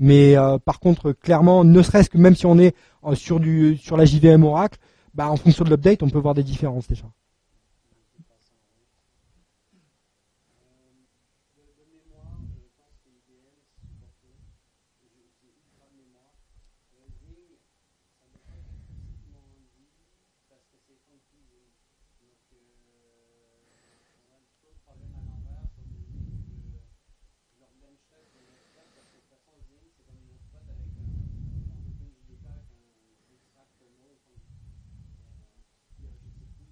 Mais 0.00 0.36
euh, 0.36 0.58
par 0.58 0.80
contre, 0.80 1.12
clairement, 1.12 1.62
ne 1.64 1.82
serait-ce 1.82 2.10
que 2.10 2.18
même 2.18 2.34
si 2.34 2.46
on 2.46 2.58
est 2.58 2.74
euh, 3.06 3.14
sur 3.14 3.38
du 3.40 3.76
sur 3.76 3.96
la 3.96 4.04
JVM 4.04 4.44
Oracle, 4.44 4.78
bah 5.14 5.28
en 5.30 5.36
fonction 5.36 5.64
de 5.64 5.70
l'update, 5.70 6.02
on 6.02 6.10
peut 6.10 6.18
voir 6.18 6.34
des 6.34 6.42
différences 6.44 6.88
déjà. 6.88 7.06
De, 11.56 11.62
de 11.78 11.84
mémoire, 11.90 12.38
je 12.56 12.66
pense 12.78 12.96
que 13.04 13.10
IBM 13.10 13.56
c'est 13.66 13.82
supporté. 13.86 14.28
Je- 15.02 15.30
C'est 15.38 15.52
ultra 15.52 15.86
de 15.90 15.96
mémoire. 16.02 16.34
Le 16.96 17.06
Zing, 17.20 17.58
ça 18.18 18.24
ne 18.30 18.38
pas 18.46 18.56
être 18.56 18.72
explicitement 18.72 19.44
dit 19.76 19.90
parce 20.48 20.64
que 20.70 20.76
c'est 20.86 20.98
funky 21.06 21.38
Zing. 21.50 21.70
Donc, 22.22 22.40
euh, 22.54 22.58
on 24.16 24.30
a 24.32 24.38
plutôt 24.48 24.70
le 24.72 24.78
problème 24.86 25.14
à 25.18 25.22
l'envers 25.28 25.66
sur 25.74 25.84
le 25.90 25.98
Zing. 26.08 26.30
Je, 26.40 26.78
je 26.78 27.56
leur 27.60 27.72
bench 27.82 28.02
test 28.10 28.30
de 28.34 28.40
l'expert 28.46 28.88
parce 28.94 29.08
que 29.10 29.18
de 29.18 29.22
toute 29.26 29.32
façon, 29.34 29.54
Zing, 29.68 29.86
c'est 29.96 30.04
comme 30.06 30.20
une 30.24 30.32
autre 30.34 30.48
pote 30.54 30.68
avec 30.70 30.90
un, 30.96 31.06
un 31.06 31.78
OpenJDK 31.90 32.44
avec 32.48 32.68
un 32.70 33.28
extract 33.34 33.76
no 34.00 34.10
funky. 34.24 34.38
Euh, 36.00 36.10
je 36.20 36.30
sais 36.38 36.48
plus. 36.54 36.70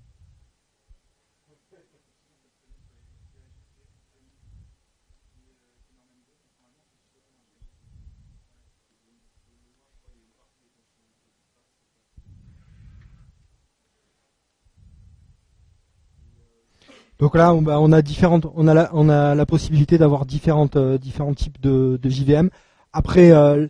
Donc 17.18 17.34
là, 17.34 17.52
on, 17.52 17.62
bah, 17.62 17.80
on 17.80 17.90
a 17.92 18.00
différentes, 18.00 18.46
on 18.54 18.68
a 18.68 18.74
la, 18.74 18.90
on 18.92 19.08
a 19.08 19.34
la 19.34 19.46
possibilité 19.46 19.98
d'avoir 19.98 20.24
différentes, 20.24 20.76
euh, 20.76 20.98
différents 20.98 21.34
types 21.34 21.60
de, 21.60 21.98
JVM. 22.04 22.48
Après, 22.92 23.32
euh, 23.32 23.66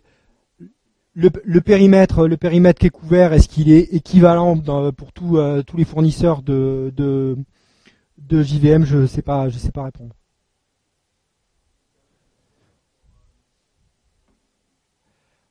le, 1.15 1.59
périmètre, 1.59 2.27
le 2.27 2.37
périmètre 2.37 2.79
qui 2.79 2.87
est 2.87 2.91
couvert, 2.91 3.33
est-ce 3.33 3.47
qu'il 3.49 3.71
est 3.71 3.93
équivalent 3.93 4.57
pour 4.91 5.11
tous 5.13 5.37
euh, 5.37 5.63
tous 5.63 5.77
les 5.77 5.83
fournisseurs 5.83 6.43
de, 6.43 6.93
de, 6.95 8.43
JVM 8.43 8.85
Je 8.85 9.07
sais 9.07 9.23
pas, 9.23 9.49
je 9.49 9.57
sais 9.57 9.71
pas 9.71 9.83
répondre. 9.83 10.13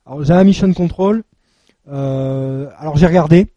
Alors 0.07 0.25
j'ai 0.25 0.33
un 0.33 0.45
mission 0.45 0.73
control. 0.73 1.25
Alors 1.87 2.97
j'ai 2.97 3.07
regardé. 3.07 3.49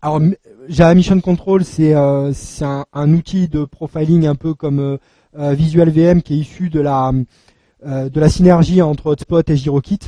Alors 0.00 0.20
Java 0.68 0.94
Mission 0.94 1.20
Control, 1.20 1.64
c'est 1.64 1.94
euh, 1.94 2.32
un, 2.60 2.84
un 2.92 3.12
outil 3.12 3.48
de 3.48 3.64
profiling 3.64 4.26
un 4.26 4.34
peu 4.34 4.54
comme 4.54 4.78
euh, 4.80 4.96
euh, 5.38 5.52
Visual 5.54 5.90
VM 5.90 6.22
qui 6.22 6.34
est 6.34 6.38
issu 6.38 6.70
de 6.70 6.80
la 6.80 7.12
euh, 7.86 8.08
de 8.08 8.20
la 8.20 8.28
synergie 8.28 8.80
entre 8.82 9.06
Hotspot 9.06 9.48
et 9.50 9.56
GiroKit. 9.56 10.00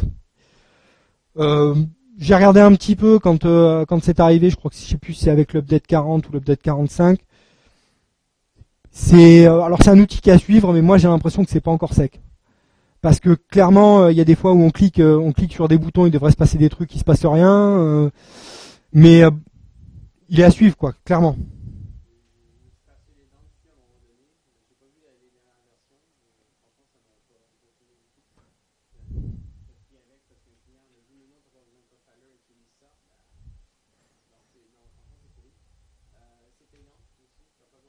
Euh, 1.38 1.74
J'ai 2.18 2.34
regardé 2.34 2.60
un 2.60 2.72
petit 2.74 2.96
peu 2.96 3.18
quand 3.18 3.42
quand 3.42 4.02
c'est 4.02 4.20
arrivé. 4.20 4.50
Je 4.50 4.56
crois 4.56 4.70
que 4.70 4.76
je 4.76 4.82
sais 4.82 4.98
plus 4.98 5.14
si 5.14 5.24
c'est 5.24 5.30
avec 5.30 5.52
l'update 5.52 5.86
40 5.86 6.28
ou 6.28 6.32
l'update 6.32 6.62
45. 6.62 7.18
C'est 8.90 9.46
alors 9.46 9.82
c'est 9.82 9.90
un 9.90 9.98
outil 9.98 10.20
qui 10.20 10.30
à 10.30 10.38
suivre, 10.38 10.72
mais 10.72 10.82
moi 10.82 10.96
j'ai 10.98 11.08
l'impression 11.08 11.44
que 11.44 11.50
c'est 11.50 11.60
pas 11.60 11.70
encore 11.70 11.92
sec. 11.92 12.20
Parce 13.02 13.20
que 13.20 13.34
clairement, 13.34 14.08
il 14.08 14.16
y 14.16 14.20
a 14.20 14.24
des 14.24 14.34
fois 14.34 14.52
où 14.52 14.62
on 14.62 14.70
clique, 14.70 15.00
on 15.00 15.32
clique 15.32 15.52
sur 15.52 15.68
des 15.68 15.78
boutons, 15.78 16.06
il 16.06 16.10
devrait 16.10 16.32
se 16.32 16.36
passer 16.36 16.58
des 16.58 16.70
trucs, 16.70 16.94
il 16.94 16.98
se 16.98 17.04
passe 17.04 17.24
rien. 17.26 18.10
mais 18.92 19.22
il 20.28 20.40
est 20.40 20.44
à 20.44 20.50
suivre, 20.50 20.76
quoi, 20.76 20.94
clairement. 21.04 21.36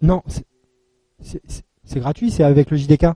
Non, 0.02 0.22
c'est- 0.28 0.46
gratuit, 2.00 2.30
c'est 2.30 2.44
avec 2.44 2.70
le 2.70 2.78
JDK. 2.78 3.08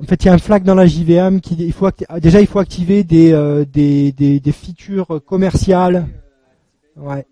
En 0.00 0.04
fait, 0.04 0.24
il 0.24 0.26
y 0.26 0.28
a 0.28 0.32
un 0.34 0.38
flag 0.38 0.62
dans 0.62 0.76
la 0.76 0.86
JVM 0.86 1.40
qui 1.40 1.54
il 1.58 1.72
faut 1.72 1.88
ah, 2.08 2.20
déjà 2.20 2.40
il 2.40 2.46
faut 2.46 2.60
activer 2.60 3.02
des 3.02 3.32
euh, 3.32 3.64
des, 3.64 4.12
des 4.12 4.38
des 4.38 4.52
features 4.52 5.20
commerciales. 5.26 6.06
Ouais, 6.96 7.26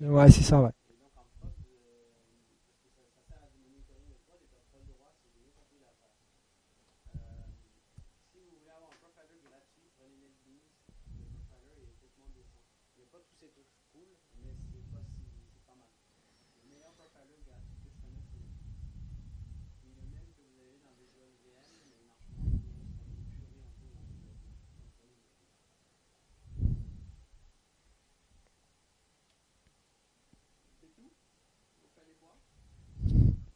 ouais, 0.00 0.30
c'est 0.30 0.42
ça, 0.42 0.60
ouais. 0.60 0.70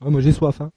Ah, 0.04 0.10
moi 0.10 0.20
j'ai 0.20 0.32
soif. 0.32 0.60
Hein. 0.60 0.70